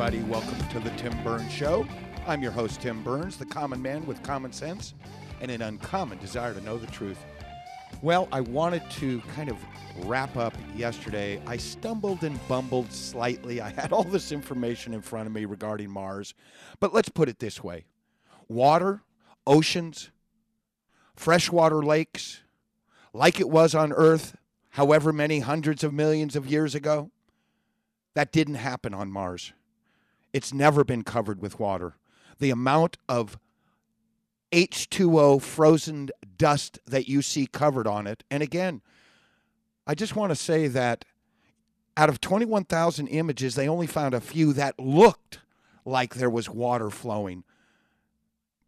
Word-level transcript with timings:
Everybody. 0.00 0.30
Welcome 0.30 0.68
to 0.68 0.78
the 0.78 0.90
Tim 0.90 1.24
Burns 1.24 1.50
Show. 1.50 1.84
I'm 2.24 2.40
your 2.40 2.52
host, 2.52 2.80
Tim 2.80 3.02
Burns, 3.02 3.36
the 3.36 3.44
common 3.44 3.82
man 3.82 4.06
with 4.06 4.22
common 4.22 4.52
sense 4.52 4.94
and 5.40 5.50
an 5.50 5.60
uncommon 5.60 6.18
desire 6.18 6.54
to 6.54 6.60
know 6.60 6.78
the 6.78 6.86
truth. 6.86 7.18
Well, 8.00 8.28
I 8.30 8.42
wanted 8.42 8.88
to 8.92 9.20
kind 9.34 9.50
of 9.50 9.56
wrap 10.04 10.36
up 10.36 10.54
yesterday. 10.76 11.42
I 11.48 11.56
stumbled 11.56 12.22
and 12.22 12.38
bumbled 12.46 12.92
slightly. 12.92 13.60
I 13.60 13.70
had 13.70 13.92
all 13.92 14.04
this 14.04 14.30
information 14.30 14.94
in 14.94 15.02
front 15.02 15.26
of 15.26 15.32
me 15.32 15.46
regarding 15.46 15.90
Mars. 15.90 16.32
But 16.78 16.94
let's 16.94 17.08
put 17.08 17.28
it 17.28 17.40
this 17.40 17.64
way 17.64 17.84
water, 18.46 19.02
oceans, 19.48 20.10
freshwater 21.16 21.82
lakes, 21.82 22.42
like 23.12 23.40
it 23.40 23.48
was 23.48 23.74
on 23.74 23.92
Earth, 23.92 24.36
however 24.70 25.12
many 25.12 25.40
hundreds 25.40 25.82
of 25.82 25.92
millions 25.92 26.36
of 26.36 26.46
years 26.46 26.76
ago, 26.76 27.10
that 28.14 28.30
didn't 28.30 28.54
happen 28.54 28.94
on 28.94 29.10
Mars. 29.10 29.52
It's 30.32 30.52
never 30.52 30.84
been 30.84 31.02
covered 31.02 31.40
with 31.40 31.58
water. 31.58 31.94
The 32.38 32.50
amount 32.50 32.98
of 33.08 33.38
H2O 34.52 35.42
frozen 35.42 36.10
dust 36.36 36.78
that 36.86 37.08
you 37.08 37.22
see 37.22 37.46
covered 37.46 37.86
on 37.86 38.06
it. 38.06 38.24
And 38.30 38.42
again, 38.42 38.82
I 39.86 39.94
just 39.94 40.16
want 40.16 40.30
to 40.30 40.36
say 40.36 40.68
that 40.68 41.04
out 41.96 42.08
of 42.08 42.20
21,000 42.20 43.08
images, 43.08 43.54
they 43.54 43.68
only 43.68 43.86
found 43.86 44.14
a 44.14 44.20
few 44.20 44.52
that 44.52 44.78
looked 44.78 45.40
like 45.84 46.14
there 46.14 46.30
was 46.30 46.48
water 46.48 46.90
flowing. 46.90 47.44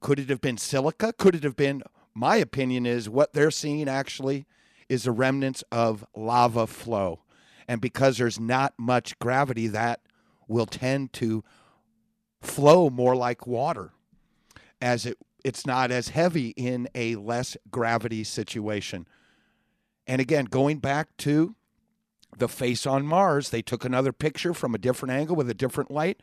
Could 0.00 0.18
it 0.18 0.30
have 0.30 0.40
been 0.40 0.58
silica? 0.58 1.12
Could 1.12 1.34
it 1.34 1.44
have 1.44 1.56
been? 1.56 1.82
My 2.14 2.36
opinion 2.36 2.86
is 2.86 3.08
what 3.08 3.32
they're 3.32 3.50
seeing 3.50 3.88
actually 3.88 4.46
is 4.88 5.04
the 5.04 5.12
remnants 5.12 5.62
of 5.70 6.04
lava 6.16 6.66
flow. 6.66 7.20
And 7.68 7.80
because 7.80 8.18
there's 8.18 8.40
not 8.40 8.74
much 8.76 9.16
gravity, 9.20 9.68
that 9.68 10.00
will 10.50 10.66
tend 10.66 11.12
to 11.14 11.44
flow 12.42 12.90
more 12.90 13.14
like 13.14 13.46
water 13.46 13.92
as 14.80 15.06
it 15.06 15.16
it's 15.42 15.66
not 15.66 15.90
as 15.90 16.10
heavy 16.10 16.48
in 16.50 16.86
a 16.94 17.16
less 17.16 17.56
gravity 17.70 18.24
situation. 18.24 19.06
And 20.06 20.20
again, 20.20 20.44
going 20.44 20.78
back 20.78 21.16
to 21.18 21.54
the 22.36 22.48
face 22.48 22.86
on 22.86 23.06
Mars, 23.06 23.48
they 23.48 23.62
took 23.62 23.84
another 23.84 24.12
picture 24.12 24.52
from 24.52 24.74
a 24.74 24.78
different 24.78 25.12
angle 25.12 25.36
with 25.36 25.48
a 25.48 25.54
different 25.54 25.90
light. 25.90 26.20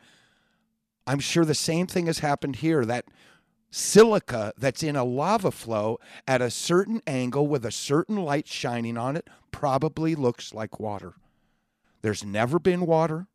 I'm 1.04 1.18
sure 1.18 1.44
the 1.44 1.54
same 1.54 1.88
thing 1.88 2.06
has 2.06 2.20
happened 2.20 2.56
here. 2.56 2.84
That 2.84 3.06
silica 3.70 4.52
that's 4.56 4.82
in 4.82 4.96
a 4.96 5.04
lava 5.04 5.50
flow 5.50 5.98
at 6.26 6.40
a 6.40 6.50
certain 6.50 7.02
angle 7.06 7.46
with 7.46 7.64
a 7.64 7.72
certain 7.72 8.16
light 8.16 8.46
shining 8.46 8.96
on 8.96 9.16
it 9.16 9.28
probably 9.50 10.14
looks 10.14 10.54
like 10.54 10.78
water. 10.78 11.14
There's 12.02 12.24
never 12.24 12.58
been 12.58 12.86
water. 12.86 13.26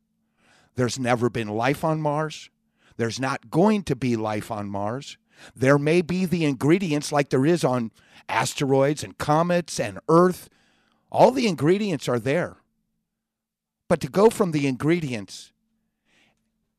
There's 0.75 0.99
never 0.99 1.29
been 1.29 1.47
life 1.47 1.83
on 1.83 2.01
Mars. 2.01 2.49
There's 2.97 3.19
not 3.19 3.49
going 3.49 3.83
to 3.83 3.95
be 3.95 4.15
life 4.15 4.51
on 4.51 4.69
Mars. 4.69 5.17
There 5.55 5.79
may 5.79 6.01
be 6.01 6.25
the 6.25 6.45
ingredients 6.45 7.11
like 7.11 7.29
there 7.29 7.45
is 7.45 7.63
on 7.63 7.91
asteroids 8.29 9.03
and 9.03 9.17
comets 9.17 9.79
and 9.79 9.99
Earth. 10.07 10.49
All 11.11 11.31
the 11.31 11.47
ingredients 11.47 12.07
are 12.07 12.19
there. 12.19 12.57
But 13.87 13.99
to 14.01 14.09
go 14.09 14.29
from 14.29 14.51
the 14.51 14.67
ingredients 14.67 15.51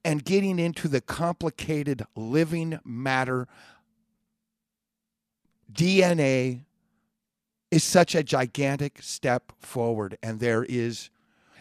and 0.05 0.25
getting 0.25 0.59
into 0.59 0.89
the 0.89 1.01
complicated 1.01 2.05
living 2.17 2.79
matter, 2.85 3.47
DNA 5.73 6.65
is 7.71 7.85
such 7.85 8.15
a 8.15 8.23
gigantic 8.23 9.03
step 9.03 9.53
forward. 9.59 10.17
And 10.23 10.41
there 10.41 10.65
is 10.65 11.11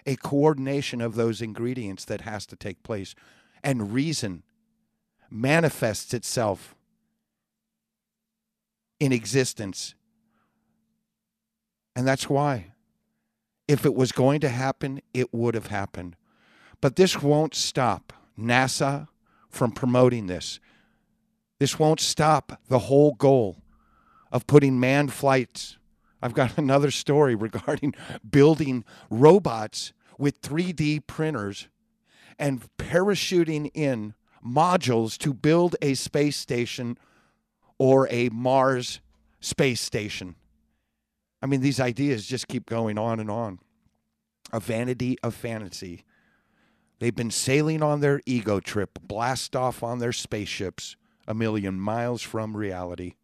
a 0.06 0.16
coordination 0.16 1.02
of 1.02 1.16
those 1.16 1.42
ingredients 1.42 2.06
that 2.06 2.22
has 2.22 2.46
to 2.48 2.56
take 2.56 2.84
place. 2.84 3.16
And 3.64 3.94
reason 3.94 4.44
manifests 5.30 6.14
itself 6.14 6.76
in 9.00 9.12
existence. 9.12 9.96
And 11.96 12.08
that's 12.08 12.30
why. 12.30 12.72
If 13.68 13.86
it 13.86 13.96
was 13.96 14.12
going 14.12 14.42
to 14.42 14.50
happen, 14.50 15.02
it 15.14 15.34
would 15.34 15.56
have 15.56 15.68
happened. 15.68 16.16
But 16.82 16.98
this 16.98 17.22
won't 17.22 17.56
stop 17.56 18.12
NASA 18.38 19.08
from 19.50 19.72
promoting 19.72 20.28
this. 20.28 20.60
This 21.60 21.80
won't 21.80 22.02
stop 22.02 22.60
the 22.68 22.80
whole 22.80 23.14
goal 23.14 23.64
of 24.32 24.48
putting 24.48 24.80
manned 24.80 25.14
flights. 25.14 25.78
I've 26.24 26.34
got 26.34 26.58
another 26.58 26.90
story 26.90 27.36
regarding 27.36 27.94
building 28.28 28.86
robots 29.10 29.94
with 30.18 30.42
3D 30.42 31.06
printers 31.06 31.68
and 32.40 32.64
parachuting 32.78 33.70
in 33.74 34.16
modules 34.44 35.18
to 35.20 35.34
build 35.34 35.76
a 35.82 35.94
space 35.94 36.38
station 36.38 36.98
or 37.78 38.08
a 38.10 38.30
Mars 38.30 39.02
space 39.42 39.82
station. 39.82 40.36
I 41.42 41.46
mean, 41.46 41.60
these 41.60 41.82
ideas 41.82 42.26
just 42.26 42.48
keep 42.48 42.66
going 42.66 42.98
on 42.98 43.20
and 43.20 43.30
on. 43.30 43.60
A 44.54 44.60
vanity 44.60 45.18
of 45.24 45.36
fantasy. 45.36 46.06
They've 47.00 47.16
been 47.16 47.32
sailing 47.32 47.84
on 47.84 48.00
their 48.00 48.22
ego 48.26 48.62
trip, 48.62 48.98
blast 49.02 49.56
off 49.56 49.84
on 49.84 50.00
their 50.00 50.14
spaceships 50.14 50.96
a 51.28 51.34
million 51.34 51.80
miles 51.80 52.22
from 52.22 52.56
reality. 52.56 53.16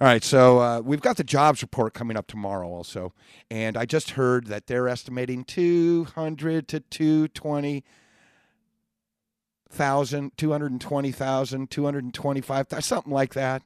All 0.00 0.06
right, 0.06 0.22
so 0.22 0.60
uh, 0.60 0.80
we've 0.80 1.00
got 1.00 1.16
the 1.16 1.24
jobs 1.24 1.60
report 1.60 1.92
coming 1.92 2.16
up 2.16 2.28
tomorrow 2.28 2.68
also. 2.68 3.12
And 3.50 3.76
I 3.76 3.84
just 3.84 4.10
heard 4.10 4.46
that 4.46 4.68
they're 4.68 4.88
estimating 4.88 5.44
200 5.44 6.68
to 6.68 6.80
220 6.80 7.84
thousand, 9.70 10.36
two 10.36 10.50
hundred 10.50 10.72
and 10.72 10.80
twenty 10.80 11.12
thousand, 11.12 11.70
two 11.70 11.84
hundred 11.84 12.04
and 12.04 12.14
twenty-five 12.14 12.68
thousand, 12.68 12.82
something 12.82 13.12
like 13.12 13.34
that. 13.34 13.62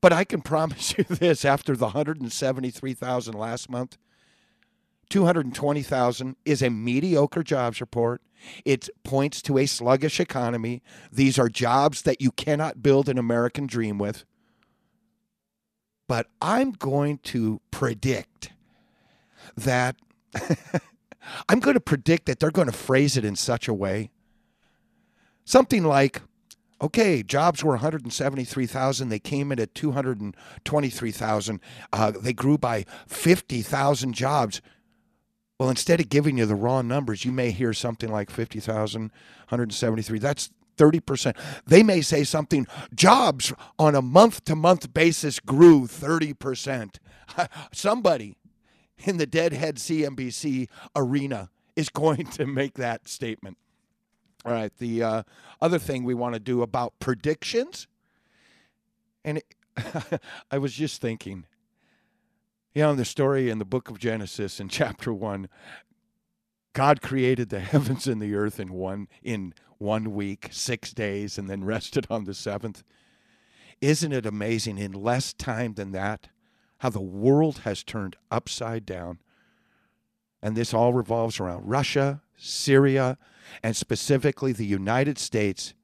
But 0.00 0.12
I 0.12 0.24
can 0.24 0.40
promise 0.42 0.96
you 0.96 1.04
this: 1.04 1.44
after 1.44 1.76
the 1.76 1.90
hundred 1.90 2.20
and 2.20 2.32
seventy-three 2.32 2.94
thousand 2.94 3.34
last 3.34 3.68
month, 3.70 3.98
two 5.10 5.24
hundred 5.24 5.46
and 5.46 5.54
twenty 5.54 5.82
thousand 5.82 6.36
is 6.44 6.62
a 6.62 6.70
mediocre 6.70 7.42
jobs 7.42 7.80
report. 7.80 8.22
It 8.64 8.88
points 9.04 9.40
to 9.42 9.58
a 9.58 9.66
sluggish 9.66 10.18
economy. 10.18 10.82
These 11.12 11.38
are 11.38 11.48
jobs 11.48 12.02
that 12.02 12.20
you 12.20 12.32
cannot 12.32 12.82
build 12.82 13.08
an 13.08 13.18
American 13.18 13.66
dream 13.66 13.98
with. 13.98 14.24
But 16.12 16.26
I'm 16.42 16.72
going 16.72 17.20
to 17.24 17.62
predict 17.70 18.52
that. 19.56 19.96
I'm 21.48 21.58
going 21.58 21.72
to 21.72 21.80
predict 21.80 22.26
that 22.26 22.38
they're 22.38 22.50
going 22.50 22.70
to 22.70 22.76
phrase 22.76 23.16
it 23.16 23.24
in 23.24 23.34
such 23.34 23.66
a 23.66 23.72
way 23.72 24.10
Something 25.44 25.84
like, 25.84 26.22
okay, 26.80 27.22
jobs 27.22 27.64
were 27.64 27.72
173,000. 27.72 29.08
They 29.08 29.18
came 29.18 29.52
in 29.52 29.60
at 29.60 29.74
223,000. 29.74 31.60
Uh, 31.92 32.10
they 32.10 32.32
grew 32.32 32.58
by 32.58 32.84
50,000 33.06 34.12
jobs. 34.12 34.60
Well, 35.58 35.70
instead 35.70 36.00
of 36.00 36.08
giving 36.08 36.38
you 36.38 36.46
the 36.46 36.54
raw 36.54 36.82
numbers, 36.82 37.24
you 37.24 37.32
may 37.32 37.50
hear 37.50 37.72
something 37.72 38.10
like 38.10 38.30
50,000, 38.30 39.02
173. 39.02 40.18
That's 40.18 40.50
30%. 40.82 41.36
They 41.66 41.82
may 41.82 42.00
say 42.00 42.24
something, 42.24 42.66
jobs 42.94 43.52
on 43.78 43.94
a 43.94 44.02
month 44.02 44.44
to 44.44 44.56
month 44.56 44.92
basis 44.92 45.38
grew 45.38 45.86
30%. 45.86 46.96
Somebody 47.72 48.36
in 49.04 49.16
the 49.16 49.26
Deadhead 49.26 49.76
CNBC 49.76 50.68
arena 50.96 51.50
is 51.76 51.88
going 51.88 52.26
to 52.26 52.46
make 52.46 52.74
that 52.74 53.08
statement. 53.08 53.58
All 54.44 54.52
right. 54.52 54.76
The 54.78 55.02
uh, 55.02 55.22
other 55.60 55.78
thing 55.78 56.02
we 56.02 56.14
want 56.14 56.34
to 56.34 56.40
do 56.40 56.62
about 56.62 56.94
predictions, 56.98 57.86
and 59.24 59.38
it, 59.38 59.54
I 60.50 60.58
was 60.58 60.74
just 60.74 61.00
thinking, 61.00 61.46
You 62.74 62.82
know, 62.82 62.94
the 62.94 63.04
story 63.04 63.50
in 63.50 63.58
the 63.58 63.64
book 63.64 63.88
of 63.88 64.00
Genesis 64.00 64.58
in 64.58 64.68
chapter 64.68 65.12
1, 65.12 65.48
God 66.72 67.02
created 67.02 67.50
the 67.50 67.60
heavens 67.60 68.06
and 68.08 68.20
the 68.20 68.34
earth 68.34 68.58
in 68.58 68.72
one 68.72 69.06
in 69.22 69.54
one 69.82 70.14
week, 70.14 70.48
6 70.50 70.92
days 70.92 71.36
and 71.36 71.50
then 71.50 71.64
rested 71.74 72.06
on 72.08 72.24
the 72.24 72.32
7th. 72.32 72.82
Isn't 73.80 74.12
it 74.12 74.24
amazing 74.26 74.78
in 74.78 74.92
less 74.92 75.32
time 75.32 75.74
than 75.74 75.92
that 75.92 76.28
how 76.78 76.90
the 76.90 77.00
world 77.00 77.58
has 77.60 77.82
turned 77.82 78.16
upside 78.30 78.86
down? 78.86 79.18
And 80.40 80.56
this 80.56 80.72
all 80.72 80.92
revolves 80.92 81.38
around 81.38 81.68
Russia, 81.68 82.22
Syria, 82.36 83.18
and 83.62 83.76
specifically 83.76 84.52
the 84.52 84.66
United 84.66 85.18
States 85.18 85.74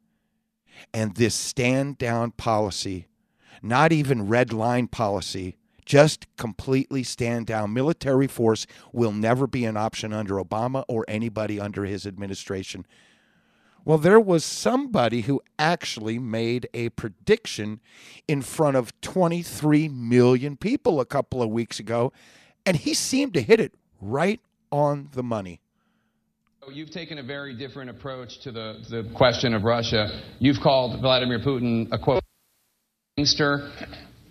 and 0.93 1.15
this 1.17 1.35
stand 1.35 1.99
down 1.99 2.33
policy, 2.33 3.09
not 3.63 3.93
even 3.93 4.29
red 4.29 4.53
line 4.53 4.87
policy, 4.87 5.57
just 5.85 6.27
completely 6.37 7.03
stand 7.03 7.47
down. 7.47 7.73
Military 7.73 8.27
force 8.27 8.67
will 8.93 9.13
never 9.13 9.47
be 9.47 9.65
an 9.65 9.77
option 9.77 10.13
under 10.13 10.35
Obama 10.35 10.85
or 10.87 11.05
anybody 11.09 11.59
under 11.59 11.85
his 11.85 12.07
administration. 12.07 12.87
Well, 13.89 13.97
there 13.97 14.21
was 14.21 14.45
somebody 14.45 15.23
who 15.23 15.41
actually 15.59 16.19
made 16.19 16.69
a 16.75 16.91
prediction 16.91 17.81
in 18.29 18.43
front 18.43 18.77
of 18.77 18.93
23 19.01 19.89
million 19.89 20.59
people 20.59 21.01
a 21.01 21.07
couple 21.07 21.43
of 21.43 21.49
weeks 21.49 21.81
ago, 21.81 22.13
and 22.67 22.77
he 22.77 22.93
seemed 22.93 23.33
to 23.33 23.41
hit 23.41 23.61
it 23.61 23.73
right 24.03 24.43
on 24.71 25.09
the 25.15 25.23
money. 25.23 25.63
You've 26.71 26.91
taken 26.91 27.17
a 27.17 27.23
very 27.23 27.57
different 27.57 27.89
approach 27.89 28.41
to 28.41 28.53
the, 28.53 28.85
the 28.91 29.11
question 29.17 29.55
of 29.55 29.63
Russia. 29.63 30.21
You've 30.39 30.61
called 30.63 31.01
Vladimir 31.01 31.39
Putin 31.39 31.89
a 31.91 31.99
quote 31.99 32.23
gangster. 33.17 33.73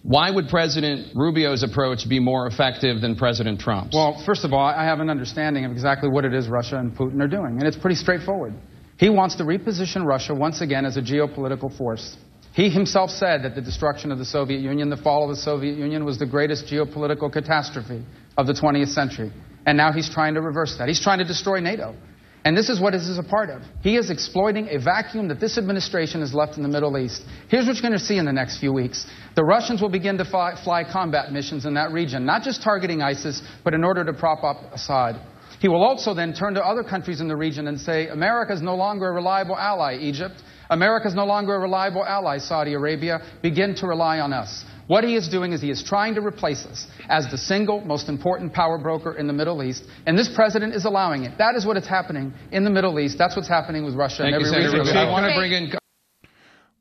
Why 0.03 0.29
would 0.29 0.49
President 0.49 1.15
Rubio's 1.15 1.63
approach 1.63 2.07
be 2.07 2.19
more 2.19 2.45
effective 2.45 3.01
than 3.01 3.15
President 3.15 3.59
Trump's? 3.59 3.95
Well, 3.95 4.21
first 4.23 4.45
of 4.45 4.53
all, 4.53 4.67
I 4.67 4.83
have 4.83 4.99
an 4.99 5.09
understanding 5.09 5.65
of 5.65 5.71
exactly 5.71 6.09
what 6.09 6.25
it 6.25 6.35
is 6.35 6.47
Russia 6.47 6.77
and 6.77 6.95
Putin 6.95 7.19
are 7.23 7.27
doing, 7.27 7.57
and 7.57 7.63
it's 7.63 7.75
pretty 7.75 7.95
straightforward. 7.95 8.53
He 8.97 9.09
wants 9.09 9.35
to 9.35 9.43
reposition 9.43 10.05
Russia 10.05 10.33
once 10.33 10.61
again 10.61 10.85
as 10.85 10.97
a 10.97 11.01
geopolitical 11.01 11.75
force. 11.75 12.17
He 12.53 12.69
himself 12.69 13.11
said 13.11 13.43
that 13.43 13.53
the 13.53 13.61
destruction 13.61 14.11
of 14.11 14.17
the 14.17 14.25
Soviet 14.25 14.61
Union, 14.61 14.89
the 14.89 14.97
fall 14.97 15.29
of 15.29 15.29
the 15.29 15.41
Soviet 15.41 15.77
Union, 15.77 16.03
was 16.03 16.17
the 16.17 16.25
greatest 16.25 16.65
geopolitical 16.65 17.31
catastrophe 17.31 18.03
of 18.35 18.47
the 18.47 18.53
20th 18.53 18.89
century. 18.89 19.31
And 19.67 19.77
now 19.77 19.91
he's 19.91 20.09
trying 20.09 20.33
to 20.33 20.41
reverse 20.41 20.75
that. 20.79 20.87
He's 20.87 20.99
trying 20.99 21.19
to 21.19 21.25
destroy 21.25 21.59
NATO. 21.59 21.95
And 22.43 22.57
this 22.57 22.69
is 22.69 22.79
what 22.79 22.93
this 22.93 23.07
is 23.07 23.17
a 23.17 23.23
part 23.23 23.49
of. 23.49 23.61
He 23.81 23.97
is 23.97 24.09
exploiting 24.09 24.69
a 24.69 24.79
vacuum 24.79 25.27
that 25.27 25.39
this 25.39 25.57
administration 25.57 26.21
has 26.21 26.33
left 26.33 26.57
in 26.57 26.63
the 26.63 26.69
Middle 26.69 26.97
East. 26.97 27.23
Here's 27.49 27.67
what 27.67 27.75
you're 27.75 27.81
going 27.81 27.99
to 27.99 27.99
see 27.99 28.17
in 28.17 28.25
the 28.25 28.33
next 28.33 28.59
few 28.59 28.71
weeks. 28.71 29.05
The 29.35 29.43
Russians 29.43 29.81
will 29.81 29.89
begin 29.89 30.17
to 30.17 30.25
fly, 30.25 30.55
fly 30.63 30.83
combat 30.83 31.31
missions 31.31 31.65
in 31.65 31.73
that 31.73 31.91
region, 31.91 32.25
not 32.25 32.43
just 32.43 32.63
targeting 32.63 33.01
ISIS, 33.01 33.41
but 33.63 33.73
in 33.73 33.83
order 33.83 34.05
to 34.05 34.13
prop 34.13 34.43
up 34.43 34.73
Assad. 34.73 35.19
He 35.59 35.67
will 35.67 35.83
also 35.83 36.13
then 36.13 36.33
turn 36.33 36.53
to 36.53 36.63
other 36.63 36.83
countries 36.83 37.21
in 37.21 37.27
the 37.27 37.35
region 37.35 37.67
and 37.67 37.79
say, 37.79 38.07
America 38.07 38.53
is 38.53 38.61
no 38.61 38.75
longer 38.75 39.09
a 39.09 39.11
reliable 39.11 39.57
ally, 39.57 39.97
Egypt. 39.99 40.35
America 40.69 41.07
is 41.07 41.15
no 41.15 41.25
longer 41.25 41.55
a 41.55 41.59
reliable 41.59 42.05
ally, 42.05 42.37
Saudi 42.37 42.73
Arabia. 42.73 43.21
Begin 43.41 43.73
to 43.75 43.87
rely 43.87 44.19
on 44.19 44.33
us. 44.33 44.65
What 44.87 45.03
he 45.03 45.15
is 45.15 45.27
doing 45.27 45.51
is 45.51 45.61
he 45.61 45.69
is 45.69 45.83
trying 45.83 46.15
to 46.15 46.21
replace 46.21 46.65
us 46.65 46.87
as 47.09 47.29
the 47.29 47.37
single 47.37 47.81
most 47.81 48.07
important 48.07 48.53
power 48.53 48.77
broker 48.77 49.13
in 49.13 49.27
the 49.27 49.33
Middle 49.33 49.61
East, 49.61 49.83
and 50.05 50.17
this 50.17 50.29
president 50.33 50.73
is 50.73 50.85
allowing 50.85 51.23
it. 51.23 51.37
That 51.37 51.55
is 51.55 51.65
what 51.65 51.75
is 51.75 51.85
happening 51.85 52.33
in 52.51 52.63
the 52.63 52.69
Middle 52.69 52.97
East. 52.99 53.17
That's 53.17 53.35
what's 53.35 53.49
happening 53.49 53.83
with 53.83 53.95
Russia 53.95 54.23
Thank 54.23 54.35
and 54.35 54.45
you, 54.45 54.47
every 54.47 54.61
Senator 54.61 54.79
region. 54.79 54.95
Rubio. 54.95 55.09
I 55.09 55.11
want 55.11 55.25
to 55.25 55.37
bring 55.37 55.51
in. 55.51 55.73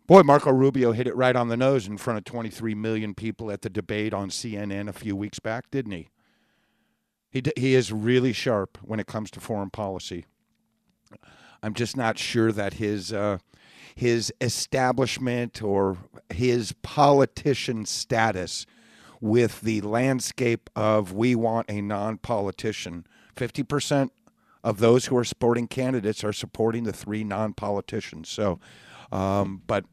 Boy, 0.07 0.23
Marco 0.23 0.53
Rubio 0.53 0.93
hit 0.93 1.09
it 1.09 1.17
right 1.17 1.35
on 1.35 1.49
the 1.49 1.57
nose 1.57 1.89
in 1.89 1.99
front 1.99 2.19
of 2.19 2.25
23 2.25 2.77
million 2.77 3.13
people 3.13 3.51
at 3.51 3.63
the 3.63 3.71
debate 3.71 4.15
on 4.15 4.31
CNN 4.31 4.89
a 4.89 4.93
few 4.93 5.17
weeks 5.17 5.41
back, 5.41 5.69
didn't 5.73 5.93
he? 5.93 6.09
He, 7.37 7.43
he 7.55 7.75
is 7.75 7.93
really 7.93 8.33
sharp 8.33 8.79
when 8.83 8.99
it 8.99 9.07
comes 9.07 9.31
to 9.33 9.41
foreign 9.41 9.69
policy. 9.69 10.25
I'm 11.63 11.75
just 11.75 11.95
not 11.95 12.19
sure 12.19 12.51
that 12.51 12.75
his 12.75 13.13
uh, 13.13 13.39
his 13.95 14.33
establishment 14.41 15.63
or 15.63 15.99
his 16.31 16.73
politician 16.83 17.85
status 17.85 18.65
with 19.21 19.61
the 19.61 19.83
landscape 19.83 20.71
of 20.75 21.13
we 21.13 21.35
want 21.35 21.71
a 21.71 21.83
non-politician. 21.83 23.07
Fifty 23.35 23.63
percent 23.63 24.13
of 24.65 24.79
those 24.79 25.07
who 25.07 25.17
are 25.19 25.25
supporting 25.25 25.69
candidates 25.69 26.25
are 26.25 26.33
supporting 26.33 26.85
the 26.85 26.93
three 26.93 27.23
non-politicians. 27.23 28.31
So, 28.31 28.61
um, 29.13 29.63
but 29.67 29.85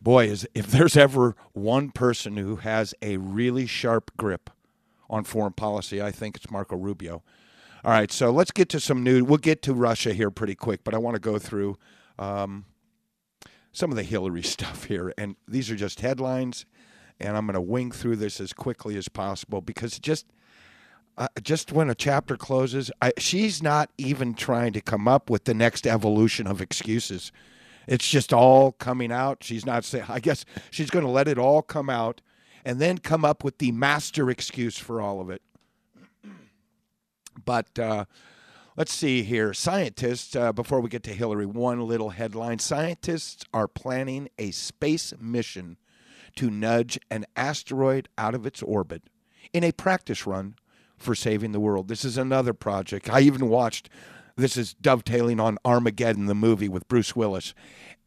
boy, 0.00 0.28
is 0.28 0.48
if 0.54 0.68
there's 0.68 0.96
ever 0.96 1.36
one 1.52 1.90
person 1.90 2.38
who 2.38 2.56
has 2.56 2.94
a 3.02 3.18
really 3.18 3.66
sharp 3.66 4.10
grip 4.16 4.48
on 5.10 5.24
foreign 5.24 5.52
policy, 5.52 6.00
I 6.00 6.10
think 6.10 6.36
it's 6.36 6.50
Marco 6.50 6.76
Rubio. 6.76 7.22
All 7.84 7.90
right, 7.90 8.10
so 8.12 8.30
let's 8.30 8.50
get 8.50 8.68
to 8.70 8.80
some 8.80 9.02
news. 9.02 9.24
We'll 9.24 9.38
get 9.38 9.62
to 9.62 9.74
Russia 9.74 10.14
here 10.14 10.30
pretty 10.30 10.54
quick, 10.54 10.84
but 10.84 10.94
I 10.94 10.98
want 10.98 11.16
to 11.16 11.20
go 11.20 11.38
through 11.38 11.76
um, 12.18 12.64
some 13.72 13.90
of 13.90 13.96
the 13.96 14.02
Hillary 14.02 14.42
stuff 14.44 14.84
here. 14.84 15.12
And 15.18 15.36
these 15.48 15.70
are 15.70 15.76
just 15.76 16.00
headlines, 16.00 16.64
and 17.18 17.36
I'm 17.36 17.46
going 17.46 17.54
to 17.54 17.60
wing 17.60 17.90
through 17.90 18.16
this 18.16 18.40
as 18.40 18.52
quickly 18.52 18.96
as 18.96 19.08
possible 19.08 19.60
because 19.60 19.98
just 19.98 20.26
uh, 21.18 21.28
just 21.42 21.72
when 21.72 21.90
a 21.90 21.94
chapter 21.94 22.36
closes, 22.36 22.90
I, 23.02 23.12
she's 23.18 23.62
not 23.62 23.90
even 23.98 24.32
trying 24.32 24.72
to 24.72 24.80
come 24.80 25.06
up 25.06 25.28
with 25.28 25.44
the 25.44 25.52
next 25.52 25.86
evolution 25.86 26.46
of 26.46 26.62
excuses. 26.62 27.30
It's 27.86 28.08
just 28.08 28.32
all 28.32 28.72
coming 28.72 29.12
out. 29.12 29.42
She's 29.42 29.66
not 29.66 29.84
saying. 29.84 30.06
I 30.08 30.20
guess 30.20 30.44
she's 30.70 30.88
going 30.88 31.04
to 31.04 31.10
let 31.10 31.28
it 31.28 31.38
all 31.38 31.60
come 31.60 31.90
out, 31.90 32.22
and 32.64 32.80
then 32.80 32.98
come 32.98 33.24
up 33.24 33.44
with 33.44 33.58
the 33.58 33.72
master 33.72 34.30
excuse 34.30 34.78
for 34.78 35.00
all 35.00 35.20
of 35.20 35.30
it. 35.30 35.42
But 37.44 37.78
uh, 37.78 38.04
let's 38.76 38.92
see 38.92 39.22
here. 39.22 39.52
Scientists, 39.52 40.36
uh, 40.36 40.52
before 40.52 40.80
we 40.80 40.88
get 40.88 41.02
to 41.04 41.14
Hillary, 41.14 41.46
one 41.46 41.80
little 41.80 42.10
headline. 42.10 42.58
Scientists 42.58 43.44
are 43.52 43.68
planning 43.68 44.28
a 44.38 44.50
space 44.50 45.14
mission 45.20 45.76
to 46.36 46.50
nudge 46.50 46.98
an 47.10 47.26
asteroid 47.36 48.08
out 48.16 48.34
of 48.34 48.46
its 48.46 48.62
orbit 48.62 49.02
in 49.52 49.64
a 49.64 49.72
practice 49.72 50.26
run 50.26 50.54
for 50.96 51.14
saving 51.14 51.52
the 51.52 51.60
world. 51.60 51.88
This 51.88 52.04
is 52.04 52.18
another 52.18 52.52
project. 52.52 53.10
I 53.10 53.20
even 53.20 53.48
watched, 53.48 53.88
this 54.36 54.56
is 54.56 54.74
dovetailing 54.74 55.40
on 55.40 55.58
Armageddon, 55.64 56.26
the 56.26 56.34
movie 56.34 56.68
with 56.68 56.86
Bruce 56.88 57.16
Willis. 57.16 57.54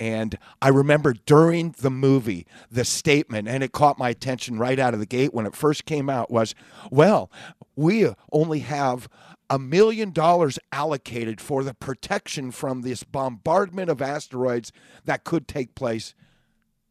And 0.03 0.37
I 0.61 0.67
remember 0.67 1.13
during 1.13 1.75
the 1.79 1.89
movie, 1.89 2.45
the 2.69 2.83
statement, 2.83 3.47
and 3.47 3.63
it 3.63 3.71
caught 3.71 3.97
my 3.97 4.09
attention 4.09 4.59
right 4.59 4.77
out 4.77 4.93
of 4.93 4.99
the 4.99 5.05
gate 5.05 5.33
when 5.33 5.45
it 5.45 5.55
first 5.55 5.85
came 5.85 6.09
out, 6.09 6.29
was, 6.29 6.53
well, 6.91 7.31
we 7.77 8.13
only 8.29 8.59
have 8.59 9.07
a 9.49 9.57
million 9.57 10.11
dollars 10.11 10.59
allocated 10.73 11.39
for 11.39 11.63
the 11.63 11.73
protection 11.73 12.51
from 12.51 12.81
this 12.81 13.03
bombardment 13.03 13.89
of 13.89 14.01
asteroids 14.01 14.73
that 15.05 15.23
could 15.23 15.47
take 15.47 15.73
place 15.73 16.13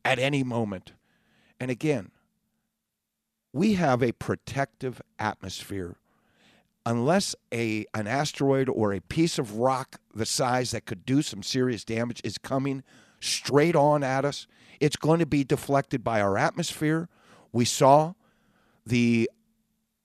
at 0.06 0.18
any 0.18 0.42
moment. 0.42 0.92
And 1.60 1.70
again, 1.70 2.12
we 3.52 3.74
have 3.74 4.02
a 4.02 4.12
protective 4.12 5.02
atmosphere. 5.18 5.96
Unless 6.84 7.36
a 7.52 7.86
an 7.94 8.06
asteroid 8.06 8.68
or 8.68 8.92
a 8.92 9.00
piece 9.00 9.38
of 9.38 9.56
rock 9.56 10.00
the 10.14 10.26
size 10.26 10.72
that 10.72 10.84
could 10.84 11.06
do 11.06 11.22
some 11.22 11.42
serious 11.42 11.84
damage 11.84 12.20
is 12.24 12.38
coming 12.38 12.82
straight 13.20 13.76
on 13.76 14.02
at 14.02 14.24
us, 14.24 14.46
it's 14.80 14.96
going 14.96 15.20
to 15.20 15.26
be 15.26 15.44
deflected 15.44 16.02
by 16.02 16.20
our 16.20 16.36
atmosphere. 16.36 17.08
We 17.52 17.64
saw 17.64 18.14
the 18.84 19.30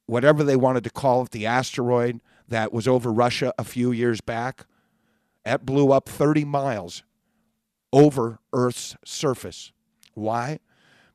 whatever 0.05 0.43
they 0.43 0.55
wanted 0.55 0.83
to 0.83 0.89
call 0.89 1.23
it, 1.23 1.31
the 1.31 1.45
asteroid 1.45 2.21
that 2.47 2.71
was 2.71 2.87
over 2.87 3.11
Russia 3.11 3.53
a 3.57 3.63
few 3.63 3.91
years 3.91 4.21
back. 4.21 4.65
That 5.43 5.65
blew 5.65 5.91
up 5.91 6.09
30 6.09 6.45
miles 6.45 7.03
over 7.93 8.39
Earth's 8.53 8.95
surface. 9.05 9.71
Why? 10.13 10.59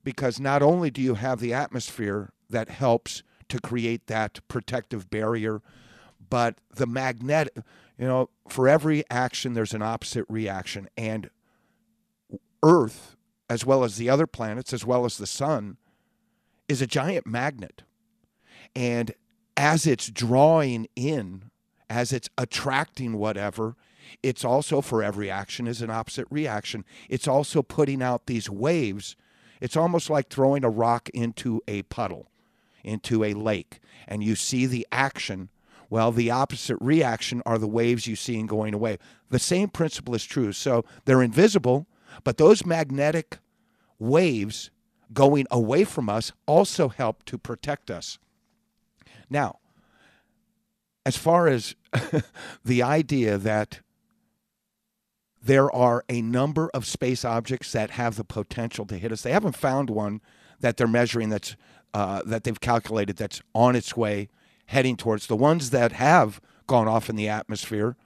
Because 0.04 0.40
not 0.40 0.62
only 0.62 0.90
do 0.90 1.00
you 1.00 1.14
have 1.14 1.38
the 1.38 1.54
atmosphere 1.54 2.32
that 2.48 2.68
helps 2.68 3.22
to 3.52 3.60
create 3.60 4.06
that 4.06 4.40
protective 4.48 5.10
barrier, 5.10 5.60
but 6.30 6.56
the 6.74 6.86
magnetic, 6.86 7.54
you 7.98 8.06
know, 8.06 8.30
for 8.48 8.66
every 8.66 9.04
action, 9.10 9.52
there's 9.52 9.74
an 9.74 9.82
opposite 9.82 10.24
reaction. 10.28 10.88
And 10.96 11.28
Earth, 12.62 13.16
as 13.50 13.66
well 13.66 13.84
as 13.84 13.96
the 13.96 14.08
other 14.08 14.26
planets, 14.26 14.72
as 14.72 14.86
well 14.86 15.04
as 15.04 15.18
the 15.18 15.26
sun, 15.26 15.76
is 16.66 16.80
a 16.80 16.86
giant 16.86 17.26
magnet. 17.26 17.82
And 18.74 19.12
as 19.54 19.86
it's 19.86 20.08
drawing 20.08 20.88
in, 20.96 21.50
as 21.90 22.10
it's 22.10 22.30
attracting 22.38 23.18
whatever, 23.18 23.76
it's 24.22 24.46
also 24.46 24.80
for 24.80 25.02
every 25.02 25.30
action 25.30 25.66
is 25.66 25.82
an 25.82 25.90
opposite 25.90 26.26
reaction. 26.30 26.86
It's 27.10 27.28
also 27.28 27.62
putting 27.62 28.02
out 28.02 28.24
these 28.24 28.48
waves. 28.48 29.14
It's 29.60 29.76
almost 29.76 30.08
like 30.08 30.30
throwing 30.30 30.64
a 30.64 30.70
rock 30.70 31.10
into 31.10 31.60
a 31.68 31.82
puddle, 31.82 32.31
into 32.84 33.24
a 33.24 33.34
lake, 33.34 33.80
and 34.06 34.22
you 34.22 34.34
see 34.34 34.66
the 34.66 34.86
action. 34.92 35.48
Well, 35.90 36.12
the 36.12 36.30
opposite 36.30 36.78
reaction 36.80 37.42
are 37.44 37.58
the 37.58 37.68
waves 37.68 38.06
you 38.06 38.16
see 38.16 38.38
in 38.38 38.46
going 38.46 38.74
away. 38.74 38.98
The 39.30 39.38
same 39.38 39.68
principle 39.68 40.14
is 40.14 40.24
true. 40.24 40.52
So 40.52 40.84
they're 41.04 41.22
invisible, 41.22 41.86
but 42.24 42.38
those 42.38 42.64
magnetic 42.64 43.38
waves 43.98 44.70
going 45.12 45.46
away 45.50 45.84
from 45.84 46.08
us 46.08 46.32
also 46.46 46.88
help 46.88 47.24
to 47.26 47.38
protect 47.38 47.90
us. 47.90 48.18
Now, 49.28 49.58
as 51.04 51.16
far 51.16 51.48
as 51.48 51.74
the 52.64 52.82
idea 52.82 53.38
that 53.38 53.80
there 55.42 55.70
are 55.70 56.04
a 56.08 56.22
number 56.22 56.70
of 56.72 56.86
space 56.86 57.24
objects 57.24 57.72
that 57.72 57.90
have 57.92 58.16
the 58.16 58.24
potential 58.24 58.86
to 58.86 58.96
hit 58.96 59.12
us, 59.12 59.22
they 59.22 59.32
haven't 59.32 59.56
found 59.56 59.90
one 59.90 60.20
that 60.60 60.76
they're 60.76 60.86
measuring 60.86 61.28
that's 61.28 61.56
uh, 61.94 62.22
that 62.24 62.44
they've 62.44 62.60
calculated 62.60 63.16
that's 63.16 63.42
on 63.54 63.76
its 63.76 63.96
way 63.96 64.28
heading 64.66 64.96
towards 64.96 65.26
the 65.26 65.36
ones 65.36 65.70
that 65.70 65.92
have 65.92 66.40
gone 66.66 66.88
off 66.88 67.10
in 67.10 67.16
the 67.16 67.28
atmosphere 67.28 67.96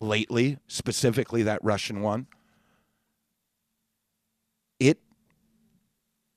lately, 0.00 0.58
specifically 0.66 1.42
that 1.42 1.62
Russian 1.62 2.00
one. 2.00 2.26
It 4.78 4.98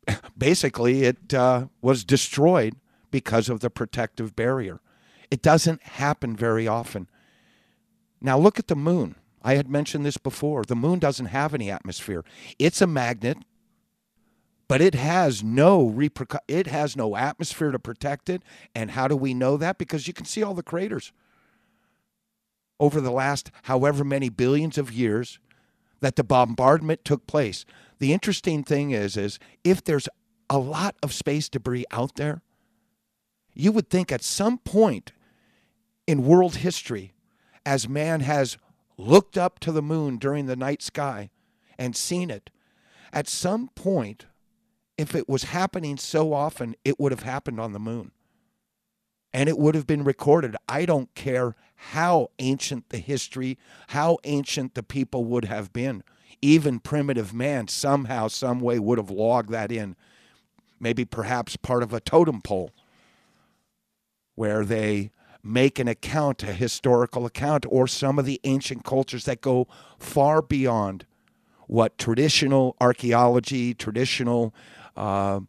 basically 0.38 1.04
it 1.04 1.34
uh, 1.34 1.68
was 1.82 2.04
destroyed 2.04 2.76
because 3.12 3.50
of 3.50 3.60
the 3.60 3.70
protective 3.70 4.36
barrier. 4.36 4.80
It 5.32 5.42
doesn't 5.42 5.82
happen 5.84 6.36
very 6.36 6.68
often. 6.68 7.08
Now 8.22 8.38
look 8.38 8.60
at 8.60 8.68
the 8.68 8.76
moon. 8.76 9.16
I 9.44 9.56
had 9.56 9.70
mentioned 9.70 10.06
this 10.06 10.18
before. 10.18 10.64
The 10.64 10.76
moon 10.76 10.98
doesn't 11.00 11.28
have 11.28 11.54
any 11.54 11.70
atmosphere. 11.70 12.24
It's 12.58 12.82
a 12.82 12.88
magnet, 12.88 13.38
but 14.68 14.82
it 14.82 14.96
has 14.96 15.44
no 15.44 15.90
repercu- 15.90 16.40
it 16.48 16.68
has 16.68 16.96
no 16.96 17.16
atmosphere 17.16 17.72
to 17.72 17.80
protect 17.80 18.30
it. 18.30 18.44
And 18.74 18.92
how 18.92 19.08
do 19.08 19.16
we 19.16 19.34
know 19.34 19.58
that? 19.58 19.78
Because 19.78 20.08
you 20.08 20.14
can 20.14 20.26
see 20.26 20.44
all 20.44 20.54
the 20.54 20.64
craters 20.64 21.12
over 22.80 23.00
the 23.00 23.12
last 23.12 23.52
however 23.64 24.04
many 24.04 24.30
billions 24.30 24.78
of 24.78 24.92
years 24.92 25.40
that 26.02 26.16
the 26.16 26.24
bombardment 26.24 27.06
took 27.06 27.28
place. 27.28 27.66
The 28.00 28.14
interesting 28.14 28.64
thing 28.64 28.92
is 28.92 29.16
is 29.16 29.40
if 29.64 29.84
there's 29.84 30.10
a 30.50 30.58
lot 30.58 30.96
of 31.02 31.14
space 31.14 31.50
debris 31.50 31.86
out 31.92 32.16
there, 32.16 32.42
you 33.54 33.72
would 33.72 33.90
think 33.90 34.12
at 34.12 34.24
some 34.24 34.58
point 34.60 35.14
in 36.06 36.26
world 36.26 36.58
history 36.58 37.14
as 37.66 37.90
man 37.90 38.20
has 38.22 38.58
looked 38.98 39.38
up 39.38 39.60
to 39.60 39.72
the 39.72 39.82
moon 39.82 40.18
during 40.18 40.46
the 40.46 40.56
night 40.56 40.82
sky 40.82 41.30
and 41.78 41.96
seen 41.96 42.30
it, 42.30 42.50
at 43.12 43.28
some 43.28 43.70
point, 43.76 44.26
if 44.98 45.16
it 45.16 45.28
was 45.28 45.44
happening 45.44 45.98
so 45.98 46.34
often, 46.34 46.76
it 46.84 47.00
would 47.00 47.12
have 47.12 47.24
happened 47.24 47.60
on 47.60 47.74
the 47.74 47.80
moon. 47.80 48.12
And 49.34 49.50
it 49.50 49.58
would 49.58 49.76
have 49.76 49.88
been 49.88 50.04
recorded. 50.04 50.56
I 50.70 50.86
don't 50.86 51.14
care 51.14 51.56
how 51.76 52.30
ancient 52.40 52.90
the 52.90 53.00
history, 53.00 53.58
how 53.90 54.18
ancient 54.24 54.76
the 54.76 54.84
people 54.84 55.26
would 55.26 55.46
have 55.46 55.74
been. 55.74 56.04
Even 56.42 56.80
primitive 56.80 57.34
man 57.34 57.68
somehow, 57.68 58.30
some 58.30 58.60
way 58.62 58.80
would 58.80 58.98
have 58.98 59.10
logged 59.10 59.50
that 59.50 59.72
in. 59.72 59.96
Maybe 60.80 61.04
perhaps 61.04 61.58
part 61.58 61.84
of 61.84 61.94
a 61.94 62.00
totem 62.00 62.42
pole 62.42 62.72
where 64.36 64.64
they 64.64 65.12
make 65.44 65.80
an 65.80 65.88
account, 65.88 66.44
a 66.44 66.54
historical 66.54 67.26
account, 67.26 67.66
or 67.70 67.88
some 67.88 68.18
of 68.18 68.26
the 68.26 68.40
ancient 68.44 68.84
cultures 68.84 69.26
that 69.26 69.42
go 69.42 69.68
far 70.00 70.42
beyond 70.42 71.06
what 71.68 71.98
traditional 71.98 72.76
archaeology, 72.80 73.74
traditional, 73.74 74.54
uh, 74.96 75.40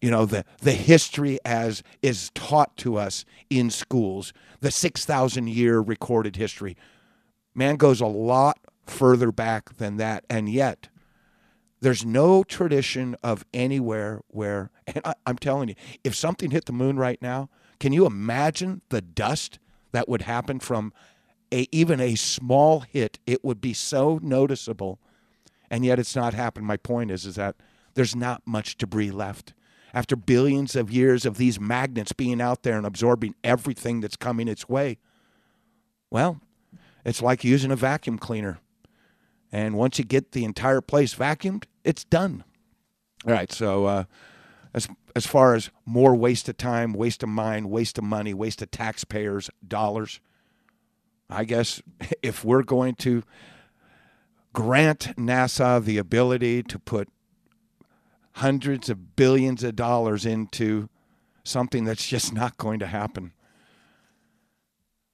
you 0.00 0.10
know, 0.10 0.24
the, 0.24 0.44
the 0.62 0.72
history 0.72 1.38
as 1.44 1.82
is 2.02 2.30
taught 2.34 2.76
to 2.78 2.96
us 2.96 3.24
in 3.50 3.70
schools, 3.70 4.32
the 4.60 4.70
6,000 4.70 5.48
year 5.48 5.80
recorded 5.80 6.36
history. 6.36 6.76
Man 7.54 7.76
goes 7.76 8.00
a 8.00 8.06
lot 8.06 8.58
further 8.86 9.30
back 9.30 9.76
than 9.76 9.96
that. 9.98 10.24
And 10.30 10.48
yet, 10.48 10.88
there's 11.80 12.04
no 12.04 12.44
tradition 12.44 13.16
of 13.22 13.44
anywhere 13.52 14.22
where, 14.28 14.70
and 14.86 15.00
I, 15.04 15.14
I'm 15.26 15.38
telling 15.38 15.68
you, 15.68 15.74
if 16.04 16.14
something 16.14 16.50
hit 16.50 16.66
the 16.66 16.72
moon 16.72 16.96
right 16.96 17.20
now, 17.20 17.48
can 17.78 17.92
you 17.92 18.06
imagine 18.06 18.82
the 18.90 19.00
dust 19.00 19.58
that 19.92 20.08
would 20.08 20.22
happen 20.22 20.60
from 20.60 20.92
a, 21.52 21.66
even 21.72 22.00
a 22.00 22.14
small 22.14 22.80
hit? 22.80 23.18
It 23.26 23.42
would 23.44 23.60
be 23.60 23.72
so 23.72 24.20
noticeable, 24.22 24.98
and 25.70 25.84
yet 25.84 25.98
it's 25.98 26.14
not 26.14 26.34
happened. 26.34 26.66
My 26.66 26.76
point 26.76 27.10
is, 27.10 27.24
is 27.24 27.36
that 27.36 27.56
there's 27.94 28.16
not 28.16 28.42
much 28.46 28.76
debris 28.76 29.10
left. 29.10 29.52
After 29.92 30.14
billions 30.14 30.76
of 30.76 30.90
years 30.90 31.26
of 31.26 31.36
these 31.36 31.58
magnets 31.58 32.12
being 32.12 32.40
out 32.40 32.62
there 32.62 32.76
and 32.76 32.86
absorbing 32.86 33.34
everything 33.42 34.00
that's 34.00 34.16
coming 34.16 34.46
its 34.46 34.68
way, 34.68 34.98
well, 36.10 36.40
it's 37.04 37.22
like 37.22 37.44
using 37.44 37.70
a 37.70 37.76
vacuum 37.76 38.18
cleaner. 38.18 38.58
And 39.50 39.74
once 39.74 39.98
you 39.98 40.04
get 40.04 40.32
the 40.32 40.44
entire 40.44 40.80
place 40.80 41.14
vacuumed, 41.14 41.64
it's 41.84 42.04
done. 42.04 42.44
All 43.26 43.32
right, 43.32 43.50
so 43.50 43.86
uh, 43.86 44.04
as 44.72 44.88
as 45.16 45.26
far 45.26 45.54
as 45.54 45.70
more 45.84 46.14
waste 46.14 46.48
of 46.48 46.56
time, 46.56 46.92
waste 46.92 47.22
of 47.22 47.28
mind, 47.28 47.68
waste 47.68 47.98
of 47.98 48.04
money, 48.04 48.32
waste 48.32 48.62
of 48.62 48.70
taxpayers' 48.70 49.50
dollars. 49.66 50.20
I 51.28 51.44
guess 51.44 51.82
if 52.22 52.44
we're 52.44 52.62
going 52.62 52.94
to 52.96 53.22
grant 54.52 55.16
NASA 55.16 55.84
the 55.84 55.98
ability 55.98 56.62
to 56.64 56.78
put 56.78 57.08
hundreds 58.34 58.88
of 58.88 59.16
billions 59.16 59.62
of 59.64 59.76
dollars 59.76 60.24
into 60.24 60.88
something 61.44 61.84
that's 61.84 62.06
just 62.06 62.32
not 62.32 62.56
going 62.56 62.78
to 62.80 62.86
happen. 62.86 63.32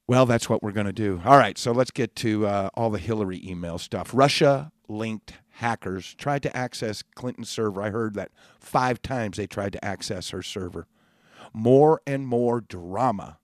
Well, 0.08 0.26
that's 0.26 0.48
what 0.48 0.62
we're 0.62 0.72
going 0.72 0.86
to 0.86 0.92
do. 0.92 1.20
All 1.24 1.36
right, 1.36 1.58
so 1.58 1.72
let's 1.72 1.90
get 1.90 2.14
to 2.16 2.46
uh, 2.46 2.70
all 2.74 2.90
the 2.90 2.98
Hillary 2.98 3.42
email 3.44 3.78
stuff. 3.78 4.10
Russia 4.14 4.70
linked 4.88 5.34
hackers 5.50 6.14
tried 6.14 6.42
to 6.44 6.56
access 6.56 7.02
Clinton's 7.02 7.48
server. 7.48 7.82
I 7.82 7.90
heard 7.90 8.14
that 8.14 8.30
five 8.60 9.02
times 9.02 9.36
they 9.36 9.46
tried 9.46 9.72
to 9.72 9.84
access 9.84 10.30
her 10.30 10.42
server. 10.42 10.86
More 11.52 12.00
and 12.06 12.26
more 12.26 12.60
drama. 12.60 13.38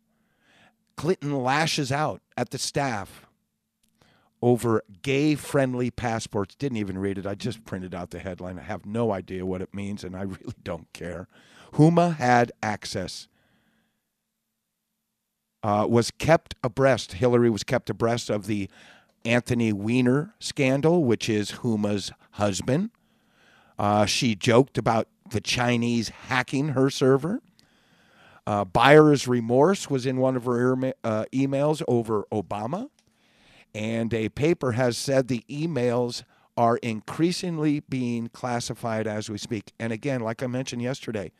Clinton 0.97 1.43
lashes 1.43 1.91
out 1.91 2.21
at 2.37 2.50
the 2.50 2.59
staff 2.59 3.26
over 4.43 4.83
gay 5.03 5.37
friendly 5.37 5.91
passports. 5.91 6.57
Didn't 6.57 6.79
even 6.79 6.99
read 6.99 7.17
it. 7.17 7.27
I 7.27 7.35
just 7.35 7.65
printed 7.65 7.95
out 7.95 8.11
the 8.11 8.19
headline. 8.19 8.59
I 8.59 8.63
have 8.63 8.85
no 8.85 9.13
idea 9.13 9.47
what 9.47 9.63
it 9.63 9.73
means, 9.73 10.03
and 10.03 10.17
I 10.17 10.23
really 10.23 10.55
don't 10.63 10.93
care. 10.93 11.29
Huma 11.75 12.17
had 12.17 12.53
access. 12.63 13.29
Uh, 15.63 15.87
was 15.89 16.11
kept 16.11 16.57
abreast. 16.65 17.13
Hillary 17.13 17.49
was 17.49 17.63
kept 17.63 17.89
abreast 17.89 18.29
of 18.29 18.47
the 18.49 18.69
Anthony 19.25 19.73
Weiner 19.73 20.35
scandal, 20.41 21.05
which 21.05 21.29
is 21.29 21.53
Huma's 21.53 22.11
husband. 22.33 22.91
Uh, 23.79 24.05
she 24.05 24.35
joked 24.35 24.77
about 24.77 25.07
the 25.31 25.41
Chinese 25.41 26.09
hacking 26.09 26.71
her 26.71 26.91
server. 26.91 27.41
Uh, 28.45 28.65
buyer's 28.65 29.29
remorse 29.29 29.89
was 29.89 30.05
in 30.05 30.17
one 30.17 30.35
of 30.35 30.45
her 30.47 30.73
uh, 31.05 31.25
emails 31.33 31.81
over 31.87 32.25
Obama. 32.33 32.89
And 33.75 34.12
a 34.12 34.29
paper 34.29 34.73
has 34.73 34.99
said 34.99 35.29
the 35.29 35.45
emails 35.49 36.25
are 36.57 36.76
increasingly 36.79 37.81
being 37.81 38.29
classified 38.29 39.07
as 39.07 39.31
we 39.31 39.38
speak. 39.38 39.73
And 39.79 39.93
again, 39.93 40.21
like 40.21 40.43
I 40.43 40.47
mentioned 40.47 40.83
yesterday, 40.83 41.33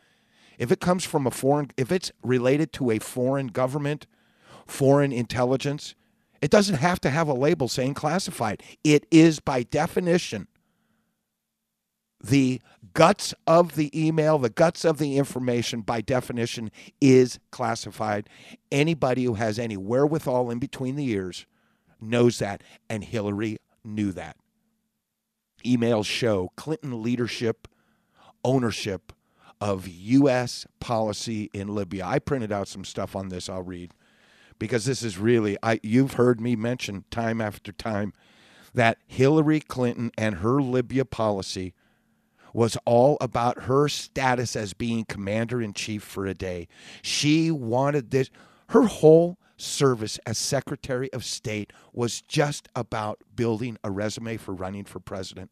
if 0.59 0.73
it 0.73 0.81
comes 0.81 1.05
from 1.05 1.27
a 1.27 1.31
foreign, 1.31 1.71
if 1.77 1.93
it's 1.93 2.13
related 2.23 2.73
to 2.75 2.91
a 2.91 2.99
foreign 2.99 3.49
government, 3.49 4.07
foreign 4.67 5.13
intelligence, 5.13 5.95
it 6.41 6.51
doesn't 6.51 6.77
have 6.77 7.01
to 7.01 7.11
have 7.11 7.29
a 7.29 7.35
label 7.35 7.69
saying 7.69 7.95
classified. 7.95 8.63
It 8.83 9.07
is 9.11 9.41
by 9.41 9.63
definition 9.63 10.49
the 12.23 12.61
guts 12.95 13.35
of 13.47 13.75
the 13.75 13.91
email, 13.99 14.39
the 14.39 14.51
guts 14.51 14.85
of 14.85 14.99
the 14.99 15.17
information, 15.19 15.81
by 15.81 16.01
definition, 16.01 16.71
is 17.01 17.39
classified. 17.51 18.29
Anybody 18.71 19.25
who 19.25 19.35
has 19.35 19.59
any 19.59 19.77
wherewithal 19.77 20.51
in 20.51 20.59
between 20.59 20.97
the 20.97 21.09
ears 21.11 21.47
knows 22.03 22.39
that, 22.39 22.63
and 22.91 23.05
Hillary 23.05 23.59
knew 23.85 24.13
that. 24.13 24.37
Emails 25.65 26.07
show 26.07 26.51
Clinton 26.57 27.03
leadership, 27.03 27.69
ownership 28.45 29.13
of 29.61 29.87
U.S. 29.87 30.67
policy 30.81 31.49
in 31.53 31.69
Libya. 31.69 32.05
I 32.05 32.19
printed 32.19 32.51
out 32.51 32.67
some 32.67 32.85
stuff 32.85 33.15
on 33.15 33.29
this, 33.29 33.49
I'll 33.49 33.63
read 33.63 33.93
because 34.63 34.85
this 34.85 35.03
is 35.03 35.19
really 35.19 35.59
I 35.61 35.81
you've 35.83 36.13
heard 36.13 36.41
me 36.41 36.55
mention 36.55 37.05
time 37.11 37.41
after 37.41 37.73
time 37.73 38.13
that 38.73 38.97
Hillary 39.09 39.59
Clinton 39.59 40.13
and 40.17 40.37
her 40.37 40.63
Libya 40.63 41.05
policy 41.05 41.75
was 42.55 42.77
all 42.85 43.17
about 43.21 43.65
her 43.65 43.89
status 43.89 44.55
as 44.55 44.73
being 44.73 45.05
commander 45.05 45.61
in 45.61 45.73
chief 45.73 46.05
for 46.05 46.27
a 46.27 46.35
day. 46.35 46.69
She 47.03 47.51
wanted 47.51 48.13
this 48.13 48.31
her 48.69 48.83
whole 48.83 49.37
service 49.63 50.19
as 50.27 50.39
Secretary 50.39 51.13
of 51.13 51.25
State 51.25 51.73
was 51.93 52.21
just 52.23 52.69
about 52.75 53.21
building 53.35 53.79
a 53.85 53.91
resume 53.91 54.37
for 54.37 54.53
running 54.53 54.85
for 54.85 55.01
president. 55.01 55.51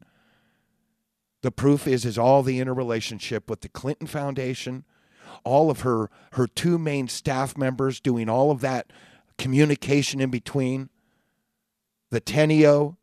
The 1.42 1.50
proof 1.50 1.86
is 1.86 2.04
is 2.04 2.18
all 2.18 2.42
the 2.42 2.60
interrelationship 2.60 3.48
with 3.48 3.62
the 3.62 3.68
Clinton 3.68 4.06
Foundation, 4.06 4.84
all 5.44 5.70
of 5.70 5.80
her 5.80 6.10
her 6.32 6.46
two 6.46 6.78
main 6.78 7.08
staff 7.08 7.56
members 7.56 8.00
doing 8.00 8.28
all 8.28 8.50
of 8.50 8.60
that 8.60 8.92
communication 9.38 10.20
in 10.20 10.30
between, 10.30 10.90
the 12.10 12.20
Teneo 12.20 12.96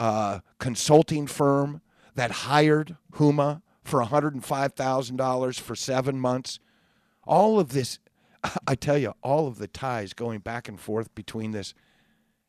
uh, 0.00 0.40
consulting 0.58 1.26
firm 1.26 1.80
that 2.14 2.30
hired 2.30 2.96
Huma 3.14 3.62
for 3.84 4.02
$105,000 4.02 5.60
for 5.60 5.76
seven 5.76 6.18
months. 6.18 6.58
All 7.24 7.60
of 7.60 7.72
this, 7.72 7.98
I 8.66 8.74
tell 8.74 8.98
you, 8.98 9.14
all 9.22 9.46
of 9.46 9.58
the 9.58 9.68
ties 9.68 10.12
going 10.12 10.40
back 10.40 10.68
and 10.68 10.78
forth 10.78 11.14
between 11.14 11.50
this, 11.50 11.74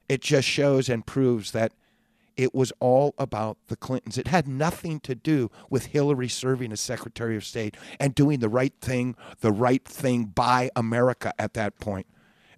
it 0.08 0.22
just 0.22 0.48
shows 0.48 0.90
and 0.90 1.06
proves 1.06 1.52
that 1.52 1.74
it 2.38 2.56
was 2.56 2.72
all 2.80 3.14
about 3.18 3.58
the 3.68 3.76
Clintons. 3.76 4.18
It 4.18 4.28
had 4.28 4.48
nothing 4.48 5.00
to 5.02 5.16
do 5.16 5.52
with 5.70 5.88
Hillary 5.88 6.30
serving 6.30 6.72
as 6.72 6.80
Secretary 6.80 7.36
of 7.36 7.46
State 7.46 7.76
and 8.00 8.16
doing 8.16 8.40
the 8.40 8.50
right 8.50 8.74
thing, 8.82 9.16
the 9.42 9.52
right 9.52 9.84
thing 9.86 10.26
by 10.26 10.70
America 10.76 11.34
at 11.38 11.54
that 11.54 11.80
point. 11.80 12.08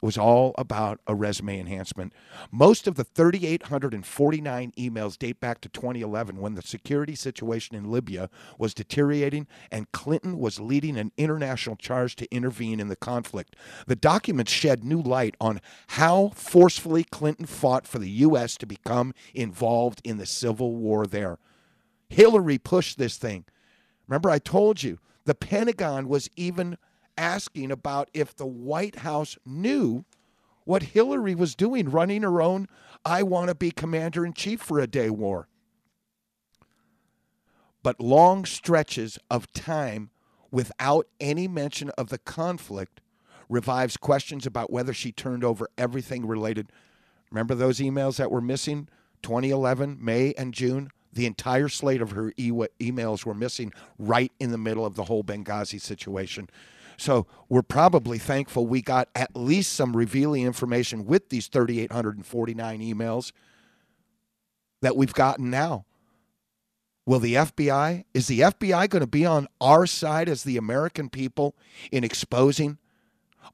Was 0.03 0.17
all 0.17 0.53
about 0.57 0.99
a 1.07 1.15
resume 1.15 1.61
enhancement. 1.61 2.11
Most 2.51 2.87
of 2.89 2.95
the 2.95 3.05
3,849 3.05 4.73
emails 4.77 5.17
date 5.17 5.39
back 5.39 5.61
to 5.61 5.69
2011 5.69 6.41
when 6.41 6.55
the 6.55 6.61
security 6.61 7.15
situation 7.15 7.77
in 7.77 7.89
Libya 7.89 8.29
was 8.57 8.73
deteriorating 8.73 9.47
and 9.71 9.89
Clinton 9.93 10.37
was 10.37 10.59
leading 10.59 10.97
an 10.97 11.13
international 11.15 11.77
charge 11.77 12.17
to 12.17 12.35
intervene 12.35 12.81
in 12.81 12.89
the 12.89 12.97
conflict. 12.97 13.55
The 13.87 13.95
documents 13.95 14.51
shed 14.51 14.83
new 14.83 15.01
light 15.01 15.35
on 15.39 15.61
how 15.87 16.33
forcefully 16.35 17.05
Clinton 17.05 17.45
fought 17.45 17.87
for 17.87 17.97
the 17.97 18.09
U.S. 18.09 18.57
to 18.57 18.65
become 18.65 19.13
involved 19.33 20.01
in 20.03 20.17
the 20.17 20.25
civil 20.25 20.75
war 20.75 21.07
there. 21.07 21.39
Hillary 22.09 22.57
pushed 22.57 22.97
this 22.97 23.15
thing. 23.15 23.45
Remember, 24.09 24.29
I 24.29 24.39
told 24.39 24.83
you 24.83 24.99
the 25.23 25.33
Pentagon 25.33 26.09
was 26.09 26.29
even 26.35 26.77
asking 27.17 27.71
about 27.71 28.09
if 28.13 28.35
the 28.35 28.45
White 28.45 28.97
House 28.97 29.37
knew 29.45 30.05
what 30.65 30.83
Hillary 30.83 31.35
was 31.35 31.55
doing, 31.55 31.89
running 31.89 32.21
her 32.21 32.41
own 32.41 32.67
I 33.05 33.23
want 33.23 33.49
to 33.49 33.55
be 33.55 33.71
commander 33.71 34.25
in 34.25 34.33
chief 34.33 34.61
for 34.61 34.79
a 34.79 34.87
day 34.87 35.09
war. 35.09 35.47
But 37.81 37.99
long 37.99 38.45
stretches 38.45 39.19
of 39.29 39.51
time 39.51 40.09
without 40.51 41.07
any 41.19 41.47
mention 41.47 41.89
of 41.91 42.09
the 42.09 42.17
conflict 42.17 43.01
revives 43.49 43.97
questions 43.97 44.45
about 44.45 44.71
whether 44.71 44.93
she 44.93 45.11
turned 45.11 45.43
over 45.43 45.67
everything 45.77 46.25
related. 46.25 46.71
Remember 47.29 47.55
those 47.55 47.79
emails 47.79 48.15
that 48.17 48.31
were 48.31 48.41
missing 48.41 48.87
2011, 49.21 49.97
May 49.99 50.33
and 50.37 50.53
June? 50.53 50.89
The 51.11 51.25
entire 51.25 51.69
slate 51.69 52.01
of 52.01 52.11
her 52.11 52.33
e- 52.37 52.51
emails 52.51 53.25
were 53.25 53.33
missing 53.33 53.73
right 53.99 54.31
in 54.39 54.51
the 54.51 54.57
middle 54.57 54.85
of 54.85 54.95
the 54.95 55.03
whole 55.03 55.23
Benghazi 55.23 55.79
situation. 55.79 56.49
So 56.97 57.27
we're 57.49 57.61
probably 57.61 58.17
thankful 58.17 58.67
we 58.67 58.81
got 58.81 59.09
at 59.15 59.35
least 59.35 59.73
some 59.73 59.95
revealing 59.95 60.45
information 60.45 61.05
with 61.05 61.29
these 61.29 61.47
3,849 61.47 62.79
emails 62.79 63.31
that 64.81 64.95
we've 64.95 65.13
gotten 65.13 65.49
now. 65.49 65.85
Will 67.05 67.19
the 67.19 67.33
FBI, 67.33 68.05
is 68.13 68.27
the 68.27 68.39
FBI 68.41 68.89
going 68.89 69.01
to 69.01 69.07
be 69.07 69.25
on 69.25 69.47
our 69.59 69.85
side 69.85 70.29
as 70.29 70.43
the 70.43 70.55
American 70.55 71.09
people 71.09 71.55
in 71.91 72.03
exposing 72.03 72.77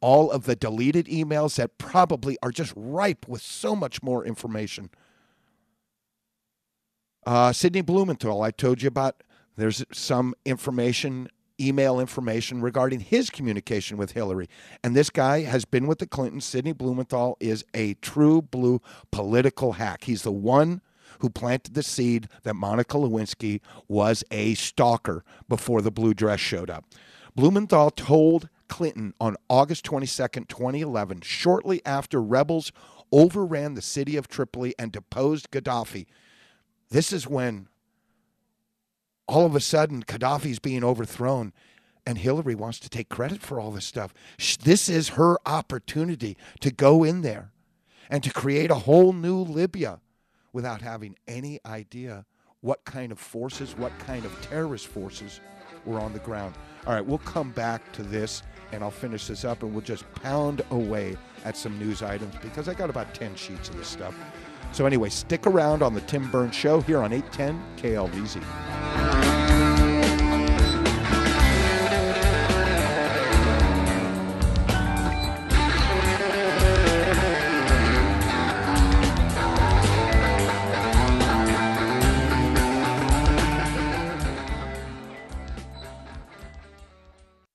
all 0.02 0.30
of 0.30 0.46
the 0.46 0.56
deleted 0.56 1.08
emails 1.08 1.56
that 1.56 1.80
probably 1.80 2.38
are 2.44 2.52
just 2.52 2.74
ripe 2.76 3.28
with 3.28 3.42
so 3.42 3.76
much 3.76 4.04
more 4.04 4.24
information? 4.24 4.92
Uh, 7.26 7.52
Sidney 7.52 7.82
Blumenthal, 7.82 8.42
I 8.42 8.52
told 8.52 8.82
you 8.82 8.88
about. 8.88 9.24
There's 9.56 9.84
some 9.92 10.36
information 10.46 11.28
email 11.60 12.00
information 12.00 12.62
regarding 12.62 13.00
his 13.00 13.30
communication 13.30 13.98
with 13.98 14.12
Hillary. 14.12 14.48
And 14.84 14.96
this 14.96 15.10
guy 15.10 15.42
has 15.42 15.66
been 15.66 15.88
with 15.88 16.00
the 16.00 16.08
Clintons. 16.08 16.46
Sidney 16.46 16.74
Blumenthal 16.74 17.38
is 17.40 17.64
a 17.74 17.96
true 17.96 18.42
blue 18.42 18.82
political 19.12 19.74
hack. 19.74 20.04
He's 20.06 20.24
the 20.24 20.32
one 20.32 20.82
who 21.20 21.30
planted 21.30 21.74
the 21.74 21.84
seed 21.84 22.28
that 22.44 22.54
Monica 22.54 22.98
Lewinsky 22.98 23.62
was 23.88 24.24
a 24.32 24.54
stalker 24.56 25.24
before 25.48 25.82
the 25.82 25.92
blue 25.92 26.14
dress 26.14 26.40
showed 26.40 26.70
up. 26.70 26.86
Blumenthal 27.36 27.92
told 27.92 28.50
Clinton 28.68 29.14
on 29.20 29.36
August 29.50 29.86
22nd, 29.86 30.48
2011, 30.48 31.22
shortly 31.22 31.82
after 31.86 32.22
rebels 32.22 32.72
overran 33.12 33.74
the 33.74 33.82
city 33.82 34.16
of 34.16 34.28
Tripoli 34.28 34.74
and 34.78 34.92
deposed 34.92 35.52
Gaddafi. 35.52 36.06
This 36.90 37.12
is 37.12 37.28
when 37.28 37.68
all 39.30 39.46
of 39.46 39.56
a 39.56 39.60
sudden 39.60 40.04
Gaddafi's 40.04 40.58
being 40.58 40.84
overthrown 40.84 41.54
and 42.06 42.18
Hillary 42.18 42.56
wants 42.56 42.80
to 42.80 42.90
take 42.90 43.10
credit 43.10 43.42
for 43.42 43.60
all 43.60 43.70
this 43.70 43.86
stuff. 43.86 44.12
This 44.64 44.90
is 44.90 45.10
her 45.10 45.38
opportunity 45.46 46.36
to 46.62 46.72
go 46.72 47.04
in 47.04 47.22
there 47.22 47.52
and 48.10 48.24
to 48.24 48.34
create 48.34 48.72
a 48.72 48.76
whole 48.76 49.14
new 49.14 49.38
Libya 49.38 50.00
without 50.52 50.82
having 50.82 51.16
any 51.28 51.60
idea 51.64 52.26
what 52.62 52.84
kind 52.86 53.12
of 53.12 53.20
forces, 53.20 53.78
what 53.78 53.98
kind 54.00 54.26
of 54.26 54.42
terrorist 54.42 54.88
forces 54.88 55.42
were 55.86 56.00
on 56.00 56.12
the 56.12 56.20
ground. 56.20 56.56
All 56.88 56.94
right, 56.94 57.06
we'll 57.06 57.20
come 57.20 57.52
back 57.52 57.92
to 57.94 58.04
this 58.04 58.42
and 58.72 58.84
I'll 58.84 58.90
finish 58.90 59.28
this 59.28 59.46
up 59.46 59.62
and 59.62 59.72
we'll 59.72 59.84
just 59.84 60.12
pound 60.16 60.64
away 60.72 61.16
at 61.46 61.56
some 61.56 61.78
news 61.78 62.02
items 62.02 62.34
because 62.42 62.68
I 62.68 62.74
got 62.74 62.90
about 62.90 63.14
10 63.14 63.36
sheets 63.36 63.70
of 63.70 63.78
this 63.78 63.88
stuff. 63.88 64.16
So, 64.72 64.86
anyway, 64.86 65.10
stick 65.10 65.48
around 65.48 65.82
on 65.82 65.94
the 65.94 66.02
Tim 66.02 66.30
Burns 66.30 66.56
Show 66.56 66.82
here 66.82 67.00
on 67.00 67.12
810 67.14 67.60
KLVZ. 67.78 69.19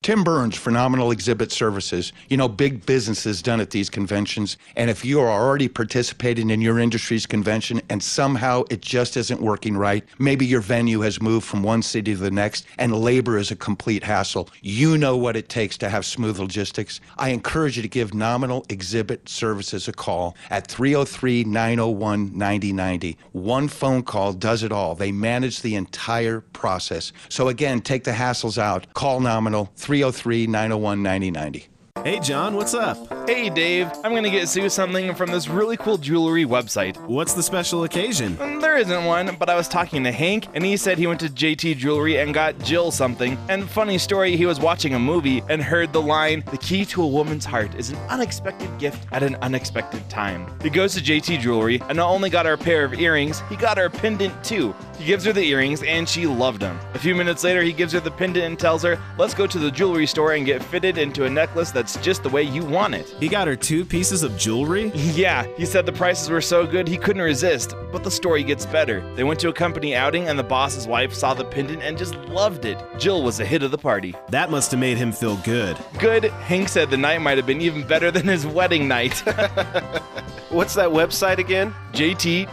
Tim 0.05 0.23
Burns, 0.23 0.55
Phenomenal 0.55 1.09
Exhibit 1.09 1.51
Services. 1.51 2.13
You 2.29 2.37
know, 2.37 2.47
big 2.47 2.85
businesses 2.85 3.41
done 3.41 3.59
at 3.59 3.71
these 3.71 3.89
conventions. 3.89 4.55
And 4.75 4.87
if 4.87 5.03
you 5.03 5.19
are 5.19 5.27
already 5.27 5.67
participating 5.67 6.51
in 6.51 6.61
your 6.61 6.77
industry's 6.77 7.25
convention 7.25 7.81
and 7.89 8.03
somehow 8.03 8.65
it 8.69 8.81
just 8.81 9.17
isn't 9.17 9.41
working 9.41 9.75
right, 9.75 10.03
maybe 10.19 10.45
your 10.45 10.61
venue 10.61 10.99
has 10.99 11.23
moved 11.23 11.47
from 11.47 11.63
one 11.63 11.81
city 11.81 12.13
to 12.13 12.19
the 12.19 12.29
next 12.29 12.67
and 12.77 12.95
labor 12.95 13.39
is 13.39 13.49
a 13.49 13.55
complete 13.55 14.03
hassle. 14.03 14.47
You 14.61 14.95
know 14.95 15.17
what 15.17 15.35
it 15.35 15.49
takes 15.49 15.75
to 15.79 15.89
have 15.89 16.05
smooth 16.05 16.37
logistics. 16.37 17.01
I 17.17 17.29
encourage 17.29 17.75
you 17.75 17.81
to 17.81 17.89
give 17.89 18.13
Nominal 18.13 18.63
Exhibit 18.69 19.27
Services 19.27 19.87
a 19.87 19.91
call 19.91 20.37
at 20.51 20.67
303 20.67 21.45
901 21.45 22.37
9090. 22.37 23.17
One 23.31 23.67
phone 23.67 24.03
call 24.03 24.33
does 24.33 24.61
it 24.61 24.71
all. 24.71 24.93
They 24.93 25.11
manage 25.11 25.63
the 25.63 25.73
entire 25.73 26.41
process. 26.41 27.11
So 27.27 27.47
again, 27.47 27.81
take 27.81 28.03
the 28.03 28.11
hassles 28.11 28.59
out. 28.59 28.85
Call 28.93 29.19
Nominal 29.19 29.71
303 29.77 29.94
303 29.95 30.47
901 30.47 31.03
9090. 31.03 31.69
Hey, 32.03 32.19
John, 32.19 32.55
what's 32.55 32.73
up? 32.73 33.27
Hey, 33.27 33.49
Dave. 33.49 33.89
I'm 34.03 34.11
going 34.11 34.23
to 34.23 34.29
get 34.29 34.47
Sue 34.47 34.69
something 34.69 35.15
from 35.15 35.31
this 35.31 35.47
really 35.47 35.75
cool 35.77 35.97
jewelry 35.97 36.45
website. 36.45 36.97
What's 37.07 37.33
the 37.33 37.41
special 37.41 37.85
occasion? 37.85 38.35
Mm, 38.35 38.61
there 38.61 38.77
isn't 38.77 39.05
one, 39.05 39.35
but 39.39 39.49
I 39.49 39.55
was 39.55 39.67
talking 39.67 40.03
to 40.03 40.11
Hank, 40.11 40.47
and 40.53 40.63
he 40.63 40.77
said 40.77 40.99
he 40.99 41.07
went 41.07 41.21
to 41.21 41.29
JT 41.29 41.77
Jewelry 41.77 42.19
and 42.19 42.31
got 42.31 42.59
Jill 42.59 42.91
something. 42.91 43.39
And 43.49 43.67
funny 43.67 43.97
story, 43.97 44.35
he 44.35 44.45
was 44.45 44.59
watching 44.59 44.93
a 44.93 44.99
movie 44.99 45.41
and 45.49 45.63
heard 45.63 45.93
the 45.93 46.01
line, 46.01 46.43
The 46.51 46.57
key 46.57 46.85
to 46.85 47.01
a 47.01 47.07
woman's 47.07 47.45
heart 47.45 47.73
is 47.73 47.89
an 47.89 47.97
unexpected 48.09 48.77
gift 48.77 49.07
at 49.11 49.23
an 49.23 49.35
unexpected 49.37 50.07
time. 50.07 50.45
He 50.61 50.69
goes 50.69 50.93
to 50.95 51.01
JT 51.01 51.39
Jewelry 51.39 51.81
and 51.87 51.95
not 51.97 52.11
only 52.11 52.29
got 52.29 52.45
her 52.45 52.53
a 52.53 52.57
pair 52.57 52.83
of 52.83 52.93
earrings, 52.93 53.41
he 53.49 53.55
got 53.55 53.77
her 53.77 53.85
a 53.85 53.89
pendant 53.89 54.43
too. 54.43 54.75
He 54.97 55.05
gives 55.05 55.25
her 55.25 55.33
the 55.33 55.43
earrings, 55.43 55.83
and 55.83 56.07
she 56.07 56.25
loved 56.25 56.61
them. 56.61 56.79
A 56.93 56.99
few 56.99 57.15
minutes 57.15 57.43
later, 57.43 57.61
he 57.61 57.73
gives 57.73 57.93
her 57.93 57.99
the 57.99 58.11
pendant 58.11 58.45
and 58.45 58.57
tells 58.57 58.83
her, 58.83 58.99
Let's 59.17 59.33
go 59.33 59.45
to 59.47 59.59
the 59.59 59.71
jewelry 59.71 60.05
store 60.05 60.33
and 60.33 60.45
get 60.45 60.63
fitted 60.63 60.97
into 60.97 61.25
a 61.25 61.29
necklace 61.29 61.71
that's 61.71 61.97
just 61.97 62.23
the 62.23 62.29
way 62.29 62.43
you 62.43 62.63
want 62.63 62.95
it. 62.95 63.09
He 63.19 63.27
got 63.27 63.47
her 63.47 63.55
two 63.55 63.83
pieces 63.85 64.23
of 64.23 64.37
jewelry? 64.37 64.91
Yeah, 65.15 65.45
he 65.55 65.65
said 65.65 65.85
the 65.85 65.93
prices 65.93 66.29
were 66.29 66.41
so 66.41 66.67
good 66.67 66.87
he 66.87 66.97
couldn't 66.97 67.21
resist, 67.21 67.73
but 67.91 68.03
the 68.03 68.11
story 68.11 68.43
gets 68.43 68.65
better. 68.65 68.99
They 69.15 69.23
went 69.23 69.39
to 69.41 69.49
a 69.49 69.53
company 69.53 69.95
outing, 69.95 70.27
and 70.27 70.37
the 70.37 70.43
boss's 70.43 70.87
wife 70.87 71.13
saw 71.13 71.33
the 71.33 71.45
pendant 71.45 71.83
and 71.83 71.97
just 71.97 72.15
loved 72.25 72.65
it. 72.65 72.77
Jill 72.97 73.23
was 73.23 73.37
the 73.37 73.45
hit 73.45 73.63
of 73.63 73.71
the 73.71 73.77
party. 73.77 74.13
That 74.29 74.51
must 74.51 74.71
have 74.71 74.79
made 74.79 74.97
him 74.97 75.13
feel 75.13 75.37
good. 75.37 75.77
Good? 75.99 76.25
Hank 76.25 76.67
said 76.67 76.89
the 76.89 76.97
night 76.97 77.21
might 77.21 77.37
have 77.37 77.45
been 77.45 77.61
even 77.61 77.87
better 77.87 78.11
than 78.11 78.27
his 78.27 78.45
wedding 78.45 78.87
night. 78.87 79.17
What's 80.49 80.75
that 80.75 80.89
website 80.89 81.37
again? 81.37 81.73
jt 81.93 82.47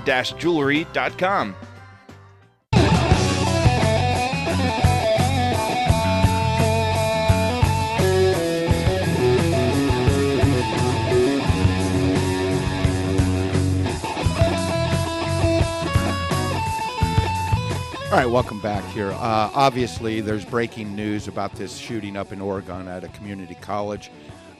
All 18.12 18.18
right, 18.18 18.28
welcome 18.28 18.60
back 18.60 18.84
here. 18.92 19.10
Uh, 19.12 19.50
obviously, 19.54 20.20
there's 20.20 20.44
breaking 20.44 20.94
news 20.94 21.28
about 21.28 21.54
this 21.54 21.78
shooting 21.78 22.14
up 22.14 22.30
in 22.30 22.42
Oregon 22.42 22.86
at 22.86 23.04
a 23.04 23.08
community 23.08 23.56
college. 23.62 24.10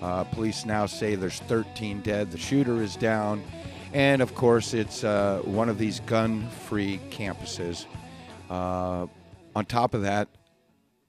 Uh, 0.01 0.25
police 0.25 0.65
now 0.65 0.87
say 0.87 1.17
there's 1.17 1.38
13 1.41 2.01
dead. 2.01 2.31
The 2.31 2.38
shooter 2.38 2.83
is 2.83 2.97
down. 2.97 3.45
And 3.93 4.23
of 4.23 4.35
course, 4.35 4.73
it's 4.73 5.05
uh, 5.05 5.43
one 5.45 5.69
of 5.69 5.77
these 5.77 6.01
gun 6.01 6.49
free 6.67 6.99
campuses. 7.11 7.85
Uh, 8.49 9.07
on 9.55 9.67
top 9.67 9.93
of 9.93 10.01
that, 10.01 10.29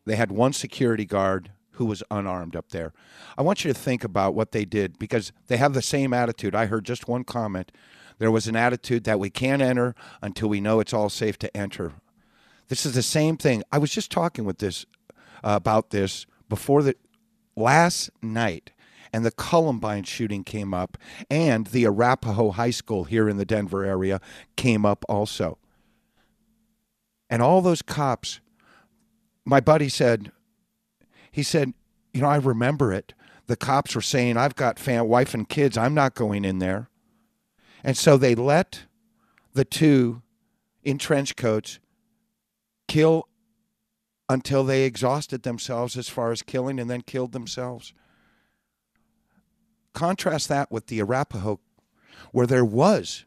they 0.05 0.17
had 0.17 0.29
one 0.29 0.51
security 0.51 1.05
guard 1.05 1.49
who 1.71 1.85
was 1.85 2.03
unarmed 2.11 2.57
up 2.57 2.71
there. 2.71 2.91
I 3.37 3.41
want 3.41 3.63
you 3.63 3.71
to 3.71 3.79
think 3.79 4.03
about 4.03 4.35
what 4.35 4.51
they 4.51 4.65
did 4.65 4.99
because 4.99 5.31
they 5.47 5.55
have 5.55 5.73
the 5.73 5.81
same 5.81 6.13
attitude. 6.13 6.55
I 6.55 6.65
heard 6.65 6.83
just 6.83 7.07
one 7.07 7.23
comment. 7.23 7.71
There 8.17 8.31
was 8.31 8.47
an 8.47 8.57
attitude 8.57 9.05
that 9.05 9.17
we 9.17 9.29
can't 9.29 9.61
enter 9.61 9.95
until 10.21 10.49
we 10.49 10.59
know 10.59 10.81
it's 10.81 10.93
all 10.93 11.07
safe 11.07 11.39
to 11.39 11.55
enter. 11.55 11.93
This 12.69 12.85
is 12.85 12.93
the 12.93 13.03
same 13.03 13.37
thing. 13.37 13.63
I 13.71 13.77
was 13.77 13.91
just 13.91 14.11
talking 14.11 14.45
with 14.45 14.59
this 14.59 14.85
uh, 15.43 15.55
about 15.55 15.89
this 15.89 16.25
before 16.49 16.81
the 16.81 16.95
last 17.55 18.09
night 18.21 18.71
and 19.11 19.23
the 19.23 19.31
Columbine 19.31 20.03
shooting 20.03 20.43
came 20.43 20.73
up 20.73 20.97
and 21.29 21.67
the 21.67 21.85
Arapahoe 21.85 22.51
High 22.51 22.71
School 22.71 23.03
here 23.03 23.29
in 23.29 23.37
the 23.37 23.45
Denver 23.45 23.83
area 23.83 24.19
came 24.55 24.85
up 24.85 25.05
also. 25.07 25.59
And 27.29 27.41
all 27.41 27.61
those 27.61 27.81
cops 27.81 28.39
my 29.45 29.59
buddy 29.59 29.89
said 29.89 30.31
he 31.31 31.43
said, 31.43 31.73
you 32.13 32.21
know, 32.21 32.27
I 32.27 32.37
remember 32.37 32.93
it. 32.93 33.13
The 33.47 33.55
cops 33.55 33.95
were 33.95 34.01
saying, 34.01 34.37
I've 34.37 34.55
got 34.55 34.77
fan, 34.77 35.07
wife 35.07 35.33
and 35.33 35.49
kids. 35.49 35.77
I'm 35.77 35.95
not 35.95 36.13
going 36.13 36.45
in 36.45 36.59
there. 36.59 36.89
And 37.83 37.97
so 37.97 38.17
they 38.17 38.35
let 38.35 38.83
the 39.53 39.65
two 39.65 40.21
in 40.83 40.99
trench 40.99 41.35
coats 41.35 41.79
kill 42.93 43.27
until 44.29 44.63
they 44.63 44.83
exhausted 44.83 45.41
themselves 45.41 45.97
as 45.97 46.09
far 46.09 46.31
as 46.31 46.43
killing 46.43 46.79
and 46.79 46.91
then 46.91 47.01
killed 47.01 47.31
themselves. 47.31 47.91
Contrast 49.93 50.47
that 50.47 50.71
with 50.71 50.87
the 50.87 51.01
Arapahoe, 51.01 51.59
where 52.31 52.45
there 52.45 52.65
was 52.65 53.25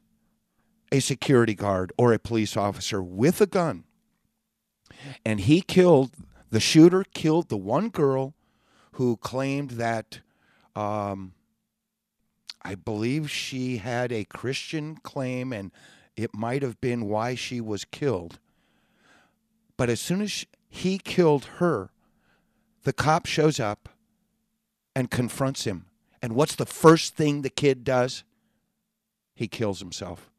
a 0.92 1.00
security 1.00 1.54
guard 1.54 1.92
or 1.98 2.12
a 2.12 2.18
police 2.18 2.56
officer 2.56 3.02
with 3.02 3.40
a 3.40 3.46
gun, 3.46 3.82
and 5.24 5.40
he 5.40 5.60
killed 5.60 6.12
the 6.50 6.60
shooter, 6.60 7.04
killed 7.12 7.48
the 7.48 7.56
one 7.56 7.88
girl 7.88 8.34
who 8.92 9.16
claimed 9.16 9.70
that. 9.72 10.20
Um, 10.76 11.32
I 12.62 12.76
believe 12.76 13.30
she 13.30 13.78
had 13.78 14.12
a 14.12 14.24
Christian 14.24 14.96
claim, 14.96 15.52
and 15.52 15.72
it 16.16 16.34
might 16.34 16.62
have 16.62 16.80
been 16.80 17.06
why 17.06 17.34
she 17.34 17.60
was 17.60 17.84
killed. 17.84 18.38
But 19.76 19.90
as 19.90 20.00
soon 20.00 20.22
as 20.22 20.46
he 20.68 20.98
killed 20.98 21.44
her, 21.58 21.90
the 22.84 22.92
cop 22.92 23.26
shows 23.26 23.60
up 23.60 23.88
and 24.94 25.10
confronts 25.10 25.64
him. 25.64 25.86
And 26.22 26.34
what's 26.34 26.54
the 26.54 26.66
first 26.66 27.14
thing 27.14 27.42
the 27.42 27.50
kid 27.50 27.84
does? 27.84 28.24
He 29.34 29.48
kills 29.48 29.80
himself. 29.80 30.30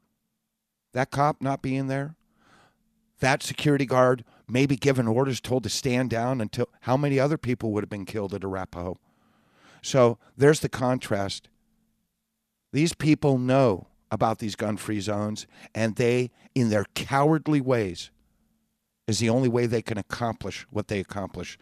That 0.94 1.12
cop 1.12 1.42
not 1.42 1.62
being 1.62 1.88
there, 1.88 2.16
that 3.20 3.44
security 3.44 3.86
guard 3.86 4.24
maybe 4.48 4.76
given 4.76 5.08
orders, 5.08 5.42
told 5.42 5.64
to 5.64 5.70
stand 5.70 6.10
down 6.10 6.40
until 6.40 6.70
how 6.82 6.98
many 6.98 7.20
other 7.20 7.38
people 7.38 7.72
would 7.72 7.84
have 7.84 7.90
been 7.90 8.06
killed 8.06 8.34
at 8.34 8.44
Arapahoe? 8.44 8.98
So 9.82 10.18
there's 10.36 10.62
the 10.62 10.70
contrast. 10.70 11.50
These 12.72 12.94
people 12.94 13.38
know 13.38 13.88
about 14.10 14.40
these 14.40 14.56
gun 14.56 14.78
free 14.78 15.02
zones, 15.02 15.48
and 15.76 15.96
they, 15.96 16.32
in 16.56 16.70
their 16.70 16.86
cowardly 16.96 17.62
ways, 17.62 18.10
is 19.08 19.20
the 19.20 19.30
only 19.30 19.50
way 19.50 19.66
they 19.66 19.82
can 19.82 19.98
accomplish 19.98 20.66
what 20.70 20.88
they 20.88 21.00
accomplish. 21.00 21.58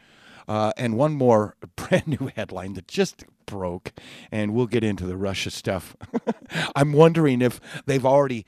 Uh, 0.47 0.71
and 0.77 0.97
one 0.97 1.13
more 1.13 1.55
brand 1.75 2.07
new 2.07 2.29
headline 2.35 2.73
that 2.73 2.87
just 2.87 3.23
broke, 3.45 3.93
and 4.31 4.53
we'll 4.53 4.67
get 4.67 4.83
into 4.83 5.05
the 5.05 5.17
Russia 5.17 5.51
stuff. 5.51 5.95
I'm 6.75 6.93
wondering 6.93 7.41
if 7.41 7.59
they've 7.85 8.05
already 8.05 8.45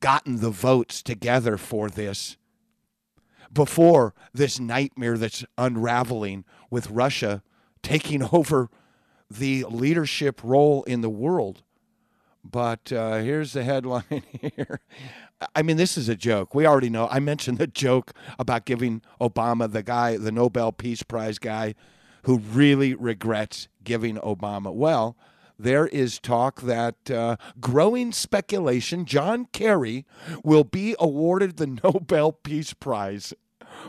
gotten 0.00 0.40
the 0.40 0.50
votes 0.50 1.02
together 1.02 1.56
for 1.56 1.88
this 1.88 2.36
before 3.52 4.14
this 4.32 4.60
nightmare 4.60 5.16
that's 5.16 5.44
unraveling 5.56 6.44
with 6.70 6.90
Russia 6.90 7.42
taking 7.82 8.22
over 8.32 8.68
the 9.30 9.64
leadership 9.68 10.40
role 10.42 10.82
in 10.84 11.00
the 11.00 11.10
world. 11.10 11.62
But 12.50 12.92
uh, 12.92 13.16
here's 13.16 13.52
the 13.52 13.64
headline 13.64 14.22
here. 14.40 14.80
I 15.54 15.62
mean, 15.62 15.76
this 15.76 15.96
is 15.96 16.08
a 16.08 16.16
joke. 16.16 16.54
We 16.54 16.66
already 16.66 16.90
know. 16.90 17.08
I 17.10 17.20
mentioned 17.20 17.58
the 17.58 17.66
joke 17.66 18.12
about 18.38 18.64
giving 18.64 19.02
Obama, 19.20 19.70
the 19.70 19.82
guy, 19.82 20.16
the 20.16 20.32
Nobel 20.32 20.72
Peace 20.72 21.02
Prize 21.02 21.38
guy, 21.38 21.74
who 22.22 22.38
really 22.38 22.94
regrets 22.94 23.68
giving 23.84 24.16
Obama. 24.16 24.72
Well, 24.72 25.16
there 25.58 25.86
is 25.88 26.18
talk 26.18 26.62
that 26.62 27.10
uh, 27.10 27.36
growing 27.60 28.12
speculation 28.12 29.04
John 29.04 29.46
Kerry 29.52 30.06
will 30.44 30.64
be 30.64 30.94
awarded 30.98 31.56
the 31.56 31.66
Nobel 31.84 32.32
Peace 32.32 32.72
Prize. 32.74 33.34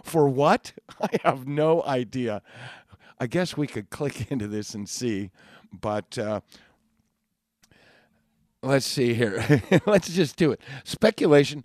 For 0.03 0.27
what? 0.27 0.73
I 1.01 1.09
have 1.23 1.47
no 1.47 1.83
idea. 1.83 2.41
I 3.19 3.27
guess 3.27 3.57
we 3.57 3.67
could 3.67 3.89
click 3.89 4.31
into 4.31 4.47
this 4.47 4.73
and 4.73 4.87
see, 4.87 5.31
but 5.71 6.17
uh, 6.17 6.41
let's 8.61 8.85
see 8.85 9.13
here. 9.13 9.61
let's 9.85 10.09
just 10.09 10.35
do 10.35 10.51
it. 10.51 10.61
Speculation. 10.83 11.63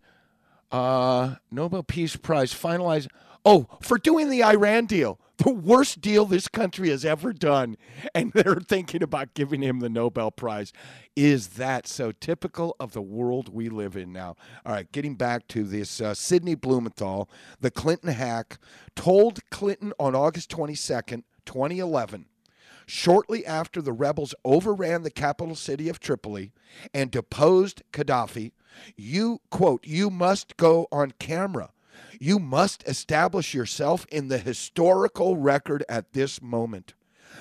Uh, 0.71 1.37
Nobel 1.51 1.83
Peace 1.83 2.17
Prize 2.17 2.53
finalized. 2.53 3.09
Oh, 3.45 3.69
for 3.83 3.99
doing 3.99 4.31
the 4.31 4.43
Iran 4.43 4.87
deal 4.87 5.19
the 5.39 5.53
worst 5.53 6.01
deal 6.01 6.25
this 6.25 6.49
country 6.49 6.91
has 6.91 7.05
ever 7.05 7.33
done, 7.33 7.77
and 8.15 8.33
they're 8.35 8.57
thinking 8.57 9.03
about 9.03 9.35
giving 9.35 9.63
him 9.63 9.81
the 9.81 9.89
Nobel 9.89 10.31
Prize. 10.31 10.73
Is 11.17 11.49
that 11.49 11.87
so 11.87 12.13
typical 12.13 12.77
of 12.79 12.93
the 12.93 13.03
world 13.03 13.49
we 13.49 13.69
live 13.69 13.97
in 13.97 14.13
now? 14.13 14.37
All 14.65 14.73
right, 14.73 14.91
getting 14.93 15.15
back 15.15 15.49
to 15.49 15.65
this, 15.65 16.01
uh, 16.01 16.15
Sidney 16.15 16.55
Blumenthal, 16.55 17.29
the 17.61 17.71
Clinton 17.71 18.11
hack, 18.11 18.59
told 18.95 19.39
Clinton 19.51 19.93
on 19.99 20.15
August 20.15 20.51
22nd, 20.51 21.25
2011 21.47 22.27
shortly 22.87 23.45
after 23.47 23.81
the 23.81 23.93
rebels 23.93 24.35
overran 24.45 25.03
the 25.03 25.11
capital 25.11 25.55
city 25.55 25.89
of 25.89 26.01
Tripoli 26.01 26.53
and 26.93 27.11
deposed 27.11 27.83
Gaddafi, 27.93 28.53
you, 28.97 29.41
quote, 29.51 29.87
you 29.87 30.11
must 30.11 30.57
go 30.57 30.89
on 30.91 31.13
camera 31.19 31.71
you 32.21 32.39
must 32.39 32.87
establish 32.89 33.55
yourself 33.55 34.07
in 34.11 34.29
the 34.29 34.39
historical 34.39 35.37
record 35.37 35.85
at 35.89 36.13
this 36.13 36.41
moment. 36.41 36.95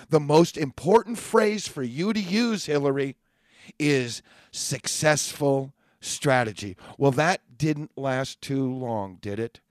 The 0.10 0.20
most 0.20 0.58
important 0.58 1.18
phrase 1.18 1.68
for 1.68 1.84
you 1.84 2.14
to 2.14 2.20
use, 2.20 2.66
Hillary, 2.66 3.16
is 3.80 4.22
successful 4.52 5.74
strategy. 6.02 6.76
Well, 6.98 7.12
that 7.12 7.58
didn't 7.58 7.98
last 7.98 8.42
too 8.42 8.72
long, 8.72 9.18
did 9.22 9.40
it? 9.40 9.62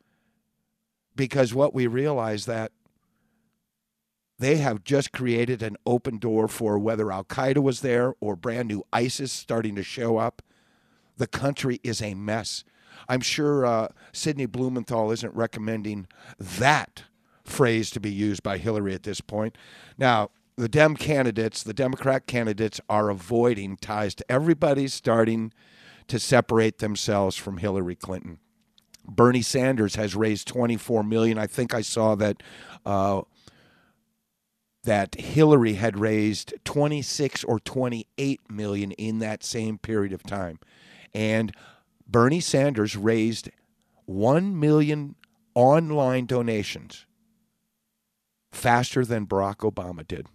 Because 1.15 1.53
what 1.53 1.75
we 1.75 1.87
realized 1.87 2.47
that 2.47 2.73
they 4.43 4.57
have 4.57 4.83
just 4.83 5.13
created 5.13 5.63
an 5.63 5.77
open 5.87 6.19
door 6.19 6.49
for 6.49 6.77
whether 6.77 7.13
Al 7.13 7.23
Qaeda 7.23 7.63
was 7.63 7.81
there 7.81 8.15
or 8.21 8.35
brand 8.35 8.67
new 8.67 8.83
ISIS 8.93 9.31
starting 9.31 9.77
to 9.77 9.85
show 9.85 10.19
up. 10.19 10.43
The 11.17 11.29
country 11.29 11.79
is 11.85 12.03
a 12.03 12.15
mess. 12.15 12.65
I'm 13.09 13.21
sure 13.21 13.65
uh, 13.65 13.89
Sidney 14.13 14.47
Blumenthal 14.47 15.13
isn't 15.13 15.35
recommending 15.35 16.09
that 16.39 17.05
phrase 17.45 17.91
to 17.93 18.01
be 18.01 18.11
used 18.11 18.43
by 18.43 18.59
Hillary 18.59 18.95
at 18.95 19.05
this 19.05 19.21
point. 19.21 19.57
Now, 19.97 20.31
the 20.57 20.69
Dem 20.69 20.97
candidates, 20.97 21.63
the 21.63 21.73
Democrat 21.73 22.27
candidates, 22.27 22.81
are 22.89 23.11
avoiding 23.11 23.77
ties 23.77 24.15
to 24.17 24.25
everybody's 24.31 24.93
starting 24.93 25.53
to 26.09 26.19
separate 26.19 26.79
themselves 26.79 27.37
from 27.37 27.59
Hillary 27.59 27.97
Clinton. 27.97 28.39
Bernie 29.05 29.43
Sanders 29.43 29.95
has 29.95 30.17
raised 30.17 30.49
24 30.49 31.03
million. 31.05 31.39
I 31.39 31.47
think 31.47 31.75
I 31.75 31.81
saw 31.81 32.15
that 32.17 32.43
uh, 32.85 33.23
that 34.85 35.15
Hillary 35.15 35.75
had 35.75 35.99
raised 35.99 36.55
26 36.65 37.45
or 37.45 37.61
28 37.61 38.41
million 38.51 38.93
in 38.93 39.19
that 39.21 39.45
same 39.45 39.79
period 39.79 40.13
of 40.13 40.23
time. 40.23 40.59
And 41.15 41.53
Bernie 42.07 42.41
Sanders 42.41 42.97
raised 42.97 43.51
1 44.07 44.59
million 44.59 45.15
online 45.55 46.27
donations 46.27 47.07
faster 48.51 49.05
than 49.05 49.27
Barack 49.27 49.59
Obama 49.59 50.07
did. 50.07 50.27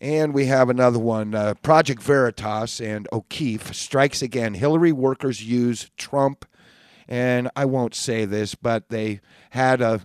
And 0.00 0.32
we 0.32 0.46
have 0.46 0.70
another 0.70 0.98
one 0.98 1.34
uh, 1.34 1.54
Project 1.54 2.02
Veritas 2.02 2.80
and 2.80 3.08
O'Keefe 3.12 3.74
strikes 3.74 4.22
again. 4.22 4.54
Hillary 4.54 4.92
workers 4.92 5.42
use 5.42 5.90
Trump, 5.96 6.44
and 7.08 7.50
I 7.56 7.64
won't 7.64 7.94
say 7.94 8.24
this, 8.24 8.54
but 8.54 8.90
they 8.90 9.20
had 9.50 9.80
a 9.80 10.02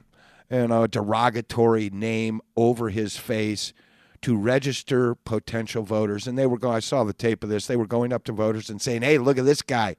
you 0.53 0.67
know, 0.67 0.85
derogatory 0.85 1.89
name 1.89 2.39
over 2.55 2.89
his 2.89 3.17
face 3.17 3.73
to 4.21 4.37
register 4.37 5.15
potential 5.15 5.83
voters. 5.83 6.27
And 6.27 6.37
they 6.37 6.45
were 6.45 6.59
going, 6.59 6.75
I 6.75 6.79
saw 6.79 7.03
the 7.03 7.11
tape 7.11 7.43
of 7.43 7.49
this. 7.49 7.65
They 7.65 7.75
were 7.75 7.87
going 7.87 8.13
up 8.13 8.23
to 8.25 8.31
voters 8.31 8.69
and 8.69 8.81
saying, 8.81 9.01
hey, 9.01 9.17
look 9.17 9.37
at 9.37 9.45
this 9.45 9.63
guy. 9.63 9.95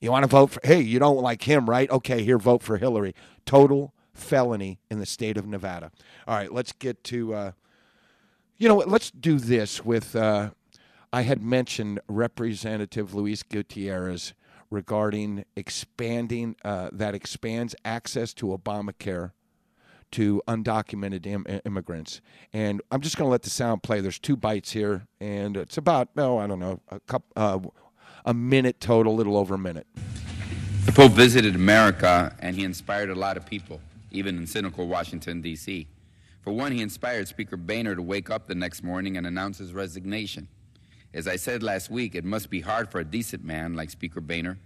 You 0.00 0.10
want 0.10 0.22
to 0.22 0.28
vote 0.28 0.52
for, 0.52 0.60
hey, 0.64 0.80
you 0.80 0.98
don't 0.98 1.20
like 1.20 1.42
him, 1.42 1.68
right? 1.68 1.90
Okay, 1.90 2.22
here, 2.22 2.38
vote 2.38 2.62
for 2.62 2.78
Hillary. 2.78 3.14
Total 3.44 3.92
felony 4.14 4.78
in 4.90 5.00
the 5.00 5.06
state 5.06 5.36
of 5.36 5.46
Nevada. 5.46 5.90
All 6.26 6.36
right, 6.36 6.52
let's 6.52 6.72
get 6.72 7.02
to, 7.04 7.34
uh, 7.34 7.52
you 8.56 8.68
know 8.68 8.76
let's 8.76 9.10
do 9.10 9.38
this 9.38 9.84
with, 9.84 10.14
uh, 10.14 10.50
I 11.12 11.22
had 11.22 11.42
mentioned 11.42 12.00
Representative 12.08 13.14
Luis 13.14 13.42
Gutierrez 13.42 14.32
regarding 14.70 15.44
expanding, 15.56 16.56
uh, 16.64 16.90
that 16.92 17.14
expands 17.14 17.74
access 17.84 18.32
to 18.34 18.46
Obamacare 18.46 19.32
to 20.12 20.42
undocumented 20.48 21.26
Im- 21.26 21.46
immigrants. 21.64 22.20
And 22.52 22.82
I'm 22.90 23.00
just 23.00 23.16
going 23.16 23.26
to 23.26 23.30
let 23.30 23.42
the 23.42 23.50
sound 23.50 23.82
play. 23.82 24.00
There's 24.00 24.18
two 24.18 24.36
bites 24.36 24.72
here, 24.72 25.06
and 25.20 25.56
it's 25.56 25.76
about 25.76 26.08
oh 26.16 26.38
I 26.38 26.46
don't 26.46 26.58
know 26.58 26.80
a 26.88 27.00
cup 27.00 27.24
uh, 27.36 27.58
a 28.24 28.34
minute 28.34 28.80
total, 28.80 29.14
a 29.14 29.16
little 29.16 29.36
over 29.36 29.54
a 29.54 29.58
minute. 29.58 29.86
The 30.86 30.92
Pope 30.92 31.12
visited 31.12 31.54
America 31.54 32.34
and 32.40 32.56
he 32.56 32.64
inspired 32.64 33.10
a 33.10 33.14
lot 33.14 33.36
of 33.36 33.46
people, 33.46 33.80
even 34.10 34.36
in 34.38 34.46
cynical 34.46 34.86
Washington, 34.88 35.40
D.C. 35.40 35.86
For 36.42 36.52
one, 36.52 36.72
he 36.72 36.80
inspired 36.80 37.28
Speaker 37.28 37.56
Boehner 37.56 37.94
to 37.94 38.02
wake 38.02 38.30
up 38.30 38.48
the 38.48 38.54
next 38.54 38.82
morning 38.82 39.16
and 39.16 39.26
announce 39.26 39.58
his 39.58 39.72
resignation. 39.74 40.48
As 41.12 41.28
I 41.28 41.36
said 41.36 41.62
last 41.62 41.90
week, 41.90 42.14
it 42.14 42.24
must 42.24 42.50
be 42.50 42.60
hard 42.60 42.90
for 42.90 42.98
a 42.98 43.04
decent 43.04 43.44
man 43.44 43.74
like 43.74 43.90
Speaker 43.90 44.20
Boehner. 44.20 44.58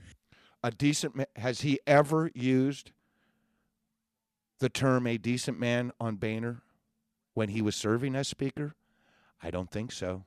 A 0.63 0.71
decent 0.71 1.17
man, 1.17 1.27
has 1.37 1.63
he 1.63 1.81
ever 1.87 2.31
used 2.35 2.93
the 4.59 4.69
term 4.69 5.07
a 5.07 5.19
decent 5.19 5.59
man 5.59 5.93
on 6.01 6.17
Boehner 6.17 6.63
when 7.35 7.51
he 7.51 7.63
was 7.63 7.77
serving 7.77 8.15
as 8.15 8.29
Speaker? 8.29 8.75
I 9.43 9.51
don't 9.51 9.71
think 9.71 9.93
so. 9.93 10.25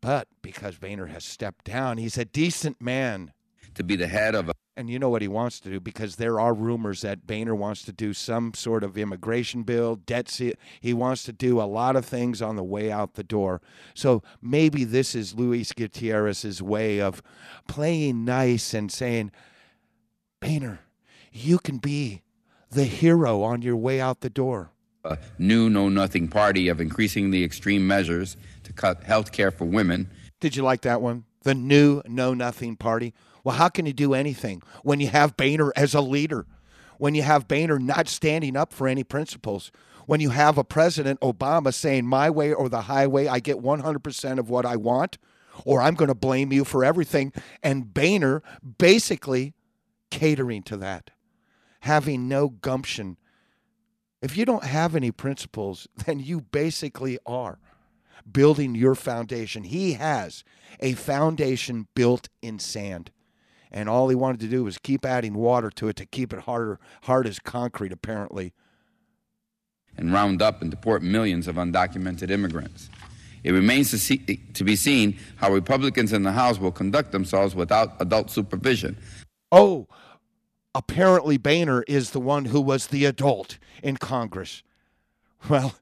But 0.00 0.28
because 0.42 0.76
Boehner 0.76 1.06
has 1.06 1.24
stepped 1.24 1.64
down, 1.64 1.96
he's 1.96 2.18
a 2.18 2.24
decent 2.24 2.80
man. 2.80 3.32
To 3.76 3.82
be 3.82 3.96
the 3.96 4.06
head 4.06 4.34
of 4.34 4.50
a 4.50 4.52
And 4.76 4.90
you 4.90 4.98
know 4.98 5.08
what 5.08 5.22
he 5.22 5.28
wants 5.28 5.60
to 5.60 5.70
do 5.70 5.80
because 5.80 6.16
there 6.16 6.38
are 6.38 6.52
rumors 6.52 7.00
that 7.00 7.26
Boehner 7.26 7.54
wants 7.54 7.82
to 7.84 7.92
do 7.92 8.12
some 8.12 8.52
sort 8.54 8.84
of 8.84 8.98
immigration 8.98 9.62
bill, 9.62 9.96
debt. 9.96 10.38
He 10.80 10.92
wants 10.92 11.22
to 11.24 11.32
do 11.32 11.60
a 11.60 11.64
lot 11.64 11.96
of 11.96 12.04
things 12.04 12.42
on 12.42 12.56
the 12.56 12.62
way 12.62 12.92
out 12.92 13.14
the 13.14 13.24
door. 13.24 13.62
So 13.94 14.22
maybe 14.42 14.84
this 14.84 15.14
is 15.14 15.34
Luis 15.34 15.72
Gutierrez's 15.72 16.60
way 16.60 17.00
of 17.00 17.22
playing 17.66 18.24
nice 18.24 18.74
and 18.74 18.92
saying, 18.92 19.32
Boehner, 20.40 20.80
you 21.32 21.58
can 21.58 21.78
be 21.78 22.23
the 22.74 22.84
hero 22.84 23.42
on 23.42 23.62
your 23.62 23.76
way 23.76 24.00
out 24.00 24.20
the 24.20 24.30
door. 24.30 24.70
a 25.04 25.18
new 25.38 25.68
know 25.68 25.88
nothing 25.88 26.28
party 26.28 26.68
of 26.68 26.80
increasingly 26.80 27.44
extreme 27.44 27.86
measures 27.86 28.36
to 28.64 28.72
cut 28.72 29.04
health 29.04 29.32
care 29.32 29.50
for 29.50 29.64
women. 29.64 30.10
Did 30.40 30.56
you 30.56 30.62
like 30.62 30.82
that 30.82 31.00
one? 31.00 31.24
The 31.42 31.54
new 31.54 32.02
Know 32.06 32.32
Nothing 32.34 32.76
Party. 32.76 33.12
Well, 33.44 33.56
how 33.56 33.68
can 33.68 33.84
you 33.84 33.92
do 33.92 34.14
anything 34.14 34.62
when 34.82 35.00
you 35.00 35.08
have 35.08 35.36
Boehner 35.36 35.72
as 35.76 35.94
a 35.94 36.00
leader? 36.00 36.46
When 36.98 37.14
you 37.14 37.22
have 37.22 37.46
Boehner 37.46 37.78
not 37.78 38.08
standing 38.08 38.56
up 38.56 38.72
for 38.72 38.88
any 38.88 39.04
principles? 39.04 39.70
When 40.06 40.20
you 40.20 40.30
have 40.30 40.56
a 40.56 40.64
President 40.64 41.20
Obama 41.20 41.72
saying, 41.72 42.06
my 42.06 42.30
way 42.30 42.52
or 42.52 42.68
the 42.68 42.82
highway, 42.82 43.26
I 43.26 43.40
get 43.40 43.56
100% 43.58 44.38
of 44.38 44.48
what 44.48 44.64
I 44.64 44.76
want, 44.76 45.18
or 45.64 45.82
I'm 45.82 45.94
going 45.94 46.08
to 46.08 46.14
blame 46.14 46.52
you 46.52 46.64
for 46.64 46.84
everything. 46.84 47.32
And 47.62 47.92
Boehner 47.92 48.42
basically 48.78 49.54
catering 50.10 50.62
to 50.64 50.76
that, 50.78 51.10
having 51.84 52.26
no 52.28 52.48
gumption. 52.48 53.18
If 54.22 54.38
you 54.38 54.46
don't 54.46 54.64
have 54.64 54.96
any 54.96 55.10
principles, 55.10 55.86
then 56.06 56.18
you 56.18 56.40
basically 56.40 57.18
are 57.26 57.58
building 58.30 58.74
your 58.74 58.94
foundation. 58.94 59.64
He 59.64 59.92
has 59.92 60.44
a 60.80 60.94
foundation 60.94 61.86
built 61.94 62.30
in 62.40 62.58
sand. 62.58 63.10
And 63.70 63.88
all 63.88 64.08
he 64.08 64.14
wanted 64.14 64.40
to 64.40 64.46
do 64.46 64.64
was 64.64 64.78
keep 64.78 65.04
adding 65.04 65.34
water 65.34 65.68
to 65.72 65.88
it 65.88 65.96
to 65.96 66.06
keep 66.06 66.32
it 66.32 66.40
harder, 66.40 66.80
hard 67.02 67.26
as 67.26 67.38
concrete, 67.38 67.92
apparently. 67.92 68.54
and 69.96 70.12
round 70.12 70.40
up 70.40 70.62
and 70.62 70.70
deport 70.70 71.02
millions 71.02 71.46
of 71.46 71.56
undocumented 71.56 72.30
immigrants. 72.30 72.88
It 73.42 73.52
remains 73.52 73.90
to, 73.90 73.98
see, 73.98 74.18
to 74.54 74.64
be 74.64 74.74
seen 74.74 75.18
how 75.36 75.52
Republicans 75.52 76.14
in 76.14 76.22
the 76.22 76.32
House 76.32 76.58
will 76.58 76.72
conduct 76.72 77.12
themselves 77.12 77.54
without 77.54 78.00
adult 78.00 78.30
supervision. 78.30 78.96
Oh, 79.52 79.86
apparently 80.74 81.36
Boehner 81.36 81.82
is 81.86 82.10
the 82.10 82.20
one 82.20 82.46
who 82.46 82.60
was 82.60 82.88
the 82.88 83.04
adult 83.04 83.58
in 83.82 83.96
Congress. 83.96 84.62
Well, 85.48 85.74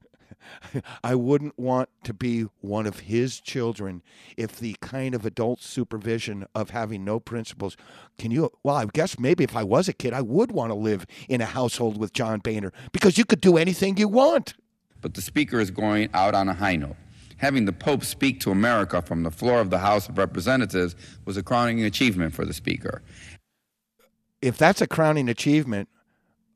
I 1.03 1.15
wouldn't 1.15 1.57
want 1.57 1.89
to 2.03 2.13
be 2.13 2.45
one 2.61 2.85
of 2.85 3.01
his 3.01 3.39
children 3.39 4.01
if 4.37 4.57
the 4.57 4.75
kind 4.81 5.15
of 5.15 5.25
adult 5.25 5.61
supervision 5.61 6.45
of 6.53 6.71
having 6.71 7.03
no 7.03 7.19
principles. 7.19 7.77
Can 8.17 8.31
you? 8.31 8.51
Well, 8.63 8.75
I 8.75 8.85
guess 8.85 9.19
maybe 9.19 9.43
if 9.43 9.55
I 9.55 9.63
was 9.63 9.87
a 9.87 9.93
kid, 9.93 10.13
I 10.13 10.21
would 10.21 10.51
want 10.51 10.71
to 10.71 10.75
live 10.75 11.05
in 11.29 11.41
a 11.41 11.45
household 11.45 11.97
with 11.97 12.13
John 12.13 12.39
Boehner 12.39 12.73
because 12.91 13.17
you 13.17 13.25
could 13.25 13.41
do 13.41 13.57
anything 13.57 13.97
you 13.97 14.07
want. 14.07 14.53
But 15.01 15.13
the 15.15 15.21
Speaker 15.21 15.59
is 15.59 15.71
going 15.71 16.09
out 16.13 16.33
on 16.33 16.47
a 16.47 16.53
high 16.53 16.75
note. 16.75 16.95
Having 17.37 17.65
the 17.65 17.73
Pope 17.73 18.05
speak 18.05 18.39
to 18.41 18.51
America 18.51 19.01
from 19.01 19.23
the 19.23 19.31
floor 19.31 19.59
of 19.59 19.69
the 19.69 19.79
House 19.79 20.07
of 20.07 20.17
Representatives 20.17 20.95
was 21.25 21.35
a 21.35 21.43
crowning 21.43 21.83
achievement 21.83 22.33
for 22.33 22.45
the 22.45 22.53
Speaker. 22.53 23.01
If 24.43 24.57
that's 24.57 24.81
a 24.81 24.87
crowning 24.87 25.29
achievement, 25.29 25.87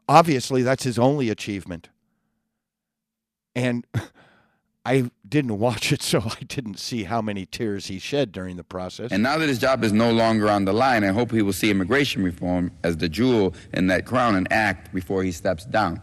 obviously 0.10 0.62
that's 0.62 0.84
his 0.84 1.00
only 1.00 1.30
achievement. 1.30 1.88
And 3.56 3.88
I 4.86 5.10
didn't 5.28 5.58
watch 5.58 5.94
it, 5.94 6.02
so 6.12 6.20
I 6.20 6.44
didn't 6.44 6.80
see 6.80 7.06
how 7.06 7.22
many 7.22 7.46
tears 7.46 7.88
he 7.88 7.98
shed 7.98 8.34
during 8.34 8.58
the 8.58 8.64
process. 8.66 9.12
And 9.12 9.24
now 9.24 9.38
that 9.38 9.48
his 9.48 9.58
job 9.58 9.86
is 9.86 9.94
no 9.94 10.12
longer 10.12 10.50
on 10.50 10.66
the 10.66 10.74
line, 10.74 11.06
I 11.06 11.14
hope 11.14 11.32
he 11.32 11.42
will 11.42 11.54
see 11.54 11.72
immigration 11.72 12.24
reform 12.24 12.72
as 12.84 12.98
the 12.98 13.08
jewel 13.08 13.56
in 13.74 13.88
that 13.88 14.06
crown 14.06 14.36
and 14.36 14.52
act 14.52 14.94
before 14.94 15.24
he 15.24 15.32
steps 15.32 15.64
down. 15.64 16.02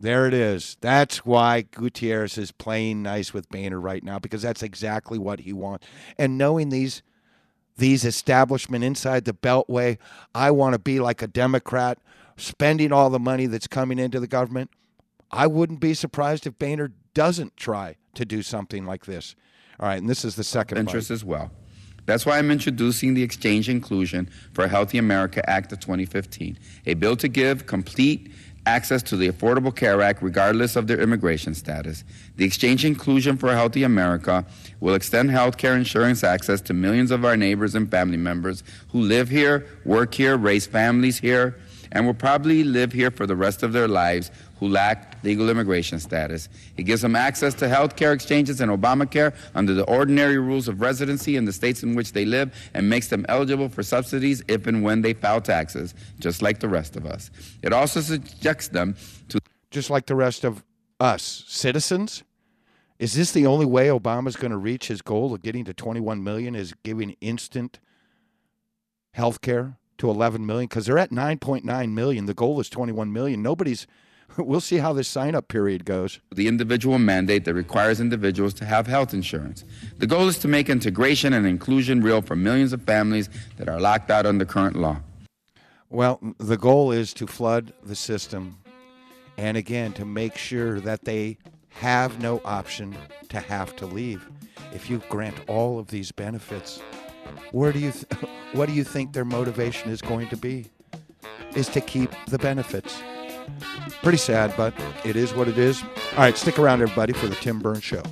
There 0.00 0.26
it 0.26 0.34
is. 0.34 0.76
That's 0.82 1.24
why 1.24 1.62
Gutierrez 1.62 2.36
is 2.36 2.52
playing 2.52 3.02
nice 3.02 3.32
with 3.32 3.48
Boehner 3.48 3.80
right 3.80 4.02
now 4.02 4.18
because 4.18 4.42
that's 4.42 4.62
exactly 4.62 5.16
what 5.16 5.40
he 5.40 5.54
wants. 5.54 5.86
And 6.18 6.36
knowing 6.36 6.68
these 6.68 7.02
these 7.76 8.04
establishment 8.04 8.84
inside 8.84 9.24
the 9.24 9.34
Beltway, 9.34 9.98
I 10.34 10.50
want 10.50 10.74
to 10.74 10.78
be 10.78 11.00
like 11.00 11.22
a 11.22 11.26
Democrat, 11.26 11.98
spending 12.36 12.92
all 12.92 13.10
the 13.10 13.18
money 13.18 13.46
that's 13.46 13.66
coming 13.66 13.98
into 13.98 14.20
the 14.20 14.26
government. 14.26 14.70
I 15.30 15.46
wouldn't 15.46 15.80
be 15.80 15.94
surprised 15.94 16.46
if 16.46 16.58
Boehner 16.58 16.92
doesn't 17.14 17.56
try 17.56 17.96
to 18.14 18.24
do 18.24 18.42
something 18.42 18.84
like 18.84 19.06
this. 19.06 19.34
All 19.80 19.88
right, 19.88 20.00
and 20.00 20.08
this 20.08 20.24
is 20.24 20.36
the 20.36 20.44
second 20.44 20.78
interest 20.78 21.10
as 21.10 21.24
well. 21.24 21.50
That's 22.04 22.26
why 22.26 22.38
I'm 22.38 22.50
introducing 22.50 23.14
the 23.14 23.22
Exchange 23.22 23.68
Inclusion 23.68 24.28
for 24.52 24.64
a 24.64 24.68
Healthy 24.68 24.98
America 24.98 25.48
Act 25.48 25.72
of 25.72 25.78
2015, 25.80 26.58
a 26.86 26.94
bill 26.94 27.16
to 27.16 27.28
give 27.28 27.66
complete 27.66 28.32
access 28.66 29.02
to 29.02 29.16
the 29.16 29.28
Affordable 29.28 29.74
Care 29.74 30.00
Act 30.00 30.22
regardless 30.22 30.76
of 30.76 30.86
their 30.86 31.00
immigration 31.00 31.54
status. 31.54 32.04
The 32.36 32.44
Exchange 32.44 32.84
Inclusion 32.84 33.36
for 33.36 33.48
a 33.48 33.54
Healthy 33.54 33.82
America 33.82 34.44
will 34.80 34.94
extend 34.94 35.30
health 35.30 35.56
care 35.56 35.76
insurance 35.76 36.22
access 36.22 36.60
to 36.62 36.74
millions 36.74 37.10
of 37.10 37.24
our 37.24 37.36
neighbors 37.36 37.74
and 37.74 37.90
family 37.90 38.16
members 38.16 38.62
who 38.90 39.00
live 39.00 39.28
here, 39.28 39.66
work 39.84 40.14
here, 40.14 40.36
raise 40.36 40.66
families 40.66 41.18
here, 41.18 41.56
and 41.90 42.06
will 42.06 42.14
probably 42.14 42.64
live 42.64 42.92
here 42.92 43.10
for 43.10 43.26
the 43.26 43.36
rest 43.36 43.62
of 43.62 43.72
their 43.72 43.88
lives 43.88 44.30
who 44.62 44.68
lack 44.68 45.18
legal 45.24 45.50
immigration 45.50 45.98
status. 45.98 46.48
It 46.76 46.84
gives 46.84 47.02
them 47.02 47.16
access 47.16 47.52
to 47.54 47.68
health 47.68 47.96
care 47.96 48.12
exchanges 48.12 48.60
and 48.60 48.70
Obamacare 48.70 49.34
under 49.56 49.74
the 49.74 49.82
ordinary 49.86 50.38
rules 50.38 50.68
of 50.68 50.80
residency 50.80 51.34
in 51.34 51.46
the 51.46 51.52
states 51.52 51.82
in 51.82 51.96
which 51.96 52.12
they 52.12 52.24
live 52.24 52.54
and 52.72 52.88
makes 52.88 53.08
them 53.08 53.26
eligible 53.28 53.68
for 53.68 53.82
subsidies 53.82 54.40
if 54.46 54.68
and 54.68 54.84
when 54.84 55.02
they 55.02 55.14
file 55.14 55.40
taxes, 55.40 55.96
just 56.20 56.42
like 56.42 56.60
the 56.60 56.68
rest 56.68 56.94
of 56.94 57.06
us. 57.06 57.32
It 57.60 57.72
also 57.72 58.00
subjects 58.00 58.68
them 58.68 58.94
to 59.30 59.40
just 59.72 59.90
like 59.90 60.06
the 60.06 60.14
rest 60.14 60.44
of 60.44 60.62
us 61.00 61.42
citizens. 61.48 62.22
Is 63.00 63.14
this 63.14 63.32
the 63.32 63.46
only 63.46 63.66
way 63.66 63.88
Obama's 63.88 64.36
going 64.36 64.52
to 64.52 64.56
reach 64.56 64.86
his 64.86 65.02
goal 65.02 65.34
of 65.34 65.42
getting 65.42 65.64
to 65.64 65.74
21 65.74 66.22
million? 66.22 66.54
Is 66.54 66.72
giving 66.84 67.16
instant 67.20 67.80
health 69.14 69.40
care 69.40 69.76
to 69.98 70.08
11 70.08 70.46
million? 70.46 70.68
Because 70.68 70.86
they're 70.86 70.98
at 70.98 71.10
9.9 71.10 71.90
million. 71.90 72.26
The 72.26 72.34
goal 72.34 72.60
is 72.60 72.70
21 72.70 73.12
million. 73.12 73.42
Nobody's. 73.42 73.88
We'll 74.38 74.60
see 74.60 74.78
how 74.78 74.92
this 74.92 75.08
sign 75.08 75.34
up 75.34 75.48
period 75.48 75.84
goes. 75.84 76.20
the 76.34 76.48
individual 76.48 76.98
mandate 76.98 77.44
that 77.44 77.54
requires 77.54 78.00
individuals 78.00 78.54
to 78.54 78.64
have 78.64 78.86
health 78.86 79.12
insurance. 79.14 79.64
The 79.98 80.06
goal 80.06 80.28
is 80.28 80.38
to 80.38 80.48
make 80.48 80.68
integration 80.70 81.32
and 81.32 81.46
inclusion 81.46 82.02
real 82.02 82.22
for 82.22 82.36
millions 82.36 82.72
of 82.72 82.82
families 82.82 83.28
that 83.58 83.68
are 83.68 83.80
locked 83.80 84.10
out 84.10 84.24
under 84.26 84.44
current 84.44 84.76
law. 84.76 85.00
Well, 85.90 86.18
the 86.38 86.56
goal 86.56 86.92
is 86.92 87.12
to 87.14 87.26
flood 87.26 87.72
the 87.82 87.94
system 87.94 88.56
and 89.36 89.56
again 89.56 89.92
to 89.94 90.04
make 90.04 90.36
sure 90.38 90.80
that 90.80 91.04
they 91.04 91.36
have 91.68 92.20
no 92.20 92.40
option 92.44 92.96
to 93.28 93.40
have 93.40 93.76
to 93.76 93.86
leave. 93.86 94.28
If 94.74 94.88
you 94.88 95.02
grant 95.08 95.36
all 95.48 95.78
of 95.78 95.88
these 95.88 96.10
benefits, 96.12 96.80
where 97.50 97.72
do 97.72 97.78
you 97.78 97.92
th- 97.92 98.06
what 98.52 98.66
do 98.68 98.74
you 98.74 98.84
think 98.84 99.12
their 99.12 99.24
motivation 99.26 99.90
is 99.90 100.00
going 100.00 100.28
to 100.28 100.36
be? 100.36 100.66
Is 101.54 101.68
to 101.68 101.80
keep 101.82 102.10
the 102.28 102.38
benefits. 102.38 103.02
Pretty 104.02 104.18
sad, 104.18 104.52
but 104.56 104.74
it 105.04 105.16
is 105.16 105.32
what 105.34 105.48
it 105.48 105.58
is. 105.58 105.82
All 106.12 106.18
right, 106.18 106.36
stick 106.36 106.58
around 106.58 106.82
everybody 106.82 107.12
for 107.12 107.26
the 107.28 107.36
Tim 107.36 107.60
Burns 107.60 107.84
show. 107.84 108.02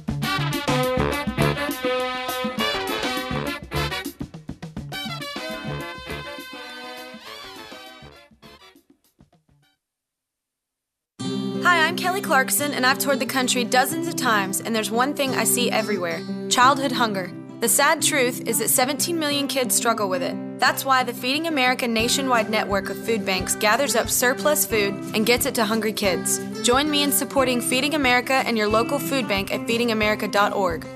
Hi, 11.62 11.86
I'm 11.86 11.96
Kelly 11.96 12.20
Clarkson, 12.20 12.72
and 12.72 12.86
I've 12.86 12.98
toured 12.98 13.20
the 13.20 13.26
country 13.26 13.64
dozens 13.64 14.08
of 14.08 14.16
times, 14.16 14.60
and 14.60 14.74
there's 14.74 14.90
one 14.90 15.14
thing 15.14 15.34
I 15.34 15.44
see 15.44 15.70
everywhere 15.70 16.22
childhood 16.48 16.92
hunger. 16.92 17.32
The 17.60 17.68
sad 17.68 18.02
truth 18.02 18.40
is 18.46 18.58
that 18.58 18.70
17 18.70 19.18
million 19.18 19.46
kids 19.46 19.74
struggle 19.74 20.08
with 20.08 20.22
it. 20.22 20.49
That's 20.60 20.84
why 20.84 21.04
the 21.04 21.14
Feeding 21.14 21.46
America 21.46 21.88
nationwide 21.88 22.50
network 22.50 22.90
of 22.90 23.02
food 23.06 23.24
banks 23.24 23.56
gathers 23.56 23.96
up 23.96 24.10
surplus 24.10 24.66
food 24.66 24.92
and 25.14 25.24
gets 25.24 25.46
it 25.46 25.54
to 25.54 25.64
hungry 25.64 25.94
kids. 25.94 26.38
Join 26.62 26.90
me 26.90 27.02
in 27.02 27.12
supporting 27.12 27.62
Feeding 27.62 27.94
America 27.94 28.34
and 28.34 28.58
your 28.58 28.68
local 28.68 28.98
food 28.98 29.26
bank 29.26 29.50
at 29.54 29.60
feedingamerica.org. 29.60 30.86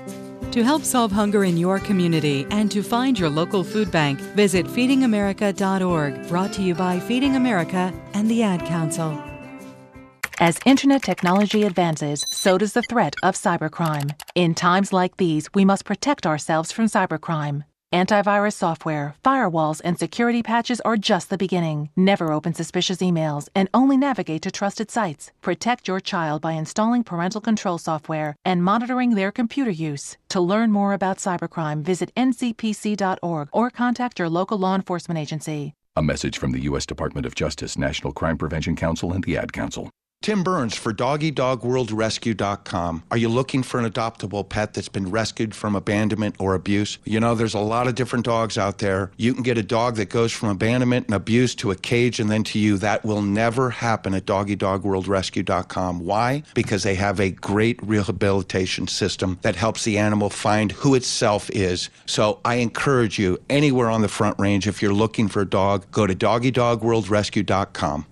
To 0.51 0.63
help 0.63 0.83
solve 0.83 1.11
hunger 1.11 1.43
in 1.43 1.57
your 1.57 1.79
community 1.79 2.45
and 2.51 2.71
to 2.71 2.83
find 2.83 3.17
your 3.17 3.31
local 3.31 3.63
food 3.63 3.91
bank, 3.91 4.19
visit 4.35 4.67
feedingamerica.org. 4.67 6.27
Brought 6.29 6.53
to 6.53 6.61
you 6.61 6.75
by 6.75 6.99
Feeding 6.99 7.35
America 7.35 7.91
and 8.13 8.29
the 8.29 8.43
Ad 8.43 8.63
Council. 8.67 9.19
As 10.39 10.59
internet 10.65 11.01
technology 11.01 11.63
advances, 11.63 12.23
so 12.31 12.59
does 12.59 12.73
the 12.73 12.83
threat 12.83 13.15
of 13.23 13.35
cybercrime. 13.35 14.11
In 14.35 14.53
times 14.53 14.93
like 14.93 15.17
these, 15.17 15.51
we 15.55 15.65
must 15.65 15.85
protect 15.85 16.27
ourselves 16.27 16.71
from 16.71 16.85
cybercrime. 16.85 17.63
Antivirus 17.95 18.55
software, 18.55 19.15
firewalls, 19.23 19.79
and 19.85 19.97
security 19.97 20.43
patches 20.43 20.81
are 20.81 20.97
just 20.97 21.29
the 21.29 21.37
beginning. 21.37 21.89
Never 21.95 22.33
open 22.33 22.53
suspicious 22.53 22.97
emails 22.97 23.47
and 23.55 23.69
only 23.73 23.95
navigate 23.95 24.41
to 24.41 24.51
trusted 24.51 24.91
sites. 24.91 25.31
Protect 25.41 25.87
your 25.87 26.01
child 26.01 26.41
by 26.41 26.51
installing 26.57 27.05
parental 27.05 27.39
control 27.39 27.77
software 27.77 28.35
and 28.43 28.61
monitoring 28.61 29.15
their 29.15 29.31
computer 29.31 29.71
use. 29.71 30.17
To 30.27 30.41
learn 30.41 30.73
more 30.73 30.91
about 30.91 31.19
cybercrime, 31.19 31.83
visit 31.83 32.13
ncpc.org 32.15 33.47
or 33.53 33.69
contact 33.69 34.19
your 34.19 34.27
local 34.27 34.57
law 34.57 34.75
enforcement 34.75 35.17
agency. 35.17 35.73
A 35.95 36.03
message 36.03 36.37
from 36.37 36.51
the 36.51 36.63
U.S. 36.63 36.85
Department 36.85 37.25
of 37.25 37.33
Justice, 37.33 37.77
National 37.77 38.11
Crime 38.11 38.37
Prevention 38.37 38.75
Council, 38.75 39.13
and 39.13 39.23
the 39.23 39.37
Ad 39.37 39.53
Council. 39.53 39.89
Tim 40.25 40.41
Burns 40.41 40.75
for 40.75 40.91
DoggyDogWorldRescue.com. 40.91 43.03
Are 43.11 43.17
you 43.17 43.29
looking 43.29 43.61
for 43.61 43.79
an 43.79 43.87
adoptable 43.87 44.49
pet 44.49 44.73
that's 44.73 44.89
been 44.89 45.11
rescued 45.11 45.53
from 45.53 45.75
abandonment 45.75 46.37
or 46.39 46.55
abuse? 46.55 46.97
You 47.03 47.19
know, 47.19 47.35
there's 47.35 47.53
a 47.53 47.59
lot 47.59 47.85
of 47.85 47.93
different 47.93 48.25
dogs 48.25 48.57
out 48.57 48.79
there. 48.79 49.11
You 49.17 49.35
can 49.35 49.43
get 49.43 49.59
a 49.59 49.61
dog 49.61 49.97
that 49.97 50.09
goes 50.09 50.31
from 50.31 50.49
abandonment 50.49 51.05
and 51.05 51.13
abuse 51.13 51.53
to 51.57 51.69
a 51.69 51.75
cage 51.75 52.19
and 52.19 52.27
then 52.27 52.43
to 52.45 52.57
you. 52.57 52.79
That 52.79 53.05
will 53.05 53.21
never 53.21 53.69
happen 53.69 54.15
at 54.15 54.25
DoggyDogWorldRescue.com. 54.25 55.99
Why? 55.99 56.41
Because 56.55 56.81
they 56.81 56.95
have 56.95 57.19
a 57.19 57.29
great 57.29 57.79
rehabilitation 57.83 58.87
system 58.87 59.37
that 59.43 59.55
helps 59.55 59.83
the 59.83 59.99
animal 59.99 60.31
find 60.31 60.71
who 60.71 60.95
itself 60.95 61.51
is. 61.51 61.91
So 62.07 62.39
I 62.43 62.55
encourage 62.55 63.19
you, 63.19 63.37
anywhere 63.47 63.91
on 63.91 64.01
the 64.01 64.07
front 64.07 64.39
range, 64.39 64.67
if 64.67 64.81
you're 64.81 64.91
looking 64.91 65.27
for 65.27 65.41
a 65.41 65.47
dog, 65.47 65.85
go 65.91 66.07
to 66.07 66.15
DoggyDogWorldRescue.com. 66.15 68.07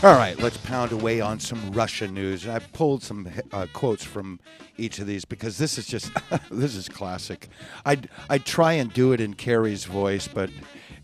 All 0.00 0.14
right, 0.14 0.38
let's 0.38 0.58
pound 0.58 0.92
away 0.92 1.20
on 1.20 1.40
some 1.40 1.72
Russia 1.72 2.06
news. 2.06 2.46
I 2.46 2.60
pulled 2.60 3.02
some 3.02 3.28
uh, 3.52 3.66
quotes 3.72 4.04
from 4.04 4.38
each 4.76 5.00
of 5.00 5.08
these 5.08 5.24
because 5.24 5.58
this 5.58 5.76
is 5.76 5.88
just 5.88 6.12
this 6.52 6.76
is 6.76 6.88
classic. 6.88 7.48
I 7.84 7.98
I 8.30 8.38
try 8.38 8.74
and 8.74 8.92
do 8.92 9.10
it 9.12 9.20
in 9.20 9.34
Kerry's 9.34 9.86
voice, 9.86 10.28
but 10.28 10.50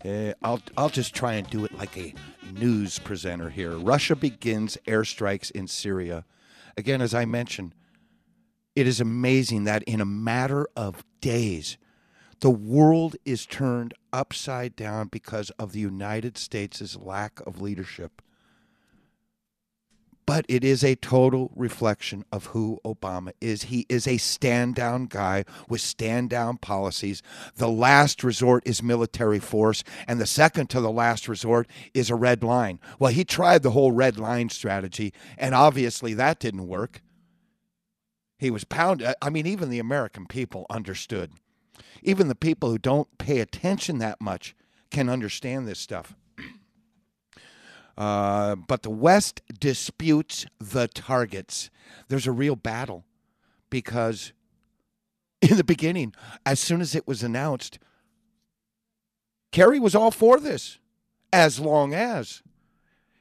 uh, 0.05 0.31
I'll 0.41 0.61
I'll 0.77 0.87
just 0.87 1.13
try 1.13 1.33
and 1.33 1.49
do 1.49 1.65
it 1.65 1.77
like 1.77 1.97
a 1.97 2.13
news 2.53 2.97
presenter 2.97 3.49
here. 3.49 3.71
Russia 3.71 4.15
begins 4.15 4.77
airstrikes 4.87 5.51
in 5.51 5.67
Syria. 5.67 6.23
Again, 6.77 7.01
as 7.01 7.13
I 7.13 7.25
mentioned, 7.25 7.75
it 8.77 8.87
is 8.87 9.01
amazing 9.01 9.65
that 9.65 9.83
in 9.83 9.99
a 9.99 10.05
matter 10.05 10.69
of 10.77 11.03
days, 11.19 11.77
the 12.39 12.49
world 12.49 13.17
is 13.25 13.45
turned 13.45 13.93
upside 14.13 14.73
down 14.77 15.09
because 15.09 15.49
of 15.59 15.73
the 15.73 15.81
United 15.81 16.37
States' 16.37 16.95
lack 16.95 17.41
of 17.41 17.59
leadership 17.59 18.21
but 20.25 20.45
it 20.49 20.63
is 20.63 20.83
a 20.83 20.95
total 20.95 21.51
reflection 21.55 22.25
of 22.31 22.47
who 22.47 22.79
Obama 22.83 23.31
is. 23.39 23.63
He 23.63 23.85
is 23.89 24.07
a 24.07 24.17
stand 24.17 24.75
down 24.75 25.05
guy 25.05 25.45
with 25.69 25.81
stand 25.81 26.29
down 26.29 26.57
policies. 26.57 27.21
The 27.55 27.69
last 27.69 28.23
resort 28.23 28.63
is 28.65 28.81
military 28.81 29.39
force, 29.39 29.83
and 30.07 30.19
the 30.19 30.25
second 30.25 30.69
to 30.71 30.81
the 30.81 30.91
last 30.91 31.27
resort 31.27 31.67
is 31.93 32.09
a 32.09 32.15
red 32.15 32.43
line. 32.43 32.79
Well, 32.97 33.11
he 33.11 33.23
tried 33.23 33.63
the 33.63 33.71
whole 33.71 33.91
red 33.91 34.17
line 34.17 34.49
strategy, 34.49 35.13
and 35.37 35.53
obviously 35.53 36.13
that 36.15 36.39
didn't 36.39 36.67
work. 36.67 37.01
He 38.37 38.49
was 38.49 38.63
pounded. 38.63 39.07
Uh, 39.07 39.13
I 39.21 39.29
mean, 39.29 39.45
even 39.45 39.69
the 39.69 39.79
American 39.79 40.25
people 40.25 40.65
understood. 40.69 41.31
Even 42.01 42.27
the 42.27 42.35
people 42.35 42.69
who 42.69 42.77
don't 42.77 43.17
pay 43.17 43.39
attention 43.39 43.99
that 43.99 44.19
much 44.21 44.55
can 44.91 45.09
understand 45.09 45.67
this 45.67 45.79
stuff. 45.79 46.15
Uh, 47.97 48.55
but 48.55 48.83
the 48.83 48.89
West 48.89 49.41
disputes 49.59 50.45
the 50.59 50.87
targets. 50.87 51.69
There's 52.07 52.27
a 52.27 52.31
real 52.31 52.55
battle 52.55 53.05
because 53.69 54.33
in 55.41 55.57
the 55.57 55.63
beginning, 55.63 56.13
as 56.45 56.59
soon 56.59 56.81
as 56.81 56.95
it 56.95 57.07
was 57.07 57.23
announced, 57.23 57.79
Kerry 59.51 59.79
was 59.79 59.95
all 59.95 60.11
for 60.11 60.39
this, 60.39 60.79
as 61.31 61.59
long 61.59 61.93
as. 61.93 62.41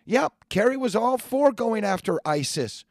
Yep, 0.05 0.33
Kerry 0.49 0.77
was 0.77 0.97
all 0.97 1.19
for 1.19 1.53
going 1.53 1.85
after 1.85 2.21
ISIS, 2.25 2.85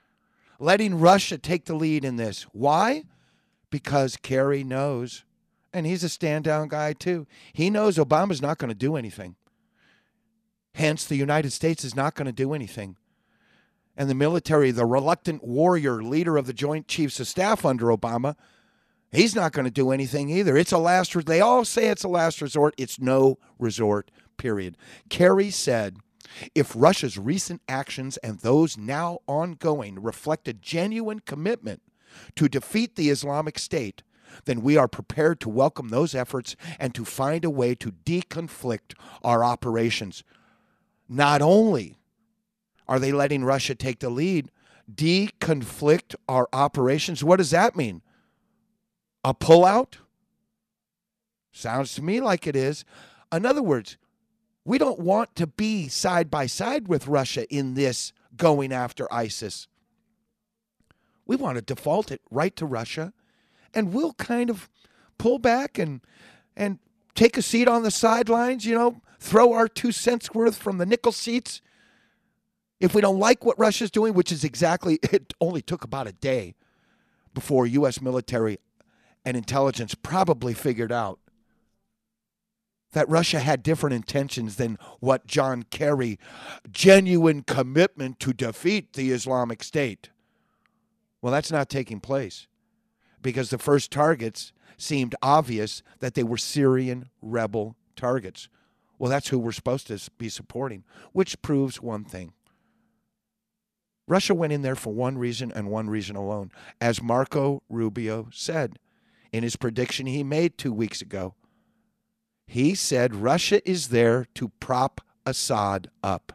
letting 0.60 1.00
Russia 1.00 1.38
take 1.38 1.66
the 1.66 1.76
lead 1.76 2.06
in 2.06 2.16
this. 2.16 2.44
Why? 2.54 3.04
Because 3.70 4.18
Kerry 4.18 4.64
knows, 4.64 5.26
and 5.74 5.86
he's 5.86 6.04
a 6.04 6.10
stand 6.10 6.46
down 6.46 6.70
guy 6.70 6.94
too. 6.94 7.28
He 7.52 7.70
knows 7.70 7.98
Obama's 7.98 8.42
not 8.42 8.58
going 8.58 8.70
to 8.70 8.76
do 8.76 8.96
anything. 8.96 9.36
Hence, 10.76 11.06
the 11.06 11.16
United 11.16 11.52
States 11.52 11.84
is 11.84 11.96
not 11.96 12.16
going 12.16 12.26
to 12.26 12.32
do 12.32 12.54
anything. 12.54 12.98
And 13.96 14.10
the 14.10 14.16
military, 14.16 14.72
the 14.72 14.86
reluctant 14.86 15.44
warrior 15.44 16.02
leader 16.02 16.36
of 16.36 16.48
the 16.48 16.54
Joint 16.54 16.88
Chiefs 16.88 17.20
of 17.20 17.28
Staff 17.28 17.64
under 17.64 17.88
Obama, 17.88 18.36
he's 19.12 19.36
not 19.36 19.52
going 19.52 19.66
to 19.66 19.72
do 19.72 19.92
anything 19.92 20.30
either. 20.30 20.58
It's 20.58 20.72
a 20.72 20.80
last 20.80 21.14
They 21.26 21.42
all 21.42 21.64
say 21.64 21.90
it's 21.90 22.04
a 22.04 22.08
last 22.08 22.42
resort. 22.42 22.74
It's 22.78 23.00
no 23.00 23.38
resort, 23.60 24.10
period. 24.38 24.78
Kerry 25.10 25.52
said 25.52 25.98
if 26.56 26.74
Russia's 26.76 27.18
recent 27.18 27.62
actions 27.68 28.18
and 28.18 28.40
those 28.40 28.78
now 28.78 29.20
ongoing 29.28 30.02
reflect 30.02 30.48
a 30.48 30.54
genuine 30.54 31.20
commitment 31.20 31.82
to 32.36 32.50
defeat 32.50 32.96
the 32.96 33.10
Islamic 33.10 33.60
State, 33.60 34.02
then 34.46 34.62
we 34.62 34.78
are 34.78 34.88
prepared 34.88 35.40
to 35.42 35.50
welcome 35.50 35.90
those 35.90 36.16
efforts 36.16 36.56
and 36.80 36.96
to 36.96 37.06
find 37.06 37.46
a 37.46 37.50
way 37.50 37.76
to 37.76 37.92
deconflict 37.92 38.96
our 39.24 39.44
operations. 39.44 40.24
Not 41.14 41.44
only 41.44 42.00
are 42.88 42.98
they 42.98 43.12
letting 43.12 43.46
Russia 43.46 43.76
take 43.76 44.00
the 44.00 44.10
lead, 44.10 44.50
deconflict 44.92 46.16
our 46.28 46.50
operations. 46.52 47.24
What 47.24 47.38
does 47.38 47.52
that 47.52 47.76
mean? 47.76 48.02
A 49.24 49.36
pullout? 49.36 49.98
Sounds 51.52 51.94
to 51.96 52.02
me 52.02 52.20
like 52.20 52.48
it 52.48 52.56
is. 52.56 52.84
In 53.32 53.46
other 53.46 53.62
words, 53.62 53.98
we 54.66 54.80
don't 54.80 55.00
want 55.00 55.36
to 55.36 55.46
be 55.46 55.88
side 55.88 56.32
by 56.32 56.48
side 56.48 56.88
with 56.88 57.08
Russia 57.08 57.48
in 57.54 57.76
this 57.76 58.12
going 58.36 58.74
after 58.74 59.12
ISIS. 59.14 59.68
We 61.28 61.36
want 61.36 61.58
to 61.58 61.62
default 61.62 62.12
it 62.12 62.22
right 62.32 62.56
to 62.56 62.66
Russia, 62.66 63.14
and 63.72 63.94
we'll 63.94 64.14
kind 64.14 64.50
of 64.50 64.68
pull 65.20 65.38
back 65.38 65.78
and 65.78 66.02
and 66.58 66.80
take 67.14 67.38
a 67.38 67.44
seat 67.44 67.68
on 67.68 67.84
the 67.84 67.92
sidelines, 67.92 68.66
you 68.66 68.74
know, 68.74 69.03
throw 69.24 69.54
our 69.54 69.70
two 69.70 69.94
cents 69.94 70.34
worth 70.34 70.58
from 70.58 70.78
the 70.78 70.86
nickel 70.86 71.14
seats. 71.14 71.62
If 72.82 72.94
we 72.94 73.00
don't 73.00 73.20
like 73.20 73.46
what 73.46 73.58
Russia's 73.58 73.90
doing, 73.90 74.14
which 74.14 74.34
is 74.34 74.44
exactly, 74.44 75.00
it 75.04 75.34
only 75.40 75.62
took 75.62 75.86
about 75.86 76.08
a 76.08 76.12
day 76.12 76.56
before 77.34 77.66
U.S. 77.66 78.02
military 78.02 78.60
and 79.24 79.38
intelligence 79.38 79.96
probably 79.96 80.54
figured 80.54 80.92
out 80.92 81.20
that 82.92 83.10
Russia 83.10 83.40
had 83.40 83.64
different 83.64 83.96
intentions 83.96 84.58
than 84.58 84.78
what 85.00 85.26
John 85.26 85.64
Kerry 85.64 86.20
genuine 86.70 87.44
commitment 87.44 88.20
to 88.20 88.34
defeat 88.34 88.94
the 88.94 89.12
Islamic 89.12 89.64
State. 89.64 90.10
Well, 91.22 91.32
that's 91.32 91.52
not 91.52 91.70
taking 91.70 92.02
place 92.02 92.48
because 93.22 93.50
the 93.50 93.58
first 93.58 93.90
targets 93.90 94.52
seemed 94.78 95.16
obvious 95.24 95.82
that 96.00 96.14
they 96.14 96.24
were 96.24 96.38
Syrian 96.38 97.10
rebel 97.22 97.78
targets. 97.96 98.50
Well, 99.00 99.10
that's 99.10 99.30
who 99.30 99.40
we're 99.40 99.52
supposed 99.52 99.88
to 99.88 100.00
be 100.18 100.30
supporting, 100.30 100.84
which 101.12 101.42
proves 101.42 101.82
one 101.82 102.04
thing. 102.04 102.34
Russia 104.08 104.36
went 104.36 104.54
in 104.54 104.62
there 104.62 104.76
for 104.76 104.94
one 104.94 105.18
reason 105.18 105.52
and 105.54 105.70
one 105.70 105.90
reason 105.90 106.16
alone. 106.16 106.52
As 106.82 107.02
Marco 107.02 107.64
Rubio 107.70 108.28
said 108.32 108.78
in 109.32 109.44
his 109.44 109.56
prediction 109.56 110.06
he 110.06 110.24
made 110.24 110.58
two 110.58 110.74
weeks 110.74 111.02
ago, 111.02 111.36
he 112.46 112.76
said 112.76 113.16
Russia 113.16 113.68
is 113.70 113.88
there 113.88 114.28
to 114.36 114.50
prop 114.60 115.02
Assad 115.26 115.90
up 116.04 116.34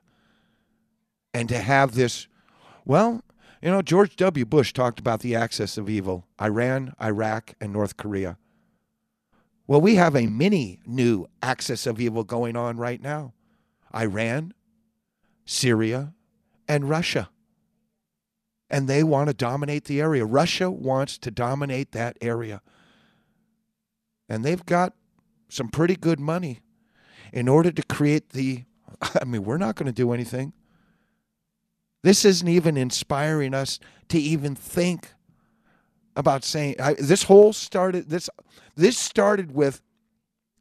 and 1.34 1.48
to 1.50 1.58
have 1.58 1.94
this, 1.94 2.26
well, 2.86 3.22
You 3.62 3.70
know, 3.70 3.82
George 3.82 4.14
W. 4.16 4.44
Bush 4.44 4.72
talked 4.72 5.00
about 5.00 5.20
the 5.20 5.34
axis 5.34 5.76
of 5.76 5.90
evil 5.90 6.24
Iran, 6.40 6.94
Iraq, 7.00 7.54
and 7.60 7.72
North 7.72 7.96
Korea. 7.96 8.38
Well, 9.68 9.82
we 9.82 9.96
have 9.96 10.16
a 10.16 10.26
mini 10.26 10.80
new 10.86 11.26
axis 11.42 11.86
of 11.86 12.00
evil 12.00 12.24
going 12.24 12.56
on 12.56 12.78
right 12.78 13.00
now 13.00 13.34
Iran, 13.94 14.54
Syria, 15.44 16.14
and 16.66 16.88
Russia. 16.88 17.28
And 18.70 18.88
they 18.88 19.02
want 19.02 19.28
to 19.28 19.34
dominate 19.34 19.84
the 19.84 20.00
area. 20.00 20.24
Russia 20.24 20.70
wants 20.70 21.16
to 21.18 21.30
dominate 21.30 21.92
that 21.92 22.16
area. 22.20 22.60
And 24.28 24.44
they've 24.44 24.64
got 24.64 24.94
some 25.48 25.68
pretty 25.68 25.96
good 25.96 26.20
money 26.20 26.60
in 27.32 27.46
order 27.46 27.70
to 27.70 27.82
create 27.82 28.30
the. 28.30 28.64
I 29.20 29.24
mean, 29.24 29.44
we're 29.44 29.58
not 29.58 29.74
going 29.76 29.86
to 29.86 29.92
do 29.92 30.12
anything. 30.12 30.54
This 32.02 32.24
isn't 32.24 32.48
even 32.48 32.76
inspiring 32.78 33.52
us 33.52 33.78
to 34.08 34.18
even 34.18 34.54
think 34.54 35.12
about 36.18 36.44
saying 36.44 36.74
I, 36.80 36.94
this 36.94 37.22
whole 37.22 37.52
started 37.54 38.10
this 38.10 38.28
this 38.74 38.98
started 38.98 39.54
with 39.54 39.80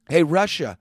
hey 0.08 0.22
Russia 0.22 0.78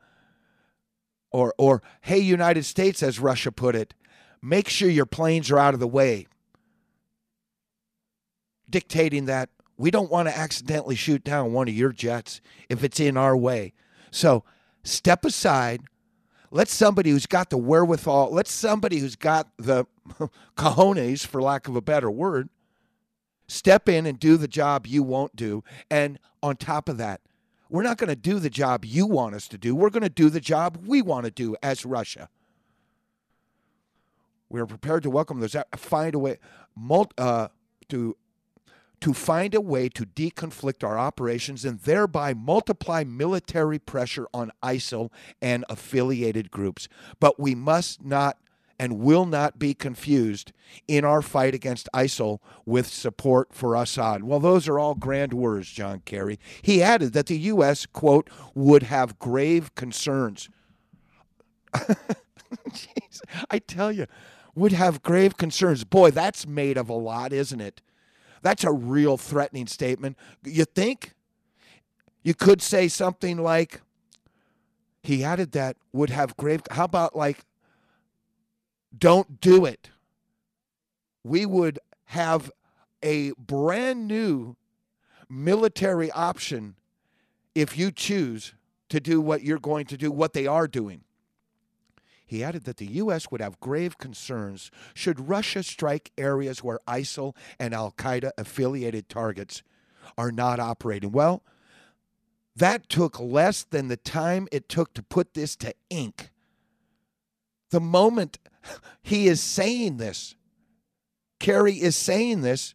or 1.32 1.54
or 1.56 1.82
hey 2.02 2.18
United 2.18 2.64
States 2.64 3.02
as 3.02 3.18
Russia 3.18 3.50
put 3.50 3.74
it 3.74 3.94
make 4.42 4.68
sure 4.68 4.88
your 4.88 5.06
planes 5.06 5.50
are 5.50 5.58
out 5.58 5.74
of 5.74 5.80
the 5.80 5.88
way. 5.88 6.26
Dictating 8.68 9.24
that 9.24 9.48
we 9.78 9.90
don't 9.90 10.10
want 10.10 10.28
to 10.28 10.36
accidentally 10.36 10.94
shoot 10.94 11.24
down 11.24 11.54
one 11.54 11.68
of 11.68 11.74
your 11.74 11.92
jets 11.92 12.42
if 12.68 12.84
it's 12.84 13.00
in 13.00 13.16
our 13.16 13.36
way. 13.36 13.72
So 14.10 14.44
step 14.84 15.24
aside. 15.24 15.82
Let 16.50 16.68
somebody 16.68 17.10
who's 17.10 17.26
got 17.26 17.48
the 17.48 17.58
wherewithal 17.58 18.30
let 18.30 18.46
somebody 18.46 18.98
who's 18.98 19.16
got 19.16 19.48
the 19.56 19.86
cojones 20.56 21.26
for 21.26 21.40
lack 21.40 21.66
of 21.66 21.76
a 21.76 21.80
better 21.80 22.10
word 22.10 22.50
step 23.48 23.88
in 23.88 24.06
and 24.06 24.18
do 24.18 24.36
the 24.36 24.48
job 24.48 24.86
you 24.86 25.02
won't 25.02 25.36
do. 25.36 25.62
And 25.90 26.18
on 26.42 26.56
top 26.56 26.88
of 26.88 26.98
that, 26.98 27.20
we're 27.68 27.82
not 27.82 27.98
going 27.98 28.08
to 28.08 28.16
do 28.16 28.38
the 28.38 28.50
job 28.50 28.84
you 28.84 29.06
want 29.06 29.34
us 29.34 29.48
to 29.48 29.58
do. 29.58 29.74
We're 29.74 29.90
going 29.90 30.02
to 30.02 30.08
do 30.08 30.30
the 30.30 30.40
job 30.40 30.84
we 30.86 31.02
want 31.02 31.24
to 31.24 31.30
do 31.30 31.56
as 31.62 31.84
Russia. 31.84 32.28
We're 34.48 34.66
prepared 34.66 35.02
to 35.02 35.10
welcome 35.10 35.40
those. 35.40 35.56
Find 35.74 36.14
a 36.14 36.18
way 36.18 36.38
uh, 37.18 37.48
to 37.88 38.16
to 38.98 39.12
find 39.12 39.54
a 39.54 39.60
way 39.60 39.88
to 39.90 40.06
deconflict 40.06 40.82
our 40.82 40.98
operations 40.98 41.64
and 41.64 41.80
thereby 41.80 42.32
multiply 42.32 43.04
military 43.04 43.78
pressure 43.78 44.26
on 44.32 44.50
ISIL 44.62 45.10
and 45.42 45.64
affiliated 45.68 46.50
groups. 46.50 46.88
But 47.20 47.38
we 47.38 47.54
must 47.54 48.04
not 48.04 48.38
and 48.78 48.98
will 48.98 49.26
not 49.26 49.58
be 49.58 49.74
confused 49.74 50.52
in 50.86 51.04
our 51.04 51.22
fight 51.22 51.54
against 51.54 51.88
ISIL 51.94 52.40
with 52.64 52.86
support 52.86 53.52
for 53.52 53.74
Assad. 53.74 54.24
Well, 54.24 54.40
those 54.40 54.68
are 54.68 54.78
all 54.78 54.94
grand 54.94 55.32
words, 55.32 55.70
John 55.70 56.02
Kerry. 56.04 56.38
He 56.62 56.82
added 56.82 57.12
that 57.14 57.26
the 57.26 57.38
U.S., 57.38 57.86
quote, 57.86 58.28
would 58.54 58.84
have 58.84 59.18
grave 59.18 59.74
concerns. 59.74 60.48
Jeez, 61.74 63.20
I 63.50 63.58
tell 63.58 63.90
you, 63.90 64.06
would 64.54 64.72
have 64.72 65.02
grave 65.02 65.36
concerns. 65.36 65.84
Boy, 65.84 66.10
that's 66.10 66.46
made 66.46 66.76
of 66.76 66.88
a 66.88 66.94
lot, 66.94 67.32
isn't 67.32 67.60
it? 67.60 67.80
That's 68.42 68.64
a 68.64 68.72
real 68.72 69.16
threatening 69.16 69.66
statement. 69.66 70.16
You 70.44 70.64
think? 70.64 71.14
You 72.22 72.34
could 72.34 72.60
say 72.60 72.88
something 72.88 73.38
like, 73.38 73.80
he 75.02 75.22
added 75.22 75.52
that 75.52 75.76
would 75.92 76.10
have 76.10 76.36
grave. 76.36 76.62
How 76.70 76.84
about 76.84 77.14
like 77.14 77.44
don't 78.96 79.40
do 79.40 79.64
it. 79.64 79.90
We 81.24 81.44
would 81.46 81.78
have 82.06 82.50
a 83.02 83.32
brand 83.32 84.06
new 84.06 84.56
military 85.28 86.10
option 86.12 86.76
if 87.54 87.76
you 87.76 87.90
choose 87.90 88.54
to 88.88 89.00
do 89.00 89.20
what 89.20 89.42
you're 89.42 89.58
going 89.58 89.86
to 89.86 89.96
do, 89.96 90.12
what 90.12 90.32
they 90.32 90.46
are 90.46 90.68
doing. 90.68 91.02
He 92.24 92.42
added 92.42 92.64
that 92.64 92.78
the 92.78 92.86
U.S. 92.86 93.30
would 93.30 93.40
have 93.40 93.60
grave 93.60 93.98
concerns 93.98 94.70
should 94.94 95.28
Russia 95.28 95.62
strike 95.62 96.10
areas 96.18 96.62
where 96.62 96.80
ISIL 96.88 97.36
and 97.58 97.72
Al 97.72 97.92
Qaeda 97.92 98.32
affiliated 98.36 99.08
targets 99.08 99.62
are 100.18 100.32
not 100.32 100.58
operating. 100.58 101.12
Well, 101.12 101.44
that 102.56 102.88
took 102.88 103.20
less 103.20 103.62
than 103.64 103.88
the 103.88 103.96
time 103.96 104.48
it 104.50 104.68
took 104.68 104.92
to 104.94 105.02
put 105.02 105.34
this 105.34 105.54
to 105.56 105.74
ink. 105.88 106.30
The 107.70 107.80
moment 107.80 108.38
he 109.02 109.28
is 109.28 109.40
saying 109.40 109.96
this. 109.96 110.34
Kerry 111.38 111.74
is 111.74 111.96
saying 111.96 112.42
this. 112.42 112.74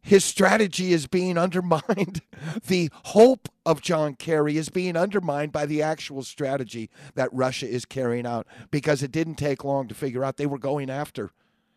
His 0.00 0.24
strategy 0.24 0.92
is 0.92 1.06
being 1.06 1.38
undermined. 1.38 2.20
the 2.66 2.90
hope 3.04 3.48
of 3.64 3.80
John 3.80 4.14
Kerry 4.14 4.58
is 4.58 4.68
being 4.68 4.96
undermined 4.96 5.50
by 5.50 5.64
the 5.64 5.80
actual 5.80 6.22
strategy 6.22 6.90
that 7.14 7.32
Russia 7.32 7.66
is 7.66 7.86
carrying 7.86 8.26
out 8.26 8.46
because 8.70 9.02
it 9.02 9.12
didn't 9.12 9.36
take 9.36 9.64
long 9.64 9.88
to 9.88 9.94
figure 9.94 10.22
out 10.22 10.36
they 10.36 10.46
were 10.46 10.58
going 10.58 10.90
after 10.90 11.32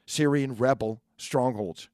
Syrian 0.06 0.56
rebel 0.56 1.02
strongholds. 1.18 1.88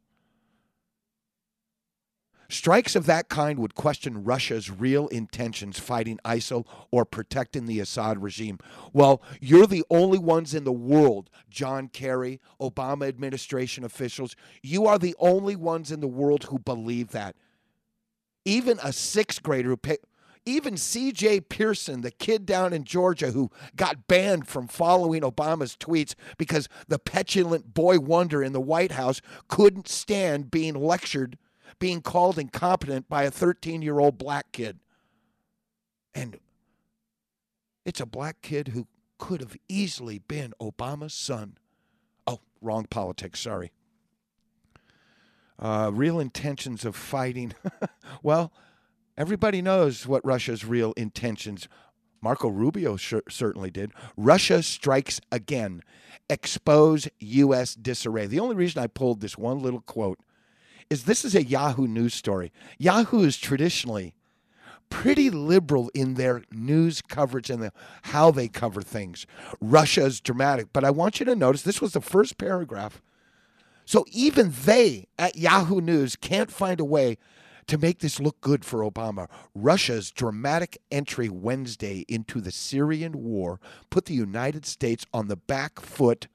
Strikes 2.50 2.96
of 2.96 3.06
that 3.06 3.30
kind 3.30 3.58
would 3.60 3.76
question 3.76 4.24
Russia's 4.24 4.70
real 4.70 5.08
intentions 5.08 5.80
fighting 5.80 6.20
ISIL 6.26 6.66
or 6.91 7.06
protecting 7.06 7.66
the 7.66 7.80
Assad 7.80 8.22
regime. 8.22 8.60
Well, 8.91 9.22
you're 9.39 9.68
the 9.68 9.86
only 9.89 10.20
ones 10.20 10.54
in 10.54 10.64
the 10.64 10.72
world, 10.72 11.30
John 11.50 11.88
Kerry, 11.88 12.39
Obama 12.60 13.08
administration 13.08 13.84
officials, 13.84 14.36
you 14.62 14.86
are 14.86 15.00
the 15.00 15.16
only 15.20 15.56
ones 15.56 15.91
in 15.91 16.00
the 16.00 16.08
world 16.08 16.46
who 16.46 16.60
believe 16.60 17.10
that. 17.12 17.36
Even 18.46 18.80
a 18.84 18.91
sixth 18.91 19.41
grader 19.41 19.70
who 19.70 19.78
pay, 19.78 19.98
even 20.46 20.76
CJ 20.76 21.48
Pearson, 21.48 22.02
the 22.02 22.12
kid 22.12 22.46
down 22.46 22.74
in 22.74 22.84
Georgia 22.84 23.32
who 23.32 23.50
got 23.76 24.08
banned 24.08 24.48
from 24.48 24.68
following 24.68 25.22
Obama's 25.22 25.78
tweets 25.78 26.16
because 26.38 26.68
the 26.88 27.00
petulant 27.00 27.74
boy 27.74 28.00
wonder 28.00 28.44
in 28.44 28.52
the 28.52 28.60
White 28.60 28.91
House 28.91 29.22
couldn't 29.48 29.88
stand 29.88 30.52
being 30.52 30.74
lectured 30.76 31.38
being 31.80 32.01
called 32.01 32.38
incompetent 32.38 33.09
by 33.09 33.24
a 33.24 33.32
13 33.32 33.82
year 33.82 33.99
old 33.99 34.17
black 34.17 34.51
kid. 34.51 34.80
And 36.15 36.39
it's 37.86 37.99
a 37.99 38.05
black 38.05 38.41
kid 38.41 38.69
who 38.69 38.88
could 39.17 39.41
have 39.41 39.55
easily 39.67 40.19
been 40.19 40.53
Obama's 40.61 41.13
son. 41.13 41.57
Oh, 42.28 42.39
wrong 42.61 42.86
politics, 42.86 43.39
sorry. 43.39 43.71
Uh, 45.59 45.91
real 45.93 46.19
intentions 46.19 46.84
of 46.84 46.95
fighting. 46.95 47.53
well, 48.24 48.51
everybody 49.17 49.61
knows 49.61 50.07
what 50.07 50.26
Russia's 50.26 50.65
real 50.65 50.93
intentions. 50.97 51.67
Marco 52.21 52.47
Rubio 52.47 52.95
certainly 52.97 53.69
did. 53.69 53.91
Russia 54.15 54.63
strikes 54.63 55.19
again. 55.32 55.84
Expose 56.30 57.07
U.S. 57.19 57.76
disarray. 57.76 58.28
The 58.28 58.39
only 58.39 58.55
reason 58.55 58.82
I 58.82 58.88
pulled 58.88 59.19
this 59.19 59.38
one 59.38 59.59
little 59.59 59.82
quote 59.82 60.19
is 60.89 61.03
this 61.03 61.25
is 61.25 61.36
a 61.36 61.43
Yahoo 61.43 61.88
News 61.88 62.13
story. 62.13 62.51
Yahoo 62.77 63.21
is 63.21 63.38
traditionally 63.38 64.13
pretty 64.89 65.31
liberal 65.31 65.89
in 65.95 66.13
their 66.13 66.43
news 66.51 67.01
coverage 67.01 67.49
and 67.49 67.63
the, 67.63 67.73
how 68.03 68.29
they 68.29 68.47
cover 68.47 68.81
things. 68.81 69.25
Russia 69.59 70.05
is 70.05 70.21
dramatic, 70.21 70.67
but 70.71 70.84
I 70.84 70.91
want 70.91 71.19
you 71.19 71.25
to 71.25 71.36
notice 71.36 71.63
this 71.63 71.81
was 71.81 71.93
the 71.93 72.01
first 72.01 72.38
paragraph. 72.38 73.01
So 73.86 74.05
even 74.11 74.53
they 74.65 75.07
at 75.17 75.36
Yahoo 75.36 75.81
News 75.81 76.15
can't 76.15 76.51
find 76.51 76.79
a 76.79 76.86
way 76.86 77.17
to 77.67 77.77
make 77.77 77.99
this 77.99 78.19
look 78.19 78.39
good 78.39 78.63
for 78.63 78.79
Obama. 78.79 79.27
Russia's 79.55 80.11
dramatic 80.11 80.77
entry 80.91 81.29
Wednesday 81.29 82.05
into 82.07 82.39
the 82.39 82.51
Syrian 82.51 83.23
war 83.23 83.59
put 83.89 84.05
the 84.05 84.13
United 84.13 84.65
States 84.65 85.05
on 85.13 85.27
the 85.27 85.38
back 85.38 85.79
foot 85.79 86.27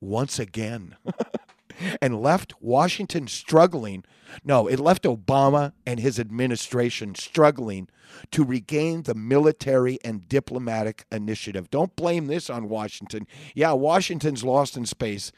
once 0.00 0.38
again. 0.38 0.96
and 2.00 2.20
left 2.20 2.54
Washington 2.60 3.26
struggling. 3.26 4.04
No, 4.44 4.66
it 4.66 4.80
left 4.80 5.04
Obama 5.04 5.72
and 5.86 6.00
his 6.00 6.18
administration 6.18 7.14
struggling 7.14 7.88
to 8.30 8.44
regain 8.44 9.02
the 9.02 9.14
military 9.14 9.98
and 10.04 10.28
diplomatic 10.28 11.04
initiative. 11.10 11.70
Don't 11.70 11.94
blame 11.96 12.26
this 12.26 12.50
on 12.50 12.68
Washington. 12.68 13.26
Yeah, 13.54 13.72
Washington's 13.72 14.44
lost 14.44 14.76
in 14.76 14.86
space. 14.86 15.32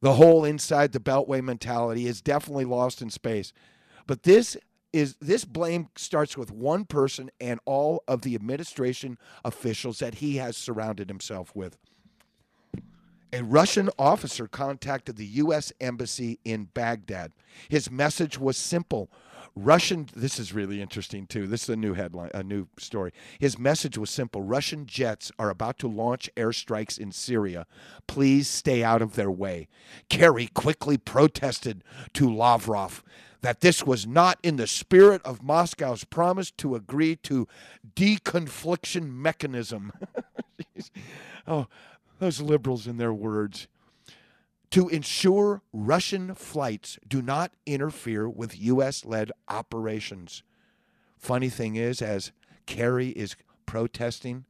The 0.00 0.14
whole 0.14 0.44
inside 0.44 0.92
the 0.92 1.00
beltway 1.00 1.42
mentality 1.42 2.06
is 2.06 2.20
definitely 2.20 2.66
lost 2.66 3.00
in 3.00 3.10
space. 3.10 3.52
But 4.06 4.24
this 4.24 4.56
is 4.92 5.16
this 5.20 5.44
blame 5.44 5.88
starts 5.96 6.36
with 6.36 6.52
one 6.52 6.84
person 6.84 7.30
and 7.40 7.58
all 7.64 8.04
of 8.06 8.22
the 8.22 8.34
administration 8.34 9.18
officials 9.44 9.98
that 9.98 10.16
he 10.16 10.36
has 10.36 10.56
surrounded 10.56 11.08
himself 11.08 11.54
with. 11.54 11.78
A 13.34 13.42
Russian 13.42 13.90
officer 13.98 14.46
contacted 14.46 15.16
the 15.16 15.26
U.S. 15.26 15.72
Embassy 15.80 16.38
in 16.44 16.66
Baghdad. 16.72 17.32
His 17.68 17.90
message 17.90 18.38
was 18.38 18.56
simple 18.56 19.10
Russian, 19.56 20.08
this 20.14 20.38
is 20.38 20.52
really 20.52 20.80
interesting 20.80 21.26
too. 21.26 21.46
This 21.48 21.64
is 21.64 21.68
a 21.68 21.76
new 21.76 21.94
headline, 21.94 22.30
a 22.32 22.44
new 22.44 22.68
story. 22.78 23.12
His 23.40 23.58
message 23.58 23.98
was 23.98 24.10
simple 24.10 24.42
Russian 24.42 24.86
jets 24.86 25.32
are 25.38 25.50
about 25.50 25.78
to 25.78 25.88
launch 25.88 26.30
airstrikes 26.36 26.98
in 26.98 27.10
Syria. 27.10 27.66
Please 28.06 28.48
stay 28.48 28.84
out 28.84 29.02
of 29.02 29.14
their 29.14 29.30
way. 29.30 29.68
Kerry 30.08 30.48
quickly 30.48 30.96
protested 30.96 31.82
to 32.14 32.32
Lavrov 32.32 33.02
that 33.42 33.60
this 33.60 33.84
was 33.84 34.06
not 34.06 34.38
in 34.42 34.56
the 34.56 34.66
spirit 34.66 35.20
of 35.24 35.42
Moscow's 35.42 36.04
promise 36.04 36.50
to 36.52 36.74
agree 36.74 37.14
to 37.16 37.46
deconfliction 37.94 39.10
mechanism. 39.12 39.92
oh, 41.46 41.66
those 42.18 42.40
liberals 42.40 42.86
in 42.86 42.96
their 42.96 43.12
words 43.12 43.68
to 44.70 44.88
ensure 44.88 45.62
Russian 45.72 46.34
flights 46.34 46.98
do 47.06 47.22
not 47.22 47.52
interfere 47.64 48.28
with 48.28 48.60
U.S. 48.60 49.04
led 49.04 49.30
operations. 49.48 50.42
Funny 51.16 51.48
thing 51.48 51.76
is, 51.76 52.02
as 52.02 52.32
Kerry 52.66 53.10
is 53.10 53.36
protesting, 53.66 54.46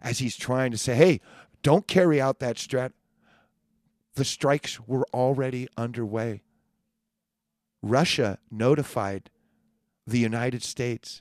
as 0.00 0.18
he's 0.18 0.36
trying 0.36 0.70
to 0.70 0.78
say, 0.78 0.94
hey, 0.94 1.20
don't 1.62 1.86
carry 1.86 2.20
out 2.20 2.38
that 2.38 2.56
strat, 2.56 2.92
the 4.14 4.24
strikes 4.24 4.80
were 4.86 5.06
already 5.12 5.68
underway. 5.76 6.42
Russia 7.82 8.38
notified 8.50 9.30
the 10.06 10.18
United 10.18 10.62
States 10.62 11.20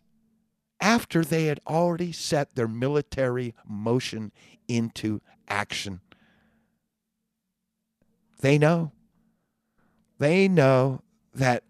after 0.80 1.24
they 1.24 1.46
had 1.46 1.60
already 1.68 2.12
set 2.12 2.56
their 2.56 2.68
military 2.68 3.54
motion 3.66 4.32
into 4.68 5.22
action. 5.48 6.02
They 8.40 8.58
know. 8.58 8.92
They 10.20 10.48
know 10.48 11.02
that 11.34 11.64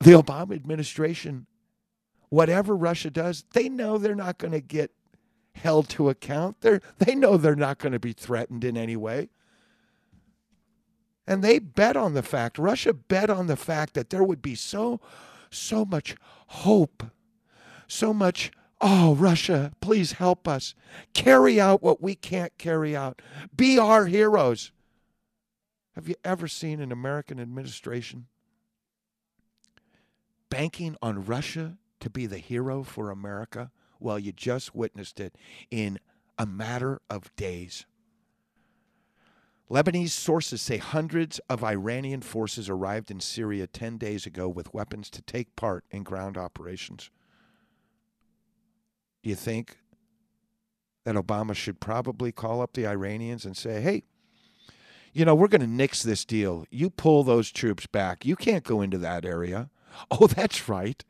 the 0.00 0.12
Obama 0.12 0.54
administration, 0.54 1.46
whatever 2.28 2.76
Russia 2.76 3.10
does, 3.10 3.44
they 3.52 3.68
know 3.68 3.98
they're 3.98 4.14
not 4.14 4.38
going 4.38 4.52
to 4.52 4.60
get 4.60 4.90
held 5.54 5.88
to 5.90 6.08
account. 6.08 6.60
They're, 6.60 6.80
they 6.98 7.14
know 7.14 7.36
they're 7.36 7.56
not 7.56 7.78
going 7.78 7.92
to 7.92 7.98
be 7.98 8.12
threatened 8.12 8.64
in 8.64 8.76
any 8.76 8.96
way. 8.96 9.30
And 11.26 11.42
they 11.42 11.58
bet 11.58 11.96
on 11.96 12.14
the 12.14 12.22
fact, 12.22 12.58
Russia 12.58 12.92
bet 12.92 13.30
on 13.30 13.46
the 13.46 13.56
fact 13.56 13.94
that 13.94 14.10
there 14.10 14.22
would 14.22 14.42
be 14.42 14.54
so, 14.54 15.00
so 15.50 15.84
much 15.84 16.16
hope, 16.48 17.04
so 17.94 18.12
much, 18.12 18.50
oh, 18.80 19.14
Russia, 19.14 19.72
please 19.80 20.12
help 20.12 20.46
us. 20.48 20.74
Carry 21.14 21.60
out 21.60 21.82
what 21.82 22.02
we 22.02 22.14
can't 22.14 22.56
carry 22.58 22.94
out. 22.96 23.22
Be 23.56 23.78
our 23.78 24.06
heroes. 24.06 24.72
Have 25.94 26.08
you 26.08 26.16
ever 26.24 26.48
seen 26.48 26.80
an 26.80 26.90
American 26.90 27.38
administration 27.38 28.26
banking 30.50 30.96
on 31.00 31.24
Russia 31.24 31.78
to 32.00 32.10
be 32.10 32.26
the 32.26 32.38
hero 32.38 32.82
for 32.82 33.10
America? 33.10 33.70
Well, 34.00 34.18
you 34.18 34.32
just 34.32 34.74
witnessed 34.74 35.20
it 35.20 35.36
in 35.70 35.98
a 36.36 36.46
matter 36.46 37.00
of 37.08 37.34
days. 37.36 37.86
Lebanese 39.70 40.10
sources 40.10 40.60
say 40.60 40.76
hundreds 40.76 41.38
of 41.48 41.64
Iranian 41.64 42.20
forces 42.20 42.68
arrived 42.68 43.10
in 43.10 43.20
Syria 43.20 43.66
10 43.66 43.96
days 43.98 44.26
ago 44.26 44.48
with 44.48 44.74
weapons 44.74 45.08
to 45.10 45.22
take 45.22 45.56
part 45.56 45.84
in 45.90 46.02
ground 46.02 46.36
operations. 46.36 47.10
Do 49.24 49.30
you 49.30 49.36
think 49.36 49.78
that 51.04 51.14
Obama 51.14 51.54
should 51.54 51.80
probably 51.80 52.30
call 52.30 52.60
up 52.60 52.74
the 52.74 52.86
Iranians 52.86 53.46
and 53.46 53.56
say, 53.56 53.80
hey, 53.80 54.02
you 55.14 55.24
know, 55.24 55.34
we're 55.34 55.48
going 55.48 55.62
to 55.62 55.66
nix 55.66 56.02
this 56.02 56.26
deal. 56.26 56.66
You 56.70 56.90
pull 56.90 57.24
those 57.24 57.50
troops 57.50 57.86
back. 57.86 58.26
You 58.26 58.36
can't 58.36 58.64
go 58.64 58.82
into 58.82 58.98
that 58.98 59.24
area. 59.24 59.70
Oh, 60.10 60.26
that's 60.26 60.68
right. 60.68 61.04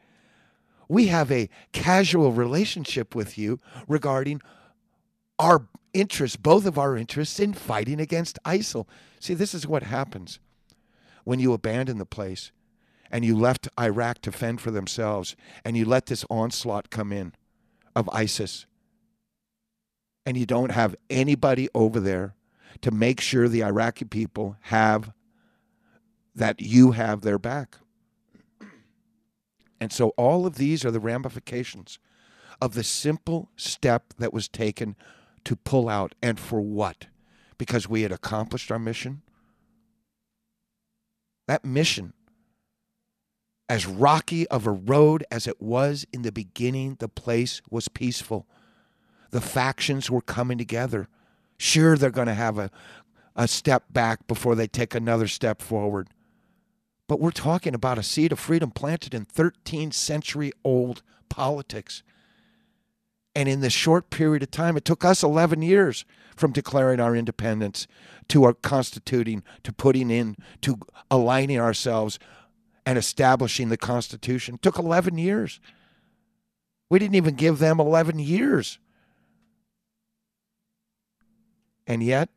We 0.91 1.07
have 1.07 1.33
a 1.33 1.49
casual 1.73 2.33
relationship 2.33 3.15
with 3.15 3.39
you 3.39 3.59
regarding 3.89 4.43
our 5.39 5.67
interests, 5.95 6.37
both 6.37 6.67
of 6.67 6.77
our 6.77 6.95
interests 6.95 7.41
in 7.41 7.55
fighting 7.55 7.99
against 7.99 8.39
ISIL. 8.45 8.87
See, 9.21 9.33
this 9.33 9.55
is 9.55 9.67
what 9.67 9.85
happens 9.85 10.39
when 11.25 11.41
you 11.41 11.55
abandon 11.55 11.97
the 11.97 12.05
place 12.05 12.53
and 13.11 13.25
you 13.25 13.39
left 13.39 13.71
Iraq 13.81 14.21
to 14.21 14.31
fend 14.31 14.61
for 14.61 14.71
themselves 14.71 15.35
and 15.65 15.79
you 15.79 15.87
let 15.87 16.05
this 16.05 16.27
onslaught 16.29 16.91
come 16.91 17.11
in 17.11 17.33
of 17.95 18.09
ISIS 18.13 18.67
and 20.27 20.37
you 20.37 20.47
don't 20.47 20.71
have 20.71 20.97
anybody 21.11 21.69
over 21.75 22.01
there 22.01 22.35
to 22.81 22.91
make 22.91 23.21
sure 23.21 23.49
the 23.49 23.63
Iraqi 23.63 24.05
people 24.05 24.57
have 24.63 25.13
that 26.35 26.61
you 26.61 26.93
have 26.93 27.21
their 27.21 27.39
back. 27.39 27.79
And 29.81 29.93
so 29.93 30.09
all 30.11 30.47
of 30.47 30.57
these 30.57 30.85
are 30.85 30.91
the 30.91 31.01
ramifications 31.01 31.99
of 32.61 32.75
the 32.75 32.85
simple 32.85 33.51
step 33.57 34.15
that 34.19 34.33
was 34.33 34.49
taken 34.49 34.97
to 35.45 35.57
pull 35.57 35.89
out. 35.89 36.15
And 36.23 36.41
for 36.41 36.61
what? 36.61 37.07
Because 37.59 37.89
we 37.89 38.03
had 38.03 38.13
accomplished 38.13 38.73
our 38.73 38.79
mission? 38.79 39.23
That 41.47 41.65
mission, 41.65 42.15
as 43.69 43.87
rocky 43.87 44.47
of 44.49 44.67
a 44.67 44.71
road 44.71 45.25
as 45.31 45.47
it 45.47 45.61
was 45.61 46.07
in 46.13 46.23
the 46.23 46.33
beginning, 46.33 46.97
the 46.99 47.09
place 47.09 47.63
was 47.71 47.89
peaceful. 47.89 48.47
The 49.31 49.41
factions 49.41 50.11
were 50.11 50.21
coming 50.21 50.59
together. 50.59 51.09
Sure, 51.57 51.97
they're 51.97 52.11
going 52.11 52.27
to 52.27 52.35
have 52.35 52.59
a, 52.59 52.71
a 53.35 53.49
step 53.49 53.85
back 53.91 54.27
before 54.27 54.55
they 54.55 54.67
take 54.67 54.95
another 54.95 55.27
step 55.27 55.63
forward. 55.63 56.09
But 57.07 57.21
we're 57.21 57.31
talking 57.31 57.75
about 57.75 57.99
a 57.99 58.03
seed 58.03 58.33
of 58.33 58.39
freedom 58.39 58.71
planted 58.71 59.15
in 59.15 59.25
13 59.25 59.93
century 59.93 60.53
old 60.65 61.03
politics. 61.29 62.03
And 63.35 63.49
in 63.49 63.61
this 63.61 63.73
short 63.73 64.11
period 64.11 64.43
of 64.43 64.51
time, 64.51 64.77
it 64.77 64.85
took 64.85 65.05
us 65.05 65.23
11 65.23 65.63
years 65.63 66.05
from 66.37 66.53
declaring 66.53 67.01
our 67.01 67.17
independence 67.17 67.87
to 68.29 68.45
our 68.45 68.55
constituting, 68.55 69.43
to 69.65 69.73
putting 69.73 70.11
in, 70.11 70.37
to 70.63 70.79
aligning 71.11 71.59
ourselves 71.59 72.19
and 72.87 72.99
establishing 72.99 73.69
the 73.69 73.77
Constitution. 73.77 74.57
It 74.57 74.63
took 74.63 74.79
11 74.79 75.19
years. 75.19 75.61
We 76.91 76.99
didn't 76.99 77.15
even 77.15 77.35
give 77.35 77.59
them 77.59 77.81
11 77.81 78.19
years. 78.19 78.79
And 81.87 82.03
yet, 82.03 82.29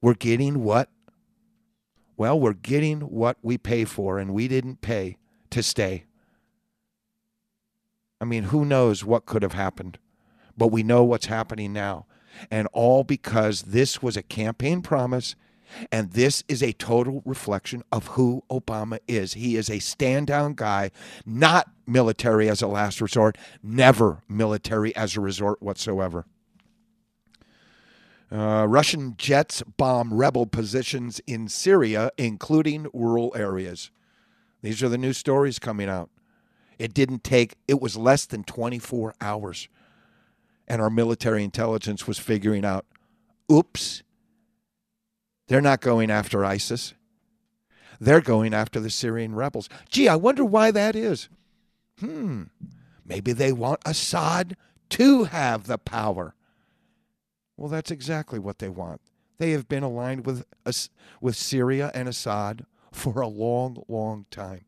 we're 0.00 0.14
getting 0.14 0.62
what? 0.62 0.88
Well, 2.16 2.38
we're 2.38 2.52
getting 2.52 3.00
what 3.00 3.38
we 3.42 3.58
pay 3.58 3.84
for, 3.84 4.18
and 4.18 4.32
we 4.32 4.48
didn't 4.48 4.80
pay 4.80 5.16
to 5.50 5.62
stay. 5.62 6.04
I 8.20 8.24
mean, 8.24 8.44
who 8.44 8.64
knows 8.64 9.04
what 9.04 9.26
could 9.26 9.42
have 9.42 9.52
happened? 9.52 9.98
But 10.56 10.68
we 10.68 10.82
know 10.82 11.04
what's 11.04 11.26
happening 11.26 11.72
now. 11.72 12.06
And 12.50 12.68
all 12.72 13.04
because 13.04 13.62
this 13.62 14.02
was 14.02 14.16
a 14.16 14.22
campaign 14.22 14.82
promise, 14.82 15.36
and 15.90 16.12
this 16.12 16.44
is 16.48 16.62
a 16.62 16.72
total 16.72 17.22
reflection 17.24 17.82
of 17.92 18.08
who 18.08 18.42
Obama 18.50 18.98
is. 19.06 19.34
He 19.34 19.56
is 19.56 19.70
a 19.70 19.78
stand 19.78 20.26
down 20.26 20.54
guy, 20.54 20.90
not 21.26 21.70
military 21.86 22.48
as 22.48 22.62
a 22.62 22.66
last 22.66 23.00
resort, 23.00 23.36
never 23.62 24.22
military 24.28 24.94
as 24.96 25.16
a 25.16 25.20
resort 25.20 25.62
whatsoever. 25.62 26.26
Uh, 28.32 28.66
Russian 28.68 29.14
jets 29.16 29.62
bomb 29.76 30.12
rebel 30.12 30.46
positions 30.46 31.20
in 31.26 31.48
Syria, 31.48 32.10
including 32.18 32.88
rural 32.92 33.32
areas. 33.36 33.90
These 34.62 34.82
are 34.82 34.88
the 34.88 34.98
new 34.98 35.12
stories 35.12 35.58
coming 35.58 35.88
out. 35.88 36.10
It 36.78 36.94
didn't 36.94 37.22
take, 37.22 37.56
it 37.68 37.80
was 37.80 37.96
less 37.96 38.26
than 38.26 38.42
24 38.44 39.14
hours. 39.20 39.68
And 40.66 40.80
our 40.80 40.90
military 40.90 41.44
intelligence 41.44 42.06
was 42.08 42.18
figuring 42.18 42.64
out 42.64 42.86
oops, 43.52 44.02
they're 45.46 45.60
not 45.60 45.80
going 45.80 46.10
after 46.10 46.44
ISIS. 46.44 46.94
They're 48.00 48.20
going 48.20 48.52
after 48.54 48.80
the 48.80 48.90
Syrian 48.90 49.34
rebels. 49.34 49.68
Gee, 49.88 50.08
I 50.08 50.16
wonder 50.16 50.44
why 50.44 50.70
that 50.70 50.96
is. 50.96 51.28
Hmm, 52.00 52.44
maybe 53.04 53.32
they 53.32 53.52
want 53.52 53.80
Assad 53.86 54.56
to 54.90 55.24
have 55.24 55.66
the 55.66 55.78
power. 55.78 56.34
Well, 57.56 57.68
that's 57.68 57.90
exactly 57.90 58.38
what 58.38 58.58
they 58.58 58.68
want. 58.68 59.00
They 59.38 59.52
have 59.52 59.68
been 59.68 59.82
aligned 59.82 60.26
with 60.26 60.44
with 61.20 61.36
Syria 61.36 61.90
and 61.94 62.08
Assad 62.08 62.66
for 62.92 63.20
a 63.20 63.28
long, 63.28 63.82
long 63.88 64.26
time. 64.30 64.64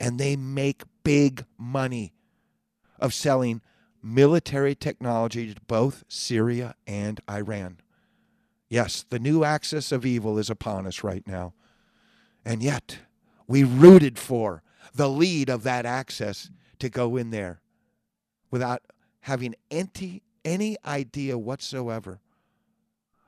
And 0.00 0.18
they 0.18 0.36
make 0.36 0.82
big 1.02 1.44
money 1.58 2.12
of 2.98 3.14
selling 3.14 3.60
military 4.02 4.74
technology 4.74 5.52
to 5.52 5.60
both 5.66 6.04
Syria 6.08 6.74
and 6.86 7.20
Iran. 7.28 7.78
Yes, 8.68 9.04
the 9.08 9.18
new 9.18 9.44
axis 9.44 9.92
of 9.92 10.06
evil 10.06 10.38
is 10.38 10.50
upon 10.50 10.86
us 10.86 11.04
right 11.04 11.26
now. 11.26 11.54
And 12.44 12.62
yet, 12.62 12.98
we 13.46 13.64
rooted 13.64 14.18
for 14.18 14.62
the 14.94 15.08
lead 15.08 15.48
of 15.48 15.62
that 15.62 15.86
axis 15.86 16.50
to 16.78 16.88
go 16.88 17.16
in 17.16 17.30
there 17.30 17.60
without 18.50 18.82
having 19.20 19.54
any 19.70 20.22
any 20.44 20.76
idea 20.84 21.38
whatsoever 21.38 22.20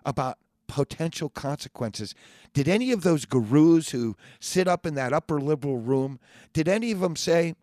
about 0.04 0.36
potential 0.66 1.30
consequences. 1.30 2.14
Did 2.52 2.68
any 2.68 2.92
of 2.92 3.02
those 3.02 3.24
gurus 3.24 3.90
who 3.90 4.16
sit 4.38 4.68
up 4.68 4.84
in 4.84 4.94
that 4.94 5.12
upper 5.12 5.40
liberal 5.40 5.78
room, 5.78 6.18
did 6.52 6.68
any 6.68 6.92
of 6.92 7.00
them 7.00 7.16
say, 7.16 7.54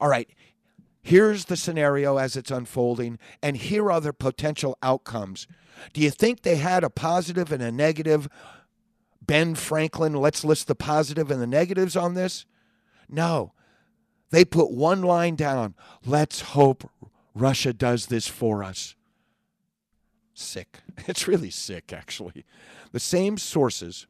all 0.00 0.08
right, 0.08 0.30
here's 1.02 1.46
the 1.46 1.56
scenario 1.56 2.16
as 2.16 2.36
it's 2.36 2.50
unfolding, 2.50 3.18
and 3.42 3.56
here 3.56 3.90
are 3.90 4.00
the 4.00 4.12
potential 4.12 4.76
outcomes? 4.82 5.46
Do 5.92 6.00
you 6.00 6.10
think 6.10 6.42
they 6.42 6.56
had 6.56 6.84
a 6.84 6.90
positive 6.90 7.52
and 7.52 7.62
a 7.62 7.72
negative? 7.72 8.28
Ben 9.22 9.54
Franklin, 9.54 10.14
let's 10.14 10.44
list 10.44 10.66
the 10.66 10.74
positive 10.74 11.30
and 11.30 11.40
the 11.40 11.46
negatives 11.46 11.96
on 11.96 12.14
this? 12.14 12.46
No. 13.08 13.52
They 14.30 14.44
put 14.44 14.70
one 14.70 15.02
line 15.02 15.36
down. 15.36 15.74
Let's 16.04 16.40
hope 16.40 16.90
Russia 17.34 17.72
does 17.72 18.06
this 18.06 18.26
for 18.28 18.62
us. 18.62 18.94
Sick. 20.34 20.78
It's 21.06 21.26
really 21.26 21.50
sick, 21.50 21.94
actually. 21.94 22.44
The 22.92 23.00
same 23.00 23.38
sources, 23.38 24.06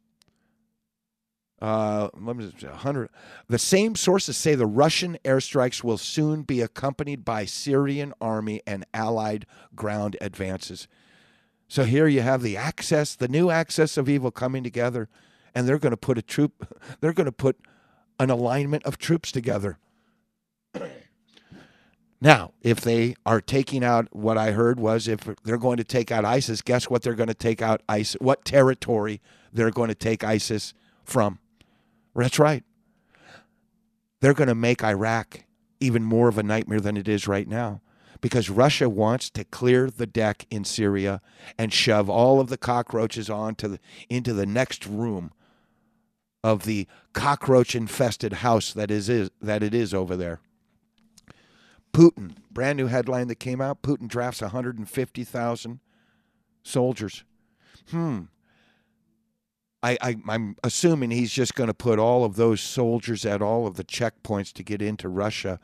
uh, 1.60 2.08
let 2.18 2.36
me 2.36 2.50
say, 2.58 2.68
100, 2.68 3.10
the 3.48 3.58
same 3.58 3.94
sources 3.94 4.36
say 4.36 4.54
the 4.54 4.66
Russian 4.66 5.18
airstrikes 5.24 5.84
will 5.84 5.98
soon 5.98 6.42
be 6.42 6.62
accompanied 6.62 7.24
by 7.24 7.44
Syrian 7.44 8.14
army 8.20 8.62
and 8.66 8.86
allied 8.94 9.44
ground 9.74 10.16
advances. 10.20 10.88
So 11.68 11.84
here 11.84 12.08
you 12.08 12.22
have 12.22 12.42
the 12.42 12.56
access, 12.56 13.14
the 13.14 13.28
new 13.28 13.50
access 13.50 13.96
of 13.96 14.08
evil 14.08 14.30
coming 14.30 14.64
together, 14.64 15.08
and 15.54 15.68
they're 15.68 15.78
going 15.78 15.90
to 15.90 15.98
put 15.98 16.18
a 16.18 16.22
troop, 16.22 16.80
they're 17.00 17.12
going 17.12 17.26
to 17.26 17.32
put 17.32 17.58
an 18.18 18.30
alignment 18.30 18.84
of 18.84 18.98
troops 18.98 19.30
together. 19.30 19.78
Now, 22.22 22.52
if 22.60 22.82
they 22.82 23.14
are 23.24 23.40
taking 23.40 23.82
out 23.82 24.14
what 24.14 24.36
I 24.36 24.50
heard 24.50 24.78
was 24.78 25.08
if 25.08 25.20
they're 25.42 25.56
going 25.56 25.78
to 25.78 25.84
take 25.84 26.12
out 26.12 26.26
ISIS, 26.26 26.60
guess 26.60 26.90
what 26.90 27.00
they're 27.00 27.14
going 27.14 27.28
to 27.28 27.34
take 27.34 27.62
out 27.62 27.80
ISIS? 27.88 28.20
What 28.20 28.44
territory 28.44 29.22
they're 29.54 29.70
going 29.70 29.88
to 29.88 29.94
take 29.94 30.22
ISIS 30.22 30.74
from? 31.02 31.38
That's 32.14 32.38
right. 32.38 32.64
They're 34.20 34.34
going 34.34 34.48
to 34.48 34.54
make 34.54 34.84
Iraq 34.84 35.44
even 35.80 36.04
more 36.04 36.28
of 36.28 36.38
a 36.38 36.42
nightmare 36.42 36.80
than 36.80 36.96
it 36.96 37.08
is 37.08 37.26
right 37.26 37.48
now 37.48 37.80
because 38.20 38.50
Russia 38.50 38.88
wants 38.88 39.30
to 39.30 39.44
clear 39.44 39.90
the 39.90 40.06
deck 40.06 40.46
in 40.50 40.64
Syria 40.64 41.20
and 41.58 41.72
shove 41.72 42.10
all 42.10 42.40
of 42.40 42.48
the 42.48 42.58
cockroaches 42.58 43.30
onto 43.30 43.68
the, 43.68 43.80
into 44.08 44.32
the 44.32 44.46
next 44.46 44.86
room 44.86 45.32
of 46.42 46.64
the 46.64 46.86
cockroach 47.12 47.74
infested 47.74 48.34
house 48.34 48.72
that 48.72 48.90
is, 48.90 49.08
is 49.08 49.30
that 49.40 49.62
it 49.62 49.74
is 49.74 49.94
over 49.94 50.16
there. 50.16 50.40
Putin, 51.92 52.36
brand 52.50 52.76
new 52.76 52.86
headline 52.86 53.28
that 53.28 53.40
came 53.40 53.60
out 53.60 53.82
Putin 53.82 54.06
drafts 54.06 54.40
150,000 54.40 55.80
soldiers. 56.62 57.24
Hmm. 57.90 58.22
I, 59.82 59.96
I, 60.00 60.16
I'm 60.28 60.56
assuming 60.62 61.10
he's 61.10 61.32
just 61.32 61.54
going 61.54 61.68
to 61.68 61.74
put 61.74 61.98
all 61.98 62.24
of 62.24 62.36
those 62.36 62.60
soldiers 62.60 63.24
at 63.24 63.40
all 63.40 63.66
of 63.66 63.76
the 63.76 63.84
checkpoints 63.84 64.52
to 64.54 64.62
get 64.62 64.82
into 64.82 65.08
Russia 65.08 65.58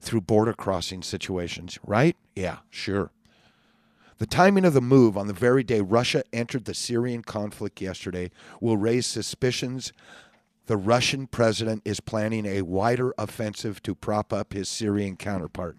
through 0.00 0.22
border 0.22 0.52
crossing 0.52 1.02
situations, 1.02 1.78
right? 1.84 2.16
Yeah, 2.34 2.58
sure. 2.70 3.10
The 4.18 4.26
timing 4.26 4.64
of 4.64 4.74
the 4.74 4.82
move 4.82 5.16
on 5.16 5.26
the 5.26 5.32
very 5.32 5.64
day 5.64 5.80
Russia 5.80 6.22
entered 6.32 6.66
the 6.66 6.74
Syrian 6.74 7.22
conflict 7.22 7.80
yesterday 7.80 8.30
will 8.60 8.76
raise 8.76 9.06
suspicions 9.06 9.92
the 10.66 10.76
Russian 10.76 11.26
president 11.26 11.82
is 11.84 12.00
planning 12.00 12.46
a 12.46 12.62
wider 12.62 13.12
offensive 13.18 13.82
to 13.82 13.94
prop 13.94 14.32
up 14.32 14.52
his 14.52 14.68
Syrian 14.68 15.16
counterpart. 15.16 15.76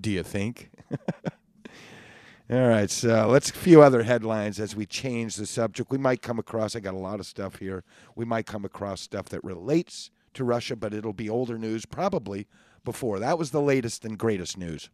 Do 0.00 0.10
you 0.10 0.22
think? 0.22 0.70
All 2.48 2.68
right, 2.68 2.88
so 2.88 3.26
let's 3.28 3.50
a 3.50 3.54
few 3.54 3.82
other 3.82 4.04
headlines 4.04 4.60
as 4.60 4.76
we 4.76 4.86
change 4.86 5.34
the 5.34 5.46
subject. 5.46 5.90
We 5.90 5.98
might 5.98 6.22
come 6.22 6.38
across, 6.38 6.76
I 6.76 6.80
got 6.80 6.94
a 6.94 6.98
lot 6.98 7.18
of 7.18 7.26
stuff 7.26 7.56
here. 7.56 7.82
We 8.14 8.24
might 8.24 8.46
come 8.46 8.64
across 8.64 9.00
stuff 9.00 9.28
that 9.30 9.42
relates 9.42 10.10
to 10.34 10.44
Russia, 10.44 10.76
but 10.76 10.94
it'll 10.94 11.12
be 11.12 11.28
older 11.28 11.58
news, 11.58 11.86
probably 11.86 12.46
before. 12.84 13.18
That 13.18 13.38
was 13.38 13.50
the 13.50 13.60
latest 13.60 14.04
and 14.04 14.16
greatest 14.16 14.56
news. 14.56 14.90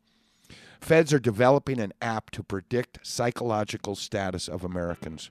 Feds 0.81 1.13
are 1.13 1.19
developing 1.19 1.79
an 1.79 1.93
app 2.01 2.31
to 2.31 2.43
predict 2.43 3.07
psychological 3.07 3.97
status 3.97 4.49
of 4.49 4.65
Americans 4.65 5.31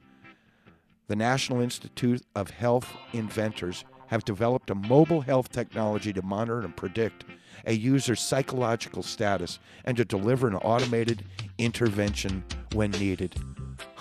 the 1.11 1.15
National 1.17 1.59
Institute 1.59 2.21
of 2.37 2.51
Health 2.51 2.95
inventors 3.11 3.83
have 4.07 4.23
developed 4.23 4.69
a 4.69 4.75
mobile 4.75 5.19
health 5.19 5.49
technology 5.49 6.13
to 6.13 6.21
monitor 6.21 6.61
and 6.61 6.73
predict 6.73 7.25
a 7.65 7.73
user's 7.73 8.19
psychological 8.21 9.03
status 9.03 9.59
and 9.85 9.97
to 9.97 10.05
deliver 10.05 10.47
an 10.47 10.55
automated 10.55 11.25
intervention 11.57 12.43
when 12.73 12.91
needed. 12.91 13.35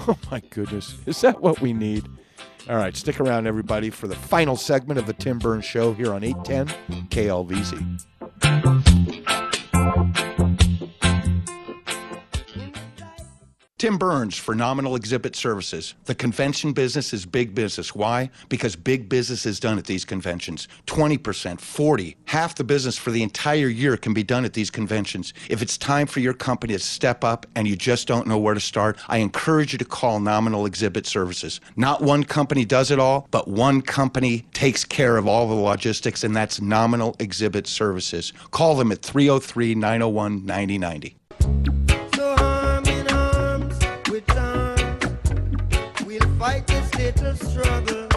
Oh 0.08 0.16
my 0.30 0.40
goodness, 0.48 0.96
is 1.04 1.20
that 1.20 1.42
what 1.42 1.60
we 1.60 1.74
need? 1.74 2.06
All 2.68 2.76
right, 2.76 2.96
stick 2.96 3.20
around, 3.20 3.46
everybody, 3.46 3.90
for 3.90 4.08
the 4.08 4.16
final 4.16 4.56
segment 4.56 4.98
of 4.98 5.06
the 5.06 5.12
Tim 5.12 5.38
Burns 5.38 5.64
Show 5.64 5.92
here 5.92 6.14
on 6.14 6.24
810 6.24 7.08
KLVZ. 7.08 8.99
Tim 13.80 13.96
Burns 13.96 14.36
for 14.36 14.54
Nominal 14.54 14.94
Exhibit 14.94 15.34
Services. 15.34 15.94
The 16.04 16.14
convention 16.14 16.74
business 16.74 17.14
is 17.14 17.24
big 17.24 17.54
business. 17.54 17.94
Why? 17.94 18.28
Because 18.50 18.76
big 18.76 19.08
business 19.08 19.46
is 19.46 19.58
done 19.58 19.78
at 19.78 19.86
these 19.86 20.04
conventions. 20.04 20.68
20%, 20.86 21.58
40, 21.58 22.16
half 22.26 22.56
the 22.56 22.62
business 22.62 22.98
for 22.98 23.10
the 23.10 23.22
entire 23.22 23.68
year 23.68 23.96
can 23.96 24.12
be 24.12 24.22
done 24.22 24.44
at 24.44 24.52
these 24.52 24.70
conventions. 24.70 25.32
If 25.48 25.62
it's 25.62 25.78
time 25.78 26.06
for 26.06 26.20
your 26.20 26.34
company 26.34 26.74
to 26.74 26.78
step 26.78 27.24
up 27.24 27.46
and 27.54 27.66
you 27.66 27.74
just 27.74 28.06
don't 28.06 28.26
know 28.26 28.36
where 28.36 28.52
to 28.52 28.60
start, 28.60 28.98
I 29.08 29.16
encourage 29.16 29.72
you 29.72 29.78
to 29.78 29.86
call 29.86 30.20
Nominal 30.20 30.66
Exhibit 30.66 31.06
Services. 31.06 31.58
Not 31.74 32.02
one 32.02 32.24
company 32.24 32.66
does 32.66 32.90
it 32.90 32.98
all, 32.98 33.28
but 33.30 33.48
one 33.48 33.80
company 33.80 34.44
takes 34.52 34.84
care 34.84 35.16
of 35.16 35.26
all 35.26 35.48
the 35.48 35.54
logistics, 35.54 36.22
and 36.22 36.36
that's 36.36 36.60
Nominal 36.60 37.16
Exhibit 37.18 37.66
Services. 37.66 38.34
Call 38.50 38.74
them 38.74 38.92
at 38.92 39.00
303 39.00 39.74
901 39.74 40.44
9090. 40.44 41.19
Struggle. 47.36 48.08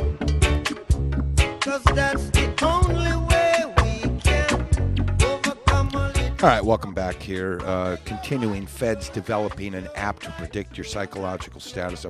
All 6.43 6.49
right, 6.49 6.65
welcome 6.65 6.93
back 6.93 7.21
here. 7.21 7.61
Uh, 7.63 7.95
continuing 8.03 8.65
Feds 8.65 9.07
developing 9.07 9.75
an 9.75 9.88
app 9.95 10.19
to 10.19 10.29
predict 10.31 10.77
your 10.77 10.84
psychological 10.84 11.61
status 11.61 12.05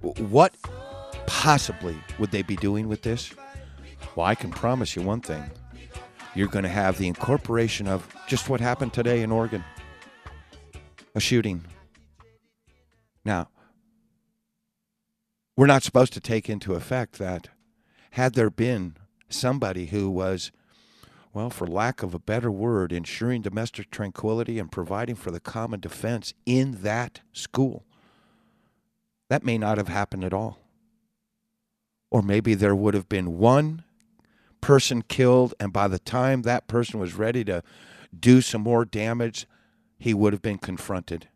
what 0.00 0.54
possibly 1.26 1.96
would 2.20 2.30
they 2.30 2.42
be 2.42 2.54
doing 2.54 2.86
with 2.86 3.02
this? 3.02 3.34
Well, 4.14 4.26
I 4.26 4.36
can 4.36 4.50
promise 4.50 4.94
you 4.94 5.02
one 5.02 5.20
thing. 5.20 5.42
You're 6.36 6.46
going 6.46 6.62
to 6.62 6.68
have 6.68 6.98
the 6.98 7.08
incorporation 7.08 7.88
of 7.88 8.06
just 8.28 8.48
what 8.48 8.60
happened 8.60 8.92
today 8.92 9.22
in 9.22 9.32
Oregon 9.32 9.64
a 11.16 11.20
shooting. 11.20 11.64
Now, 13.24 13.48
we're 15.56 15.66
not 15.66 15.82
supposed 15.82 16.12
to 16.14 16.20
take 16.20 16.48
into 16.48 16.74
effect 16.74 17.18
that 17.18 17.48
had 18.12 18.34
there 18.34 18.50
been 18.50 18.96
somebody 19.28 19.86
who 19.86 20.10
was, 20.10 20.50
well, 21.32 21.50
for 21.50 21.66
lack 21.66 22.02
of 22.02 22.14
a 22.14 22.18
better 22.18 22.50
word, 22.50 22.92
ensuring 22.92 23.42
domestic 23.42 23.90
tranquility 23.90 24.58
and 24.58 24.70
providing 24.70 25.14
for 25.14 25.30
the 25.30 25.40
common 25.40 25.80
defense 25.80 26.34
in 26.46 26.82
that 26.82 27.20
school, 27.32 27.84
that 29.28 29.44
may 29.44 29.58
not 29.58 29.78
have 29.78 29.88
happened 29.88 30.24
at 30.24 30.34
all. 30.34 30.58
Or 32.10 32.22
maybe 32.22 32.54
there 32.54 32.74
would 32.74 32.94
have 32.94 33.08
been 33.08 33.38
one 33.38 33.84
person 34.60 35.02
killed, 35.02 35.54
and 35.58 35.72
by 35.72 35.88
the 35.88 35.98
time 35.98 36.42
that 36.42 36.68
person 36.68 37.00
was 37.00 37.14
ready 37.14 37.44
to 37.44 37.62
do 38.18 38.40
some 38.40 38.62
more 38.62 38.84
damage, 38.84 39.46
he 39.98 40.14
would 40.14 40.32
have 40.32 40.42
been 40.42 40.58
confronted. 40.58 41.28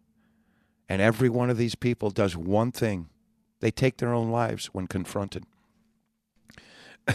And 0.89 1.03
every 1.03 1.29
one 1.29 1.51
of 1.51 1.57
these 1.57 1.75
people 1.75 2.11
does 2.11 2.37
one 2.37 2.73
thing 2.73 3.09
they 3.61 3.71
take 3.71 3.99
their 3.99 4.13
own 4.13 4.31
lives 4.31 4.67
when 4.67 4.87
confronted. 4.87 5.45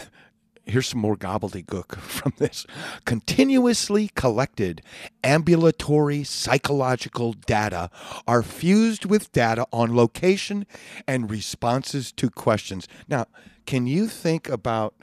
Here's 0.66 0.88
some 0.88 1.00
more 1.00 1.16
gobbledygook 1.16 1.96
from 2.00 2.32
this. 2.38 2.66
Continuously 3.04 4.08
collected 4.14 4.82
ambulatory 5.22 6.24
psychological 6.24 7.34
data 7.34 7.90
are 8.26 8.42
fused 8.42 9.04
with 9.04 9.30
data 9.32 9.66
on 9.72 9.94
location 9.94 10.66
and 11.06 11.30
responses 11.30 12.12
to 12.12 12.30
questions. 12.30 12.88
Now, 13.08 13.26
can 13.66 13.86
you 13.86 14.08
think 14.08 14.48
about 14.48 14.94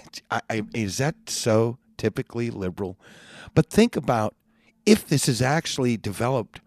is 0.74 0.98
that 0.98 1.16
so 1.26 1.78
typically 1.96 2.50
liberal? 2.50 2.96
But 3.54 3.66
think 3.66 3.96
about 3.96 4.36
if 4.86 5.06
this 5.06 5.28
is 5.28 5.42
actually 5.42 5.96
developed 5.96 6.60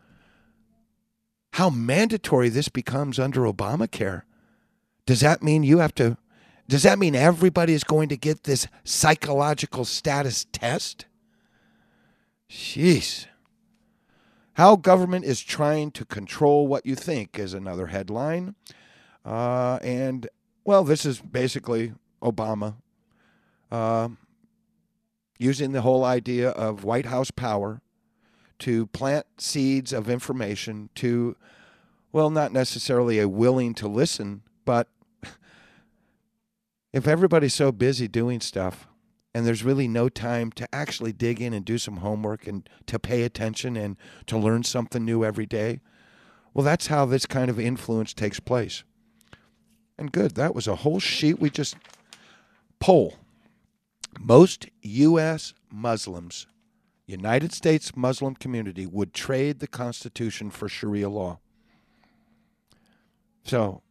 how 1.53 1.69
mandatory 1.69 2.49
this 2.49 2.67
becomes 2.67 3.19
under 3.19 3.41
Obamacare. 3.41 4.23
Does 5.05 5.19
that 5.19 5.43
mean 5.43 5.61
you 5.61 5.77
have 5.77 5.93
to? 5.95 6.17
Does 6.67 6.81
that 6.81 6.97
mean 6.97 7.15
everybody 7.15 7.73
is 7.73 7.83
going 7.83 8.09
to 8.09 8.17
get 8.17 8.43
this 8.43 8.67
psychological 8.83 9.85
status 9.85 10.47
test? 10.51 11.05
Jeez. 12.49 13.27
How 14.53 14.75
government 14.75 15.25
is 15.25 15.41
trying 15.41 15.91
to 15.91 16.05
control 16.05 16.65
what 16.65 16.87
you 16.87 16.95
think 16.95 17.37
is 17.37 17.53
another 17.53 17.87
headline. 17.87 18.55
Uh, 19.23 19.77
and, 19.83 20.27
well, 20.63 20.83
this 20.83 21.05
is 21.05 21.19
basically 21.19 21.93
Obama 22.23 22.77
uh, 23.71 24.09
using 25.37 25.71
the 25.71 25.81
whole 25.81 26.03
idea 26.03 26.49
of 26.49 26.83
White 26.83 27.05
House 27.05 27.29
power 27.29 27.82
to 28.63 28.87
plant 28.87 29.25
seeds 29.37 29.91
of 29.91 30.09
information 30.09 30.89
to, 30.95 31.35
well, 32.13 32.29
not 32.29 32.53
necessarily 32.53 33.19
a 33.19 33.27
willing 33.27 33.73
to 33.73 33.89
listen, 33.89 34.41
but 34.63 34.87
if 36.93 37.05
everybody's 37.05 37.53
so 37.53 37.73
busy 37.73 38.07
doing 38.07 38.39
stuff 38.39 38.87
and 39.35 39.45
there's 39.45 39.65
really 39.65 39.89
no 39.89 40.07
time 40.07 40.49
to 40.53 40.65
actually 40.73 41.11
dig 41.11 41.41
in 41.41 41.51
and 41.51 41.65
do 41.65 41.77
some 41.77 41.97
homework 41.97 42.47
and 42.47 42.69
to 42.85 42.97
pay 42.97 43.23
attention 43.23 43.75
and 43.75 43.97
to 44.27 44.37
learn 44.37 44.63
something 44.63 45.03
new 45.03 45.25
every 45.25 45.45
day, 45.45 45.81
well, 46.53 46.63
that's 46.63 46.87
how 46.87 47.05
this 47.05 47.25
kind 47.25 47.49
of 47.49 47.59
influence 47.59 48.13
takes 48.13 48.39
place. 48.39 48.85
And 49.97 50.09
good, 50.09 50.35
that 50.35 50.55
was 50.55 50.69
a 50.69 50.77
whole 50.77 51.01
sheet 51.01 51.37
we 51.37 51.49
just 51.49 51.75
poll. 52.79 53.15
Most 54.17 54.67
U.S. 54.83 55.53
Muslims, 55.69 56.47
United 57.05 57.53
States 57.53 57.95
Muslim 57.95 58.35
community, 58.35 58.85
would 58.85 59.13
trade 59.13 59.59
the 59.59 59.67
Constitution 59.67 60.49
for 60.49 60.69
Sharia 60.69 61.09
law. 61.09 61.39
So, 63.43 63.81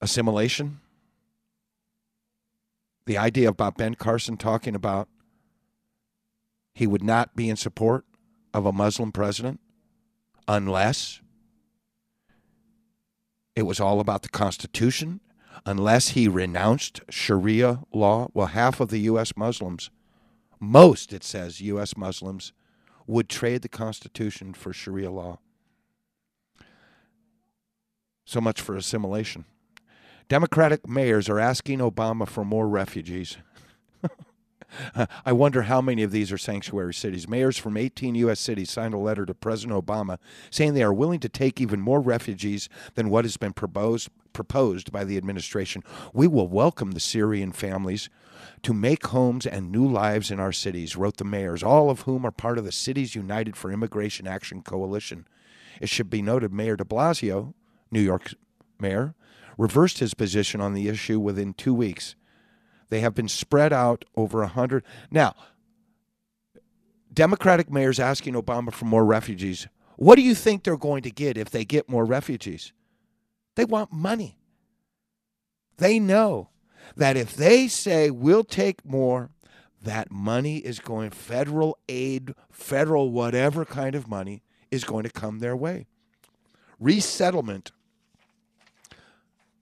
assimilation, 0.00 0.80
the 3.06 3.18
idea 3.18 3.48
about 3.48 3.76
Ben 3.76 3.94
Carson 3.96 4.36
talking 4.36 4.74
about 4.74 5.08
he 6.72 6.86
would 6.86 7.02
not 7.02 7.36
be 7.36 7.48
in 7.48 7.56
support 7.56 8.04
of 8.52 8.66
a 8.66 8.72
Muslim 8.72 9.12
president 9.12 9.60
unless 10.46 11.20
it 13.56 13.62
was 13.62 13.78
all 13.78 14.00
about 14.00 14.22
the 14.22 14.28
Constitution, 14.28 15.20
unless 15.64 16.10
he 16.10 16.26
renounced 16.26 17.00
Sharia 17.08 17.80
law. 17.92 18.28
Well, 18.34 18.48
half 18.48 18.80
of 18.80 18.88
the 18.88 18.98
U.S. 19.00 19.36
Muslims, 19.36 19.90
most, 20.64 21.12
it 21.12 21.24
says, 21.24 21.60
U.S. 21.60 21.96
Muslims, 21.96 22.52
would 23.06 23.28
trade 23.28 23.62
the 23.62 23.68
Constitution 23.68 24.54
for 24.54 24.72
Sharia 24.72 25.10
law. 25.10 25.38
So 28.24 28.40
much 28.40 28.60
for 28.60 28.76
assimilation. 28.76 29.44
Democratic 30.28 30.88
mayors 30.88 31.28
are 31.28 31.38
asking 31.38 31.80
Obama 31.80 32.26
for 32.26 32.44
more 32.44 32.66
refugees. 32.66 33.36
I 35.24 35.32
wonder 35.32 35.62
how 35.62 35.80
many 35.80 36.02
of 36.02 36.10
these 36.10 36.32
are 36.32 36.38
sanctuary 36.38 36.94
cities. 36.94 37.28
Mayors 37.28 37.58
from 37.58 37.76
18 37.76 38.14
U.S. 38.16 38.40
cities 38.40 38.70
signed 38.70 38.94
a 38.94 38.98
letter 38.98 39.26
to 39.26 39.34
President 39.34 39.78
Obama 39.78 40.18
saying 40.50 40.74
they 40.74 40.82
are 40.82 40.92
willing 40.92 41.20
to 41.20 41.28
take 41.28 41.60
even 41.60 41.80
more 41.80 42.00
refugees 42.00 42.68
than 42.94 43.10
what 43.10 43.24
has 43.24 43.36
been 43.36 43.52
proposed, 43.52 44.08
proposed 44.32 44.90
by 44.90 45.04
the 45.04 45.18
administration. 45.18 45.82
We 46.12 46.26
will 46.26 46.48
welcome 46.48 46.92
the 46.92 47.00
Syrian 47.00 47.52
families 47.52 48.08
to 48.62 48.72
make 48.72 49.06
homes 49.06 49.46
and 49.46 49.70
new 49.70 49.86
lives 49.86 50.30
in 50.30 50.40
our 50.40 50.52
cities, 50.52 50.96
wrote 50.96 51.16
the 51.16 51.24
mayors, 51.24 51.62
all 51.62 51.90
of 51.90 52.02
whom 52.02 52.24
are 52.24 52.30
part 52.30 52.58
of 52.58 52.64
the 52.64 52.72
Cities 52.72 53.14
United 53.14 53.56
for 53.56 53.70
Immigration 53.70 54.26
Action 54.26 54.62
Coalition. 54.62 55.26
It 55.80 55.88
should 55.88 56.10
be 56.10 56.22
noted 56.22 56.52
Mayor 56.52 56.76
de 56.76 56.84
Blasio, 56.84 57.54
New 57.90 58.00
York's 58.00 58.34
mayor, 58.78 59.14
reversed 59.56 59.98
his 59.98 60.14
position 60.14 60.60
on 60.60 60.74
the 60.74 60.88
issue 60.88 61.20
within 61.20 61.54
two 61.54 61.74
weeks. 61.74 62.14
They 62.88 63.00
have 63.00 63.14
been 63.14 63.28
spread 63.28 63.72
out 63.72 64.04
over 64.16 64.42
a 64.42 64.48
hundred. 64.48 64.84
Now, 65.10 65.34
Democratic 67.12 67.70
mayors 67.70 68.00
asking 68.00 68.34
Obama 68.34 68.72
for 68.72 68.84
more 68.84 69.04
refugees. 69.04 69.68
What 69.96 70.16
do 70.16 70.22
you 70.22 70.34
think 70.34 70.64
they're 70.64 70.76
going 70.76 71.02
to 71.04 71.10
get 71.10 71.36
if 71.36 71.50
they 71.50 71.64
get 71.64 71.88
more 71.88 72.04
refugees? 72.04 72.72
They 73.54 73.64
want 73.64 73.92
money. 73.92 74.38
They 75.76 75.98
know 75.98 76.50
that 76.96 77.16
if 77.16 77.34
they 77.34 77.68
say 77.68 78.10
we'll 78.10 78.44
take 78.44 78.84
more, 78.84 79.30
that 79.82 80.10
money 80.10 80.58
is 80.58 80.78
going, 80.78 81.10
federal 81.10 81.78
aid, 81.88 82.34
federal 82.50 83.10
whatever 83.10 83.64
kind 83.64 83.94
of 83.94 84.08
money 84.08 84.42
is 84.70 84.84
going 84.84 85.04
to 85.04 85.10
come 85.10 85.38
their 85.38 85.56
way. 85.56 85.86
Resettlement 86.80 87.72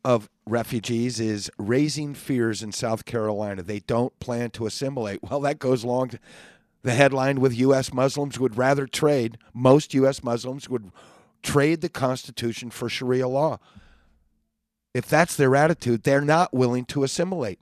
of 0.05 0.29
refugees 0.47 1.21
is 1.21 1.51
raising 1.59 2.15
fears 2.15 2.63
in 2.63 2.73
South 2.73 3.05
Carolina. 3.05 3.63
They 3.63 3.81
don't 3.81 4.19
plan 4.19 4.51
to 4.51 4.67
assimilate. 4.67 5.23
Well, 5.23 5.41
that 5.41 5.59
goes 5.59 5.85
along 5.85 6.11
to 6.11 6.19
the 6.83 6.93
headline 6.95 7.41
with 7.41 7.57
U.S. 7.59 7.93
Muslims 7.93 8.41
would 8.41 8.57
rather 8.57 8.87
trade, 8.87 9.39
most 9.55 9.95
U.S. 9.95 10.23
Muslims 10.25 10.69
would 10.69 10.91
trade 11.43 11.81
the 11.81 11.89
Constitution 11.89 12.71
for 12.71 12.89
Sharia 12.89 13.29
law. 13.29 13.59
If 14.95 15.07
that's 15.07 15.37
their 15.37 15.57
attitude, 15.57 16.03
they're 16.03 16.21
not 16.21 16.53
willing 16.53 16.85
to 16.87 17.03
assimilate. 17.03 17.59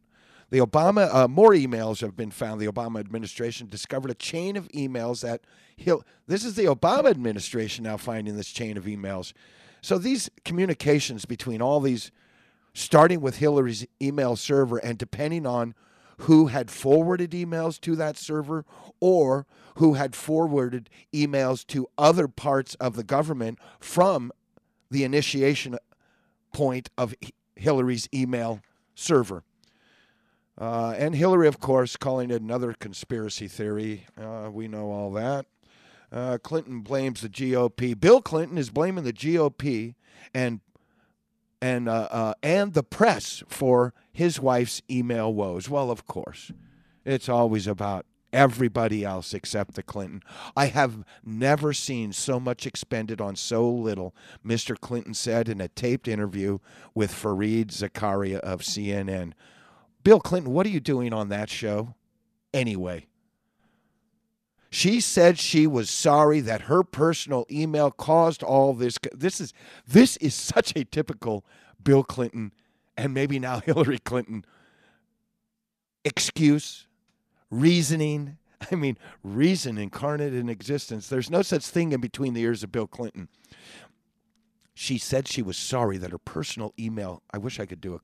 The 0.51 0.59
Obama, 0.59 1.15
uh, 1.15 1.29
more 1.29 1.51
emails 1.51 2.01
have 2.01 2.17
been 2.17 2.33
found. 2.33 2.61
The 2.61 2.67
Obama 2.67 2.99
administration 2.99 3.69
discovered 3.69 4.11
a 4.11 4.15
chain 4.15 4.57
of 4.57 4.69
emails 4.69 5.23
that 5.23 5.43
he'll, 5.77 6.05
this 6.27 6.45
is 6.45 6.57
the 6.57 6.65
Obama 6.65 7.09
administration 7.09 7.85
now 7.85 7.97
finding 7.97 8.37
this 8.37 8.51
chain 8.51 8.77
of 8.77 8.85
emails. 8.85 9.33
So 9.81 9.97
these 9.97 10.29
communications 10.45 11.25
between 11.25 11.63
all 11.63 11.81
these 11.81 12.11
starting 12.75 13.21
with 13.21 13.37
Hillary's 13.37 13.87
email 14.03 14.37
server 14.37 14.79
and 14.79 14.99
depending 14.99 15.47
on 15.47 15.75
who 16.19 16.49
had 16.49 16.71
forwarded 16.71 17.31
emails 17.31 17.81
to 17.81 17.97
that 17.97 18.17
server 18.17 18.65
or 19.01 19.47
who 19.77 19.95
had 19.95 20.15
forwarded 20.15 20.91
emails 21.15 21.67
to 21.69 21.89
other 21.97 22.29
parts 22.29 22.75
of 22.75 22.95
the 22.95 23.05
government 23.05 23.59
from 23.79 24.31
the 24.91 25.05
initiation 25.05 25.79
point 26.53 26.91
of 26.97 27.15
Hillary's 27.57 28.09
email 28.15 28.61
server. 28.95 29.43
Uh, 30.59 30.95
and 30.99 31.15
Hillary, 31.15 31.49
of 31.49 31.59
course, 31.59 31.97
calling 31.97 32.31
it 32.31 32.43
another 32.43 32.75
conspiracy 32.75 33.49
theory. 33.49 34.07
Uh, 34.21 34.51
we 34.53 34.69
know 34.69 34.91
all 34.91 35.11
that. 35.13 35.47
Uh, 36.13 36.39
Clinton 36.43 36.81
blames 36.81 37.23
the 37.23 37.29
GOP. 37.29 37.99
Bill 37.99 38.21
Clinton 38.21 38.59
is 38.59 38.69
blaming 38.71 39.05
the 39.05 39.13
GOP 39.13 39.95
and 40.35 40.61
and 41.63 41.89
uh, 41.89 42.09
uh, 42.11 42.35
and 42.43 42.73
the 42.73 42.83
press 42.83 43.43
for 43.49 43.95
his 44.13 44.41
wife's 44.41 44.83
email 44.91 45.33
woes. 45.33 45.69
Well, 45.69 45.91
of 45.91 46.07
course, 46.07 46.53
it's 47.05 47.29
always 47.29 47.67
about 47.67 48.07
everybody 48.33 49.05
else 49.05 49.35
except 49.35 49.75
the 49.75 49.83
Clinton. 49.83 50.23
I 50.57 50.67
have 50.67 51.05
never 51.25 51.73
seen 51.73 52.13
so 52.13 52.41
much 52.41 52.67
expended 52.67 53.21
on 53.21 53.37
so 53.37 53.69
little, 53.69 54.15
Mr. 54.45 54.79
Clinton 54.79 55.15
said 55.15 55.49
in 55.49 55.61
a 55.61 55.69
taped 55.69 56.09
interview 56.09 56.59
with 56.95 57.13
Fareed 57.13 57.69
Zakaria 57.69 58.39
of 58.41 58.61
CNN. 58.61 59.33
Bill 60.03 60.21
Clinton, 60.21 60.53
what 60.53 60.67
are 60.67 60.71
you 60.71 60.81
doing 60.81 61.13
on 61.13 61.29
that 61.29 61.51
show? 61.51 61.95
Anyway, 62.55 63.07
she 64.71 65.01
said 65.01 65.39
she 65.39 65.67
was 65.67 65.91
sorry 65.91 66.41
that 66.41 66.63
her 66.63 66.83
personal 66.83 67.45
email 67.51 67.91
caused 67.91 68.43
all 68.43 68.73
this. 68.73 68.99
This 69.13 69.41
is 69.41 69.53
this 69.87 70.17
is 70.19 70.35
such 70.35 70.73
a 70.77 70.85
typical 70.85 71.45
Bill 71.83 72.05
Clinton 72.05 72.53
and 72.97 73.15
maybe 73.15 73.39
now 73.39 73.61
Hillary 73.67 73.99
Clinton 73.99 74.45
excuse, 76.05 76.87
reasoning. 77.51 78.39
I 78.71 78.75
mean, 78.75 78.99
reason 79.23 79.79
incarnate 79.79 80.35
in 80.35 80.49
existence. 80.49 81.09
There's 81.09 81.31
no 81.31 81.43
such 81.43 81.67
thing 81.67 81.93
in 81.93 82.01
between 82.01 82.35
the 82.35 82.43
ears 82.43 82.63
of 82.63 82.73
Bill 82.73 82.87
Clinton. 82.87 83.29
She 84.75 84.99
said 84.99 85.29
she 85.29 85.43
was 85.43 85.57
sorry 85.57 85.99
that 85.99 86.11
her 86.11 86.19
personal 86.19 86.73
email. 86.79 87.23
I 87.33 87.39
wish 87.39 87.61
I 87.61 87.67
could 87.67 87.81
do 87.81 87.95
it. 87.95 88.01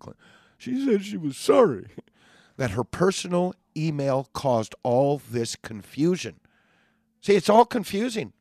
She 0.58 0.84
said 0.84 1.04
she 1.04 1.16
was 1.16 1.36
sorry 1.36 1.86
that 2.56 2.72
her 2.72 2.84
personal 2.84 3.54
email 3.76 4.28
caused 4.32 4.74
all 4.82 5.20
this 5.30 5.56
confusion. 5.56 6.40
See, 7.20 7.34
it's 7.34 7.48
all 7.48 7.64
confusing. 7.64 8.32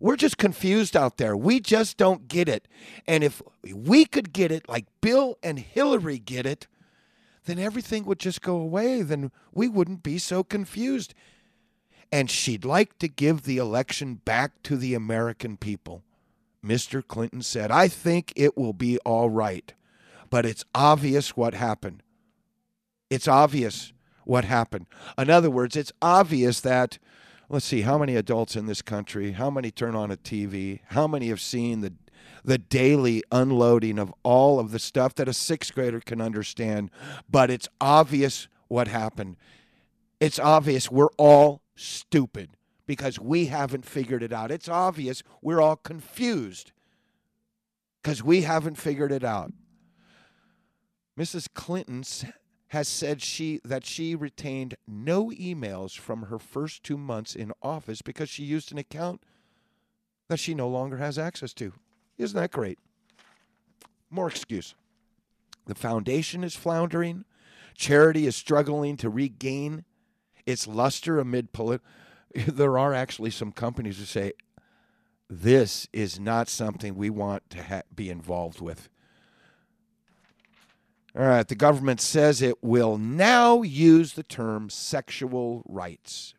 We're 0.00 0.16
just 0.16 0.38
confused 0.38 0.96
out 0.96 1.16
there. 1.16 1.36
We 1.36 1.58
just 1.60 1.96
don't 1.96 2.28
get 2.28 2.48
it. 2.48 2.68
And 3.06 3.24
if 3.24 3.42
we 3.64 4.04
could 4.04 4.32
get 4.32 4.52
it 4.52 4.68
like 4.68 4.86
Bill 5.00 5.38
and 5.42 5.58
Hillary 5.58 6.18
get 6.18 6.46
it, 6.46 6.68
then 7.48 7.58
everything 7.58 8.04
would 8.04 8.18
just 8.18 8.42
go 8.42 8.56
away. 8.56 9.00
Then 9.00 9.32
we 9.52 9.68
wouldn't 9.68 10.02
be 10.02 10.18
so 10.18 10.44
confused. 10.44 11.14
And 12.12 12.30
she'd 12.30 12.64
like 12.64 12.98
to 12.98 13.08
give 13.08 13.42
the 13.42 13.56
election 13.56 14.16
back 14.16 14.62
to 14.64 14.76
the 14.76 14.94
American 14.94 15.56
people. 15.56 16.04
Mr. 16.64 17.06
Clinton 17.06 17.42
said, 17.42 17.70
I 17.70 17.88
think 17.88 18.32
it 18.36 18.56
will 18.56 18.74
be 18.74 18.98
all 18.98 19.30
right. 19.30 19.72
But 20.28 20.44
it's 20.44 20.64
obvious 20.74 21.36
what 21.36 21.54
happened. 21.54 22.02
It's 23.08 23.28
obvious 23.28 23.94
what 24.24 24.44
happened. 24.44 24.86
In 25.16 25.30
other 25.30 25.50
words, 25.50 25.74
it's 25.74 25.92
obvious 26.02 26.60
that 26.60 26.98
let's 27.48 27.64
see 27.64 27.80
how 27.80 27.96
many 27.96 28.14
adults 28.14 28.56
in 28.56 28.66
this 28.66 28.82
country 28.82 29.32
how 29.32 29.48
many 29.48 29.70
turn 29.70 29.94
on 29.94 30.10
a 30.10 30.16
tv 30.18 30.80
how 30.88 31.06
many 31.06 31.28
have 31.28 31.40
seen 31.40 31.80
the 31.80 31.94
the 32.44 32.58
daily 32.58 33.22
unloading 33.32 33.98
of 33.98 34.12
all 34.22 34.58
of 34.58 34.70
the 34.70 34.78
stuff 34.78 35.14
that 35.14 35.28
a 35.28 35.32
sixth 35.32 35.74
grader 35.74 36.00
can 36.00 36.20
understand 36.20 36.90
but 37.30 37.50
it's 37.50 37.68
obvious 37.80 38.48
what 38.68 38.88
happened 38.88 39.36
it's 40.20 40.38
obvious 40.38 40.90
we're 40.90 41.12
all 41.16 41.62
stupid 41.76 42.50
because 42.86 43.18
we 43.18 43.46
haven't 43.46 43.84
figured 43.84 44.22
it 44.22 44.32
out 44.32 44.50
it's 44.50 44.68
obvious 44.68 45.22
we're 45.42 45.60
all 45.60 45.76
confused 45.76 46.72
because 48.02 48.22
we 48.22 48.40
haven't 48.40 48.76
figured 48.76 49.12
it 49.12 49.22
out. 49.22 49.52
Mrs. 51.18 51.46
Clinton 51.52 52.02
has 52.68 52.88
said 52.88 53.20
she 53.20 53.60
that 53.64 53.84
she 53.84 54.14
retained 54.14 54.76
no 54.86 55.26
emails 55.30 55.98
from 55.98 56.24
her 56.24 56.38
first 56.38 56.82
two 56.82 56.96
months 56.96 57.34
in 57.34 57.52
office 57.62 58.02
because 58.02 58.28
she 58.28 58.44
used 58.44 58.72
an 58.72 58.78
account 58.78 59.22
that 60.28 60.38
she 60.38 60.54
no 60.54 60.68
longer 60.68 60.98
has 60.98 61.18
access 61.18 61.52
to. 61.52 61.72
Isn't 62.18 62.38
that 62.38 62.50
great? 62.50 62.78
More 64.10 64.28
excuse. 64.28 64.74
The 65.66 65.74
foundation 65.74 66.42
is 66.42 66.56
floundering. 66.56 67.24
Charity 67.74 68.26
is 68.26 68.34
struggling 68.34 68.96
to 68.98 69.08
regain 69.08 69.84
its 70.46 70.66
luster 70.66 71.18
amid 71.18 71.52
polit. 71.52 71.80
There 72.34 72.78
are 72.78 72.92
actually 72.92 73.30
some 73.30 73.52
companies 73.52 73.98
who 73.98 74.04
say 74.04 74.32
this 75.30 75.88
is 75.92 76.20
not 76.20 76.48
something 76.48 76.94
we 76.94 77.10
want 77.10 77.48
to 77.50 77.62
ha- 77.62 77.82
be 77.94 78.10
involved 78.10 78.60
with. 78.60 78.88
All 81.16 81.24
right, 81.24 81.46
the 81.46 81.54
government 81.54 82.00
says 82.00 82.42
it 82.42 82.62
will 82.62 82.98
now 82.98 83.62
use 83.62 84.12
the 84.12 84.22
term 84.22 84.70
sexual 84.70 85.62
rights. 85.66 86.34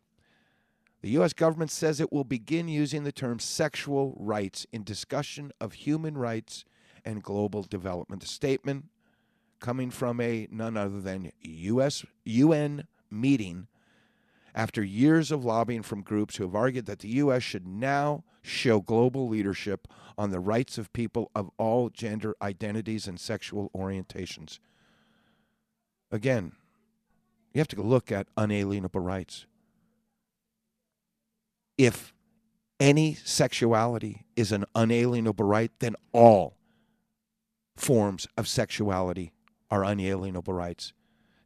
The 1.02 1.10
U.S. 1.10 1.32
government 1.32 1.70
says 1.70 1.98
it 1.98 2.12
will 2.12 2.24
begin 2.24 2.68
using 2.68 3.04
the 3.04 3.12
term 3.12 3.38
sexual 3.38 4.14
rights 4.18 4.66
in 4.72 4.84
discussion 4.84 5.50
of 5.60 5.72
human 5.72 6.18
rights 6.18 6.64
and 7.04 7.22
global 7.22 7.62
development. 7.62 8.20
The 8.20 8.28
statement 8.28 8.86
coming 9.60 9.90
from 9.90 10.20
a 10.20 10.46
none 10.50 10.76
other 10.76 11.00
than 11.00 11.32
U.S. 11.42 12.04
UN 12.24 12.86
meeting 13.10 13.68
after 14.54 14.82
years 14.82 15.30
of 15.30 15.44
lobbying 15.44 15.82
from 15.82 16.02
groups 16.02 16.36
who 16.36 16.44
have 16.44 16.54
argued 16.54 16.86
that 16.86 16.98
the 16.98 17.08
U.S. 17.08 17.42
should 17.42 17.66
now 17.66 18.24
show 18.42 18.80
global 18.80 19.28
leadership 19.28 19.86
on 20.18 20.30
the 20.30 20.40
rights 20.40 20.76
of 20.76 20.92
people 20.92 21.30
of 21.34 21.50
all 21.56 21.88
gender 21.88 22.34
identities 22.42 23.06
and 23.06 23.20
sexual 23.20 23.70
orientations. 23.74 24.58
Again, 26.10 26.52
you 27.54 27.58
have 27.58 27.68
to 27.68 27.82
look 27.82 28.10
at 28.10 28.26
unalienable 28.36 29.00
rights. 29.00 29.46
If 31.80 32.12
any 32.78 33.14
sexuality 33.14 34.26
is 34.36 34.52
an 34.52 34.66
unalienable 34.74 35.46
right, 35.46 35.70
then 35.78 35.96
all 36.12 36.58
forms 37.74 38.28
of 38.36 38.46
sexuality 38.46 39.32
are 39.70 39.82
unalienable 39.82 40.52
rights. 40.52 40.92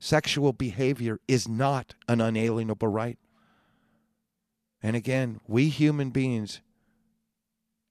Sexual 0.01 0.55
behavior 0.55 1.21
is 1.29 1.47
not 1.47 1.95
an 2.09 2.21
unalienable 2.21 2.89
right. 2.89 3.17
And 4.83 4.97
again, 4.97 5.41
we 5.47 5.69
human 5.69 6.11
beings, 6.11 6.61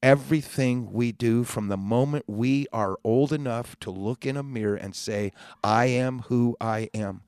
everything 0.02 0.92
we 0.92 1.14
do 1.14 1.46
from 1.46 1.70
the 1.70 1.78
moment 1.78 2.26
we 2.28 2.68
are 2.74 2.98
old 3.06 3.32
enough 3.32 3.80
to 3.80 3.90
look 3.90 4.26
in 4.26 4.36
a 4.36 4.44
mirror 4.44 4.76
and 4.76 4.94
say, 4.94 5.32
I 5.64 5.86
am 5.86 6.24
who 6.24 6.58
I 6.60 6.90
am, 6.94 7.22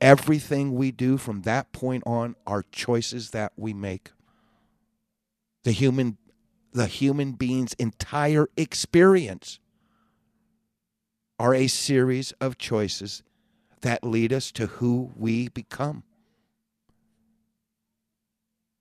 everything 0.00 0.74
we 0.74 0.90
do 0.90 1.16
from 1.16 1.42
that 1.42 1.70
point 1.70 2.02
on 2.04 2.34
are 2.44 2.64
choices 2.72 3.30
that 3.30 3.52
we 3.56 3.72
make. 3.72 4.10
The 5.64 5.72
human, 5.72 6.18
the 6.72 6.86
human 6.86 7.32
being's 7.32 7.74
entire 7.74 8.48
experience 8.56 9.60
are 11.38 11.54
a 11.54 11.66
series 11.66 12.32
of 12.40 12.58
choices 12.58 13.22
that 13.82 14.02
lead 14.02 14.32
us 14.32 14.50
to 14.52 14.66
who 14.66 15.12
we 15.16 15.48
become. 15.48 16.02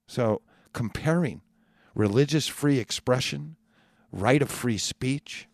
So, 0.08 0.42
comparing 0.74 1.42
religious 1.94 2.48
free 2.48 2.80
expression, 2.80 3.58
right 4.12 4.42
of 4.42 4.50
free 4.50 4.78
speech, 4.78 5.48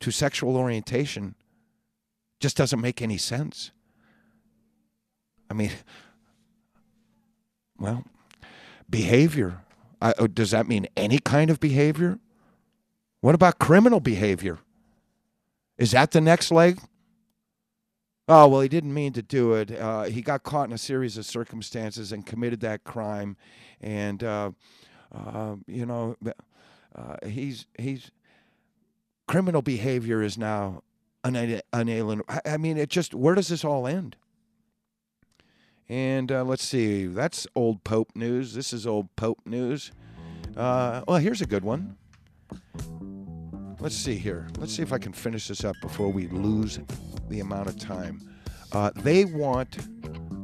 to 0.00 0.10
sexual 0.10 0.56
orientation 0.56 1.34
just 2.40 2.56
doesn't 2.56 2.80
make 2.80 3.00
any 3.00 3.16
sense. 3.16 3.70
I 5.48 5.54
mean, 5.54 5.70
well, 7.78 8.04
behavior. 8.96 9.60
Uh, 10.00 10.12
does 10.26 10.50
that 10.50 10.66
mean 10.68 10.86
any 10.96 11.18
kind 11.18 11.50
of 11.50 11.60
behavior? 11.60 12.18
What 13.20 13.34
about 13.34 13.58
criminal 13.58 14.00
behavior? 14.00 14.58
Is 15.78 15.92
that 15.92 16.10
the 16.10 16.20
next 16.20 16.50
leg? 16.50 16.78
Oh, 18.28 18.48
well, 18.48 18.60
he 18.60 18.68
didn't 18.68 18.94
mean 18.94 19.12
to 19.14 19.22
do 19.22 19.54
it. 19.54 19.70
Uh, 19.70 20.04
he 20.04 20.22
got 20.22 20.42
caught 20.42 20.68
in 20.68 20.72
a 20.72 20.78
series 20.78 21.18
of 21.18 21.26
circumstances 21.26 22.12
and 22.12 22.24
committed 22.24 22.60
that 22.60 22.84
crime. 22.84 23.36
And, 23.80 24.22
uh, 24.22 24.52
uh, 25.14 25.56
you 25.66 25.84
know, 25.84 26.16
uh, 26.94 27.16
he's, 27.26 27.66
he's, 27.78 28.10
criminal 29.26 29.62
behavior 29.62 30.22
is 30.22 30.38
now 30.38 30.82
una- 31.26 31.62
unalienable. 31.72 32.24
I, 32.28 32.40
I 32.52 32.56
mean, 32.56 32.78
it 32.78 32.88
just, 32.88 33.14
where 33.14 33.34
does 33.34 33.48
this 33.48 33.64
all 33.64 33.86
end? 33.86 34.16
And 35.88 36.32
uh, 36.32 36.44
let's 36.44 36.64
see, 36.64 37.06
that's 37.06 37.46
old 37.54 37.84
Pope 37.84 38.10
news. 38.14 38.54
This 38.54 38.72
is 38.72 38.86
old 38.86 39.14
Pope 39.16 39.40
news. 39.44 39.92
Uh, 40.56 41.02
well, 41.06 41.18
here's 41.18 41.42
a 41.42 41.46
good 41.46 41.64
one. 41.64 41.96
Let's 43.80 43.96
see 43.96 44.16
here. 44.16 44.48
Let's 44.58 44.74
see 44.74 44.82
if 44.82 44.92
I 44.92 44.98
can 44.98 45.12
finish 45.12 45.48
this 45.48 45.62
up 45.62 45.76
before 45.82 46.08
we 46.08 46.28
lose 46.28 46.80
the 47.28 47.40
amount 47.40 47.68
of 47.68 47.78
time. 47.78 48.20
Uh, 48.72 48.90
they 48.96 49.26
want 49.26 49.76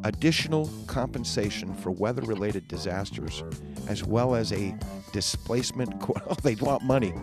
additional 0.05 0.71
compensation 0.87 1.75
for 1.75 1.91
weather 1.91 2.23
related 2.23 2.69
disasters 2.69 3.43
as 3.89 4.05
well 4.05 4.35
as 4.35 4.53
a 4.53 4.77
displacement. 5.13 5.91
They 6.43 6.55
want 6.57 6.83
money 6.83 7.15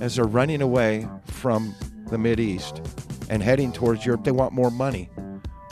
as 0.00 0.16
they're 0.16 0.24
running 0.24 0.62
away 0.62 1.08
from 1.26 1.74
the 2.08 2.40
East 2.40 2.82
and 3.30 3.42
heading 3.42 3.72
towards 3.72 4.04
Europe. 4.04 4.24
They 4.24 4.32
want 4.32 4.52
more 4.52 4.70
money 4.70 5.08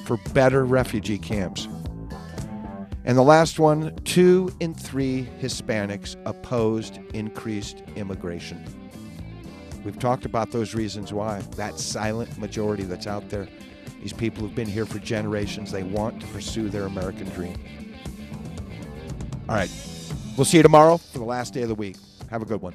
for 0.04 0.16
better 0.32 0.64
refugee 0.64 1.18
camps. 1.18 1.68
And 3.04 3.16
the 3.16 3.22
last 3.22 3.58
one 3.58 3.94
two 4.04 4.54
in 4.60 4.74
three 4.74 5.28
Hispanics 5.40 6.16
opposed 6.26 6.98
increased 7.14 7.82
immigration. 7.96 8.64
We've 9.84 9.98
talked 9.98 10.26
about 10.26 10.50
those 10.50 10.74
reasons 10.74 11.12
why. 11.12 11.40
That 11.56 11.78
silent 11.78 12.36
majority 12.38 12.82
that's 12.82 13.06
out 13.06 13.28
there. 13.30 13.48
These 14.02 14.12
people 14.12 14.42
who've 14.42 14.54
been 14.54 14.68
here 14.68 14.86
for 14.86 14.98
generations, 14.98 15.72
they 15.72 15.82
want 15.82 16.20
to 16.20 16.26
pursue 16.28 16.68
their 16.68 16.84
American 16.84 17.28
dream. 17.30 17.58
All 19.48 19.56
right. 19.56 19.70
We'll 20.36 20.44
see 20.44 20.58
you 20.58 20.62
tomorrow 20.62 20.96
for 20.98 21.18
the 21.18 21.24
last 21.24 21.54
day 21.54 21.62
of 21.62 21.68
the 21.68 21.74
week. 21.74 21.96
Have 22.30 22.42
a 22.42 22.46
good 22.46 22.62
one. 22.62 22.74